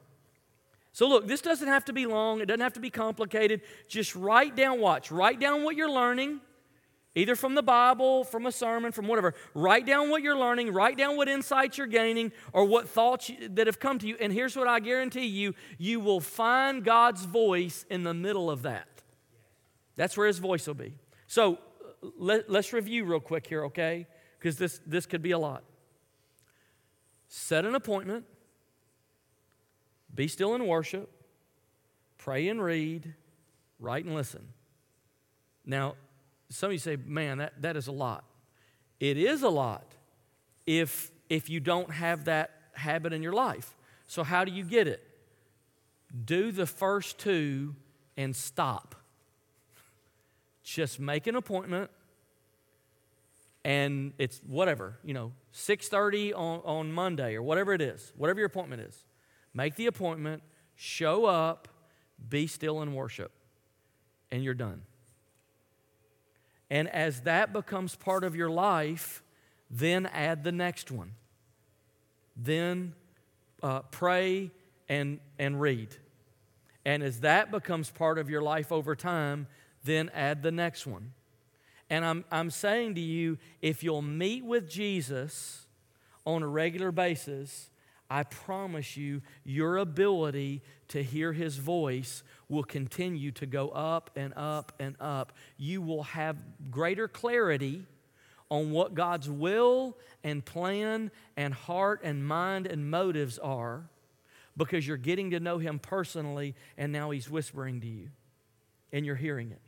So, 0.92 1.08
look, 1.08 1.28
this 1.28 1.42
doesn't 1.42 1.68
have 1.68 1.86
to 1.86 1.94
be 1.94 2.06
long, 2.06 2.42
it 2.42 2.46
doesn't 2.46 2.62
have 2.62 2.74
to 2.74 2.80
be 2.80 2.92
complicated. 2.92 3.62
Just 3.88 4.16
write 4.16 4.56
down, 4.56 4.80
watch, 4.80 5.12
write 5.12 5.40
down 5.40 5.64
what 5.64 5.76
you're 5.76 5.92
learning, 5.92 6.42
either 7.16 7.36
from 7.36 7.56
the 7.56 7.64
Bible, 7.64 8.24
from 8.24 8.46
a 8.46 8.52
sermon, 8.52 8.92
from 8.92 9.08
whatever. 9.08 9.34
Write 9.54 9.86
down 9.86 10.10
what 10.10 10.22
you're 10.22 10.38
learning, 10.38 10.72
write 10.72 10.98
down 10.98 11.18
what 11.18 11.28
insights 11.28 11.78
you're 11.78 11.88
gaining, 11.88 12.32
or 12.54 12.66
what 12.66 12.88
thoughts 12.88 13.32
that 13.50 13.68
have 13.68 13.80
come 13.80 14.00
to 14.00 14.08
you. 14.08 14.16
And 14.20 14.32
here's 14.32 14.56
what 14.56 14.68
I 14.68 14.80
guarantee 14.80 15.26
you 15.26 15.56
you 15.78 16.00
will 16.00 16.20
find 16.20 16.84
God's 16.84 17.26
voice 17.26 17.86
in 17.90 18.04
the 18.04 18.14
middle 18.14 18.50
of 18.50 18.64
that. 18.64 18.88
That's 19.96 20.16
where 20.16 20.28
his 20.28 20.40
voice 20.40 20.66
will 20.68 20.76
be. 20.76 20.94
So, 21.28 21.60
uh, 22.04 22.08
let, 22.18 22.50
us 22.50 22.72
review 22.72 23.06
real 23.06 23.20
quick 23.20 23.46
here, 23.46 23.66
okay? 23.66 24.08
Because 24.38 24.58
this, 24.58 24.80
this 24.86 25.06
could 25.06 25.22
be 25.22 25.32
a 25.32 25.40
lot. 25.40 25.64
Set 27.28 27.66
an 27.66 27.76
appointment 27.76 28.26
be 30.14 30.28
still 30.28 30.56
in 30.56 30.68
worship, 30.68 31.10
pray 32.18 32.48
and 32.50 32.62
read, 32.62 33.14
write 33.80 34.06
and 34.06 34.16
listen. 34.16 34.48
Now, 35.66 35.96
some 36.50 36.68
of 36.68 36.74
you 36.74 36.80
say, 36.80 36.96
man, 36.96 37.40
that, 37.40 37.62
that 37.62 37.78
is 37.78 37.88
a 37.88 37.92
lot. 37.92 38.26
It 39.00 39.18
is 39.18 39.44
a 39.44 39.50
lot 39.50 39.96
if, 40.66 41.12
if 41.30 41.50
you 41.50 41.60
don't 41.60 41.92
have 41.92 42.26
that 42.26 42.52
habit 42.74 43.14
in 43.14 43.24
your 43.24 43.34
life. 43.34 43.76
So, 44.08 44.24
how 44.24 44.44
do 44.44 44.52
you 44.52 44.64
get 44.64 44.88
it? 44.88 45.04
Do 46.26 46.52
the 46.52 46.66
first 46.66 47.20
two 47.20 47.76
and 48.18 48.36
stop. 48.36 48.96
Just 50.64 51.00
make 51.00 51.28
an 51.28 51.36
appointment 51.36 51.92
and 53.66 54.14
it's 54.18 54.40
whatever, 54.48 54.98
you 55.04 55.14
know, 55.14 55.34
6:30 55.54 56.34
on, 56.34 56.62
on 56.64 56.92
Monday 56.92 57.36
or 57.36 57.44
whatever 57.44 57.74
it 57.74 57.82
is, 57.82 58.14
whatever 58.16 58.40
your 58.40 58.48
appointment 58.48 58.82
is. 58.82 59.06
Make 59.54 59.76
the 59.76 59.88
appointment, 59.88 60.44
show 60.76 61.26
up, 61.26 61.68
be 62.30 62.48
still 62.48 62.82
and 62.82 62.96
worship, 62.96 63.32
and 64.32 64.44
you're 64.44 64.54
done. 64.54 64.84
And 66.70 66.88
as 66.90 67.22
that 67.22 67.52
becomes 67.52 67.96
part 67.96 68.24
of 68.24 68.36
your 68.36 68.50
life, 68.50 69.24
then 69.70 70.06
add 70.08 70.44
the 70.44 70.52
next 70.52 70.92
one. 70.92 71.14
Then 72.36 72.94
uh, 73.62 73.82
pray 73.92 74.52
and, 74.88 75.20
and 75.38 75.60
read. 75.60 75.96
And 76.86 77.04
as 77.04 77.22
that 77.22 77.52
becomes 77.52 77.90
part 77.90 78.18
of 78.18 78.30
your 78.30 78.42
life 78.42 78.72
over 78.72 78.96
time, 78.96 79.48
then 79.84 80.10
add 80.14 80.44
the 80.44 80.52
next 80.52 80.88
one. 80.88 81.14
And 81.90 82.06
I'm, 82.06 82.26
I'm 82.32 82.52
saying 82.52 82.96
to 82.96 83.02
you, 83.02 83.38
if 83.62 83.84
you'll 83.84 84.02
meet 84.02 84.46
with 84.46 84.70
Jesus 84.70 85.66
on 86.26 86.44
a 86.44 86.48
regular 86.48 86.92
basis, 86.92 87.70
I 88.10 88.24
promise 88.24 88.98
you, 88.98 89.22
your 89.44 89.78
ability 89.78 90.64
to 90.90 91.04
hear 91.04 91.32
his 91.32 91.58
voice 91.58 92.24
will 92.48 92.64
continue 92.64 93.32
to 93.34 93.46
go 93.46 93.70
up 93.70 94.10
and 94.16 94.34
up 94.36 94.74
and 94.80 94.96
up. 95.00 95.34
You 95.58 95.82
will 95.82 96.04
have 96.04 96.38
greater 96.72 97.08
clarity 97.08 97.86
on 98.50 98.72
what 98.72 98.96
God's 98.96 99.30
will 99.30 99.96
and 100.24 100.44
plan 100.44 101.12
and 101.38 101.54
heart 101.54 102.02
and 102.04 102.26
mind 102.26 102.66
and 102.66 102.90
motives 102.90 103.38
are 103.38 103.88
because 104.58 104.88
you're 104.88 104.98
getting 104.98 105.32
to 105.32 105.40
know 105.40 105.60
him 105.60 105.78
personally 105.78 106.56
and 106.78 106.92
now 106.92 107.12
he's 107.12 107.30
whispering 107.30 107.80
to 107.82 107.88
you 107.88 108.10
and 108.92 109.06
you're 109.06 109.16
hearing 109.16 109.52
it. 109.52 109.62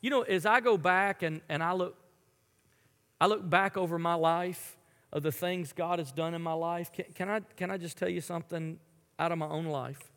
You 0.00 0.10
know, 0.10 0.22
as 0.22 0.46
I 0.46 0.60
go 0.60 0.78
back 0.78 1.22
and, 1.22 1.42
and 1.48 1.62
I 1.62 1.72
look 1.72 1.98
I 3.20 3.26
look 3.26 3.48
back 3.48 3.76
over 3.76 3.98
my 3.98 4.14
life, 4.14 4.73
of 5.14 5.22
the 5.22 5.32
things 5.32 5.72
God 5.72 6.00
has 6.00 6.10
done 6.10 6.34
in 6.34 6.42
my 6.42 6.52
life. 6.52 6.92
Can, 6.92 7.06
can, 7.14 7.28
I, 7.30 7.40
can 7.56 7.70
I 7.70 7.78
just 7.78 7.96
tell 7.96 8.08
you 8.08 8.20
something 8.20 8.78
out 9.18 9.30
of 9.30 9.38
my 9.38 9.46
own 9.46 9.66
life? 9.66 10.10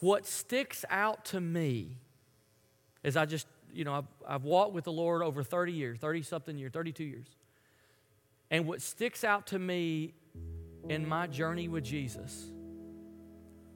What 0.00 0.26
sticks 0.26 0.86
out 0.88 1.26
to 1.26 1.40
me 1.40 1.98
is 3.04 3.18
I 3.18 3.26
just, 3.26 3.46
you 3.72 3.84
know, 3.84 3.92
I've, 3.92 4.06
I've 4.26 4.44
walked 4.44 4.72
with 4.72 4.84
the 4.84 4.92
Lord 4.92 5.22
over 5.22 5.42
30 5.42 5.72
years, 5.72 5.98
30 5.98 6.22
something 6.22 6.56
years, 6.56 6.72
32 6.72 7.04
years. 7.04 7.26
And 8.50 8.66
what 8.66 8.80
sticks 8.80 9.22
out 9.22 9.48
to 9.48 9.58
me 9.58 10.14
in 10.88 11.06
my 11.06 11.26
journey 11.26 11.68
with 11.68 11.84
Jesus, 11.84 12.50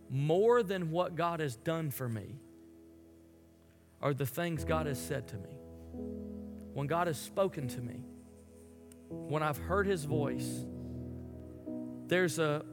more 0.09 0.63
than 0.63 0.91
what 0.91 1.17
God 1.17 1.41
has 1.41 1.57
done 1.57 1.91
for 1.91 2.09
me, 2.09 2.41
are 4.01 4.15
the 4.15 4.27
things 4.27 4.65
God 4.65 4.87
has 4.87 4.99
said 4.99 5.29
to 5.29 5.37
me. 5.37 5.59
When 6.73 6.87
God 6.87 7.07
has 7.07 7.19
spoken 7.19 7.69
to 7.69 7.81
me, 7.83 8.01
when 9.09 9.43
I've 9.43 9.59
heard 9.59 9.87
his 9.87 10.05
voice, 10.05 10.65
there's 12.07 12.39
a 12.39 12.65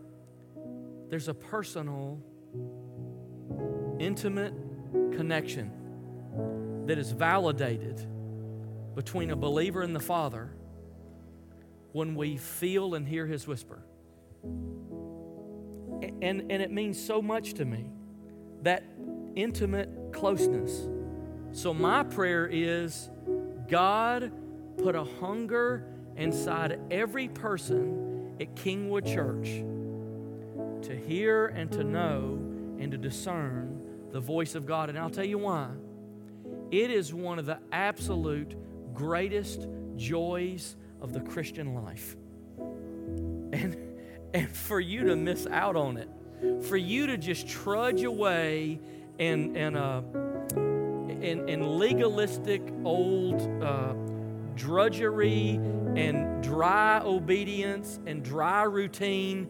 there's 1.09 1.27
a 1.27 1.33
personal 1.33 2.21
intimate 3.99 4.53
connection 5.15 5.71
that 6.87 6.97
is 6.97 7.11
validated 7.11 8.05
between 8.95 9.31
a 9.31 9.35
believer 9.35 9.81
and 9.81 9.95
the 9.95 9.99
Father 9.99 10.51
when 11.91 12.15
we 12.15 12.37
feel 12.37 12.95
and 12.95 13.07
hear 13.07 13.25
his 13.25 13.47
whisper. 13.47 13.83
And, 14.43 16.21
and 16.21 16.51
it 16.51 16.71
means 16.71 17.01
so 17.01 17.21
much 17.21 17.53
to 17.55 17.65
me 17.65 17.89
that 18.63 18.83
intimate 19.35 19.89
closeness. 20.13 20.87
So, 21.51 21.73
my 21.73 22.03
prayer 22.03 22.47
is 22.51 23.09
God, 23.67 24.31
put 24.77 24.95
a 24.95 25.03
hunger 25.03 25.85
inside 26.17 26.79
every 26.89 27.27
person 27.27 28.35
at 28.39 28.55
Kingwood 28.55 29.05
Church 29.05 29.63
to 30.87 30.95
hear 30.95 31.47
and 31.47 31.71
to 31.71 31.83
know 31.83 32.39
and 32.79 32.91
to 32.91 32.97
discern 32.97 33.81
the 34.11 34.19
voice 34.19 34.55
of 34.55 34.65
God. 34.65 34.89
And 34.89 34.97
I'll 34.97 35.09
tell 35.09 35.25
you 35.25 35.37
why. 35.37 35.69
It 36.71 36.89
is 36.89 37.13
one 37.13 37.37
of 37.37 37.45
the 37.45 37.59
absolute 37.71 38.55
greatest 38.93 39.67
joys 39.97 40.75
of 41.01 41.13
the 41.13 41.19
Christian 41.21 41.75
life. 41.75 42.15
And, 42.57 43.77
and 44.33 44.49
for 44.49 44.79
you 44.79 45.05
to 45.05 45.15
miss 45.15 45.45
out 45.47 45.75
on 45.75 45.97
it, 45.97 46.09
for 46.63 46.77
you 46.77 47.07
to 47.07 47.17
just 47.17 47.47
trudge 47.47 48.03
away 48.03 48.79
in, 49.19 49.55
in, 49.55 49.75
a, 49.75 50.03
in, 50.55 51.47
in 51.47 51.77
legalistic 51.77 52.61
old 52.83 53.41
uh, 53.61 53.93
drudgery 54.55 55.59
and 55.95 56.43
dry 56.43 57.01
obedience 57.03 57.99
and 58.05 58.23
dry 58.23 58.63
routine, 58.63 59.49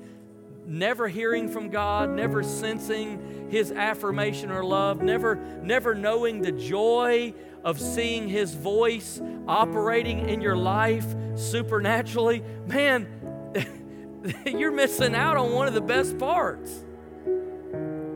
never 0.66 1.08
hearing 1.08 1.48
from 1.50 1.70
God, 1.70 2.10
never 2.10 2.44
sensing 2.44 3.50
His 3.50 3.72
affirmation 3.72 4.52
or 4.52 4.64
love, 4.64 5.02
never, 5.02 5.36
never 5.62 5.96
knowing 5.96 6.42
the 6.42 6.52
joy 6.52 7.34
of 7.64 7.80
seeing 7.80 8.28
His 8.28 8.54
voice 8.54 9.22
operating 9.48 10.30
in 10.30 10.42
your 10.42 10.56
life 10.56 11.06
supernaturally, 11.36 12.44
man, 12.66 13.08
you're 14.46 14.72
missing 14.72 15.16
out 15.16 15.38
on 15.38 15.52
one 15.52 15.68
of 15.68 15.74
the 15.74 15.82
best 15.82 16.18
parts. 16.18 16.84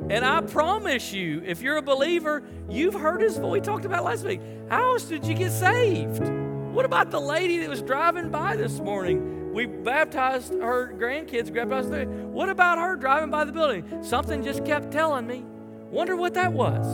And 0.07 0.23
I 0.23 0.41
promise 0.41 1.11
you, 1.13 1.41
if 1.45 1.61
you're 1.61 1.77
a 1.77 1.81
believer, 1.81 2.43
you've 2.69 2.93
heard 2.93 3.21
his 3.21 3.37
voice. 3.37 3.51
We 3.53 3.61
talked 3.61 3.85
about 3.85 4.03
last 4.03 4.23
week. 4.23 4.39
How 4.69 4.93
else 4.93 5.05
did 5.05 5.25
you 5.25 5.33
get 5.33 5.51
saved? 5.51 6.44
What 6.75 6.83
about 6.83 7.09
the 7.09 7.21
lady 7.21 7.59
that 7.59 7.69
was 7.69 7.81
driving 7.81 8.29
by 8.29 8.57
this 8.57 8.81
morning 8.81 9.53
we 9.53 9.65
baptized 9.65 10.51
her 10.55 10.93
grandkids, 10.93 11.53
baptized 11.53 11.89
the, 11.89 12.03
what 12.03 12.49
about 12.49 12.77
her 12.79 12.97
driving 12.97 13.29
by 13.29 13.45
the 13.45 13.53
building? 13.53 14.03
Something 14.03 14.43
just 14.43 14.65
kept 14.65 14.91
telling 14.91 15.25
me. 15.25 15.45
Wonder 15.89 16.17
what 16.17 16.33
that 16.33 16.51
was. 16.51 16.85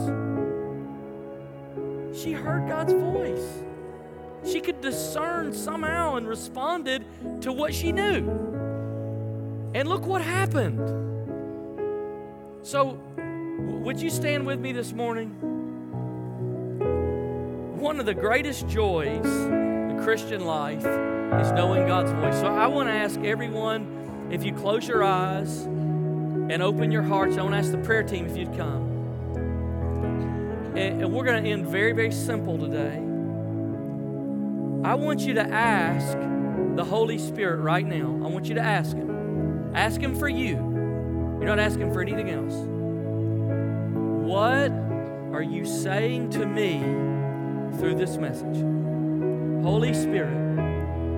She 2.16 2.30
heard 2.30 2.68
God's 2.68 2.92
voice. 2.92 3.64
She 4.48 4.60
could 4.60 4.80
discern 4.80 5.52
somehow 5.52 6.14
and 6.14 6.28
responded 6.28 7.04
to 7.40 7.50
what 7.50 7.74
she 7.74 7.90
knew. 7.90 8.28
And 9.74 9.88
look 9.88 10.06
what 10.06 10.22
happened. 10.22 10.78
So, 12.62 13.00
would 13.82 14.00
you 14.00 14.10
stand 14.10 14.46
with 14.46 14.60
me 14.60 14.70
this 14.70 14.92
morning? 14.92 15.30
One 17.80 17.98
of 17.98 18.06
the 18.06 18.14
greatest 18.14 18.68
joys 18.68 19.26
Christian 20.02 20.44
life 20.44 20.84
is 20.84 21.52
knowing 21.52 21.86
God's 21.86 22.10
voice. 22.12 22.40
So 22.40 22.48
I 22.48 22.66
want 22.66 22.88
to 22.88 22.92
ask 22.92 23.20
everyone 23.20 24.28
if 24.32 24.44
you 24.44 24.52
close 24.52 24.88
your 24.88 25.04
eyes 25.04 25.62
and 25.62 26.60
open 26.60 26.90
your 26.90 27.02
hearts, 27.02 27.38
I 27.38 27.42
want 27.42 27.54
to 27.54 27.58
ask 27.58 27.70
the 27.70 27.78
prayer 27.78 28.02
team 28.02 28.26
if 28.26 28.36
you'd 28.36 28.56
come. 28.56 28.90
And, 30.76 31.12
we're 31.12 31.24
going 31.24 31.44
to 31.44 31.50
end 31.50 31.66
very, 31.66 31.92
very 31.92 32.10
simple 32.10 32.58
today. 32.58 32.96
I 34.84 34.94
want 34.94 35.20
you 35.20 35.34
to 35.34 35.42
ask 35.42 36.18
the 36.76 36.84
Holy 36.84 37.18
Spirit 37.18 37.60
right 37.60 37.86
now. 37.86 38.20
I 38.24 38.28
want 38.28 38.46
you 38.46 38.56
to 38.56 38.60
ask 38.60 38.96
Him. 38.96 39.70
Ask 39.74 40.00
Him 40.00 40.16
for 40.16 40.28
you. 40.28 40.54
You're 40.54 41.44
not 41.44 41.60
asking 41.60 41.92
for 41.92 42.02
anything 42.02 42.30
else. 42.30 42.54
What 44.26 44.72
are 45.32 45.42
you 45.42 45.64
saying 45.64 46.30
to 46.30 46.46
me 46.46 46.80
through 47.78 47.94
this 47.94 48.16
message? 48.16 48.81
Holy 49.62 49.94
Spirit, 49.94 50.34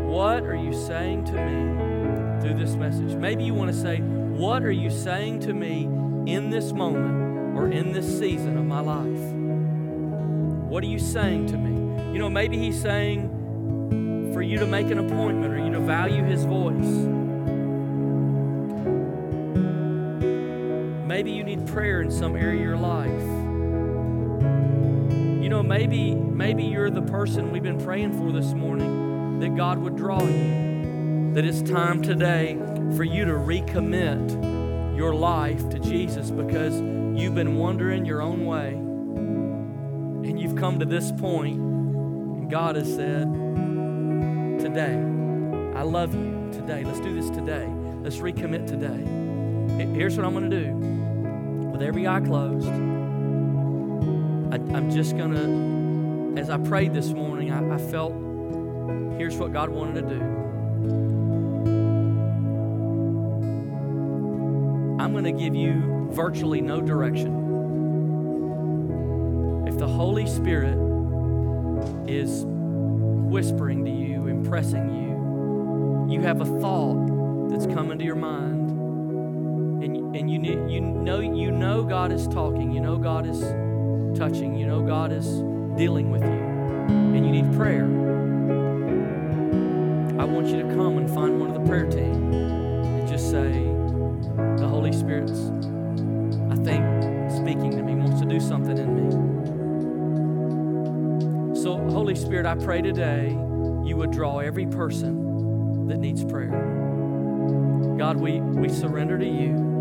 what 0.06 0.42
are 0.42 0.54
you 0.54 0.74
saying 0.74 1.24
to 1.24 1.32
me 1.32 2.42
through 2.42 2.58
this 2.58 2.74
message? 2.74 3.14
Maybe 3.14 3.42
you 3.42 3.54
want 3.54 3.72
to 3.72 3.76
say, 3.76 4.00
What 4.00 4.62
are 4.64 4.70
you 4.70 4.90
saying 4.90 5.40
to 5.40 5.54
me 5.54 5.84
in 6.30 6.50
this 6.50 6.72
moment 6.72 7.56
or 7.56 7.70
in 7.70 7.92
this 7.92 8.18
season 8.18 8.58
of 8.58 8.66
my 8.66 8.80
life? 8.80 9.32
What 10.68 10.84
are 10.84 10.88
you 10.88 10.98
saying 10.98 11.46
to 11.46 11.56
me? 11.56 12.12
You 12.12 12.18
know, 12.18 12.28
maybe 12.28 12.58
He's 12.58 12.78
saying 12.78 14.30
for 14.34 14.42
you 14.42 14.58
to 14.58 14.66
make 14.66 14.90
an 14.90 14.98
appointment 14.98 15.54
or 15.54 15.64
you 15.64 15.72
to 15.72 15.80
value 15.80 16.22
His 16.22 16.44
voice. 16.44 16.84
Maybe 21.06 21.30
you 21.30 21.44
need 21.44 21.66
prayer 21.66 22.02
in 22.02 22.10
some 22.10 22.36
area 22.36 22.56
of 22.56 22.60
your 22.60 22.76
life. 22.76 23.43
You 25.44 25.50
know, 25.50 25.62
maybe 25.62 26.14
maybe 26.14 26.64
you're 26.64 26.88
the 26.88 27.02
person 27.02 27.52
we've 27.52 27.62
been 27.62 27.78
praying 27.78 28.14
for 28.14 28.32
this 28.32 28.54
morning 28.54 29.40
that 29.40 29.54
God 29.54 29.78
would 29.78 29.94
draw 29.94 30.22
you. 30.22 31.32
That 31.34 31.44
it's 31.44 31.60
time 31.60 32.00
today 32.00 32.56
for 32.96 33.04
you 33.04 33.26
to 33.26 33.32
recommit 33.32 34.96
your 34.96 35.14
life 35.14 35.68
to 35.68 35.78
Jesus 35.78 36.30
because 36.30 36.80
you've 36.80 37.34
been 37.34 37.56
wandering 37.56 38.06
your 38.06 38.22
own 38.22 38.46
way. 38.46 38.70
And 38.70 40.40
you've 40.40 40.56
come 40.56 40.78
to 40.78 40.86
this 40.86 41.12
point 41.12 41.58
and 41.58 42.50
God 42.50 42.76
has 42.76 42.88
said, 42.94 43.30
"Today, 44.58 44.96
I 45.74 45.82
love 45.82 46.14
you. 46.14 46.48
Today, 46.52 46.84
let's 46.84 47.00
do 47.00 47.14
this 47.14 47.28
today. 47.28 47.68
Let's 48.02 48.16
recommit 48.16 48.66
today." 48.66 49.04
Here's 49.92 50.16
what 50.16 50.24
I'm 50.24 50.32
going 50.32 50.50
to 50.50 50.64
do. 50.64 51.68
With 51.70 51.82
every 51.82 52.08
eye 52.08 52.20
closed, 52.20 52.66
I, 54.74 54.78
am 54.78 54.90
just 54.90 55.16
going 55.16 56.34
to, 56.34 56.40
as 56.40 56.50
I 56.50 56.56
prayed 56.56 56.92
this 56.92 57.10
morning, 57.10 57.52
I, 57.52 57.74
I 57.74 57.78
felt 57.78 58.12
here's 59.16 59.36
what 59.36 59.52
God 59.52 59.70
wanted 59.70 60.02
to 60.02 60.14
do. 60.16 60.20
I'm 65.00 65.12
going 65.12 65.22
to 65.22 65.32
give 65.32 65.54
you 65.54 66.08
virtually 66.10 66.60
no 66.60 66.80
direction. 66.80 67.32
If 69.68 69.78
the 69.78 69.86
Holy 69.86 70.26
Spirit 70.26 70.76
is 72.08 72.42
whispering 72.44 73.84
to 73.84 73.92
you, 73.92 74.26
impressing 74.26 74.92
you, 74.92 76.12
you 76.12 76.20
have 76.22 76.40
a 76.40 76.60
thought 76.60 77.48
that's 77.48 77.66
come 77.66 77.92
into 77.92 78.04
your 78.04 78.16
mind 78.16 78.72
and, 79.84 80.16
and 80.16 80.28
you, 80.28 80.40
you 80.68 80.80
know 80.80 81.20
you 81.20 81.52
know 81.52 81.84
God 81.84 82.10
is 82.10 82.26
talking, 82.26 82.72
you 82.72 82.80
know 82.80 82.96
God 82.96 83.24
is 83.24 83.40
touching, 84.14 84.56
you 84.56 84.66
know 84.66 84.80
God 84.82 85.12
is 85.12 85.26
dealing 85.76 86.10
with 86.10 86.22
you, 86.22 86.28
and 86.28 87.26
you 87.26 87.32
need 87.32 87.52
prayer. 87.54 87.84
I 90.20 90.24
want 90.24 90.46
you 90.48 90.62
to 90.62 90.68
come 90.74 90.98
and 90.98 91.08
find 91.10 91.40
one 91.40 91.50
of 91.50 91.60
the 91.60 91.68
prayer 91.68 91.86
team 91.86 92.32
and 92.32 93.08
just 93.08 93.30
say, 93.30 93.52
"The 94.56 94.68
Holy 94.68 94.92
Spirit's, 94.92 95.50
I 96.50 96.56
think, 96.62 96.84
speaking 97.30 97.70
to 97.72 97.82
me, 97.82 97.94
wants 97.94 98.20
to 98.20 98.26
do 98.26 98.38
something 98.40 98.78
in 98.78 98.94
me." 98.94 99.10
So, 101.60 101.76
Holy 101.90 102.14
Spirit, 102.14 102.46
I 102.46 102.54
pray 102.54 102.82
today 102.82 103.36
you 103.84 103.96
would 103.96 104.10
draw 104.10 104.38
every 104.38 104.66
person 104.66 105.88
that 105.88 105.98
needs 105.98 106.24
prayer. 106.24 106.50
God, 107.98 108.16
we, 108.16 108.40
we 108.40 108.68
surrender 108.68 109.18
to 109.18 109.26
you. 109.26 109.72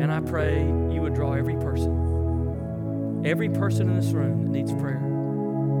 And 0.00 0.12
I 0.12 0.20
pray 0.20 0.60
you 0.92 1.00
would 1.00 1.14
draw 1.14 1.34
every 1.34 1.54
person, 1.56 2.01
every 3.24 3.48
person 3.48 3.88
in 3.88 3.96
this 3.96 4.10
room 4.12 4.42
that 4.42 4.50
needs 4.50 4.72
prayer. 4.72 5.00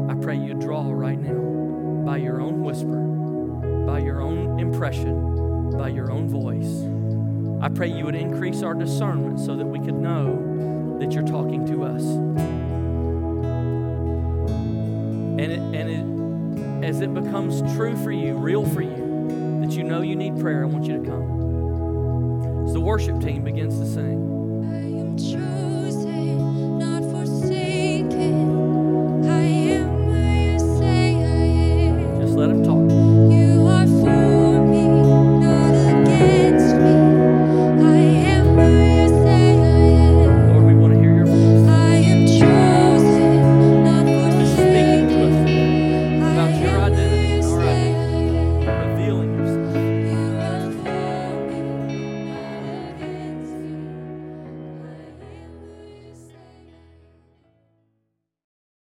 I 0.08 0.14
pray 0.14 0.36
you 0.36 0.54
draw 0.54 0.90
right 0.92 1.18
now 1.18 2.04
by 2.04 2.18
your 2.18 2.40
own 2.40 2.62
whisper, 2.62 2.96
by 3.86 3.98
your 3.98 4.20
own 4.20 4.60
impression, 4.60 5.76
by 5.76 5.88
your 5.88 6.10
own 6.10 6.28
voice. 6.28 6.84
I 7.62 7.68
pray 7.68 7.88
you 7.88 8.04
would 8.04 8.14
increase 8.14 8.62
our 8.62 8.74
discernment 8.74 9.40
so 9.40 9.56
that 9.56 9.66
we 9.66 9.78
could 9.80 9.94
know 9.94 10.98
that 11.00 11.12
you're 11.12 11.26
talking 11.26 11.66
to 11.66 11.84
us. 11.84 12.02
And, 15.40 15.40
it, 15.40 15.58
and 15.58 15.90
it, 15.90 16.84
as 16.84 17.00
it 17.00 17.12
becomes 17.12 17.60
true 17.74 17.96
for 18.04 18.12
you, 18.12 18.34
real 18.34 18.64
for 18.64 18.82
you, 18.82 19.60
that 19.62 19.72
you 19.72 19.82
know 19.82 20.02
you 20.02 20.14
need 20.14 20.38
prayer, 20.38 20.62
I 20.62 20.66
want 20.66 20.84
you 20.86 21.02
to 21.02 21.04
come. 21.04 22.66
As 22.66 22.72
the 22.72 22.80
worship 22.80 23.20
team 23.20 23.42
begins 23.42 23.78
to 23.80 23.86
sing. 23.86 24.31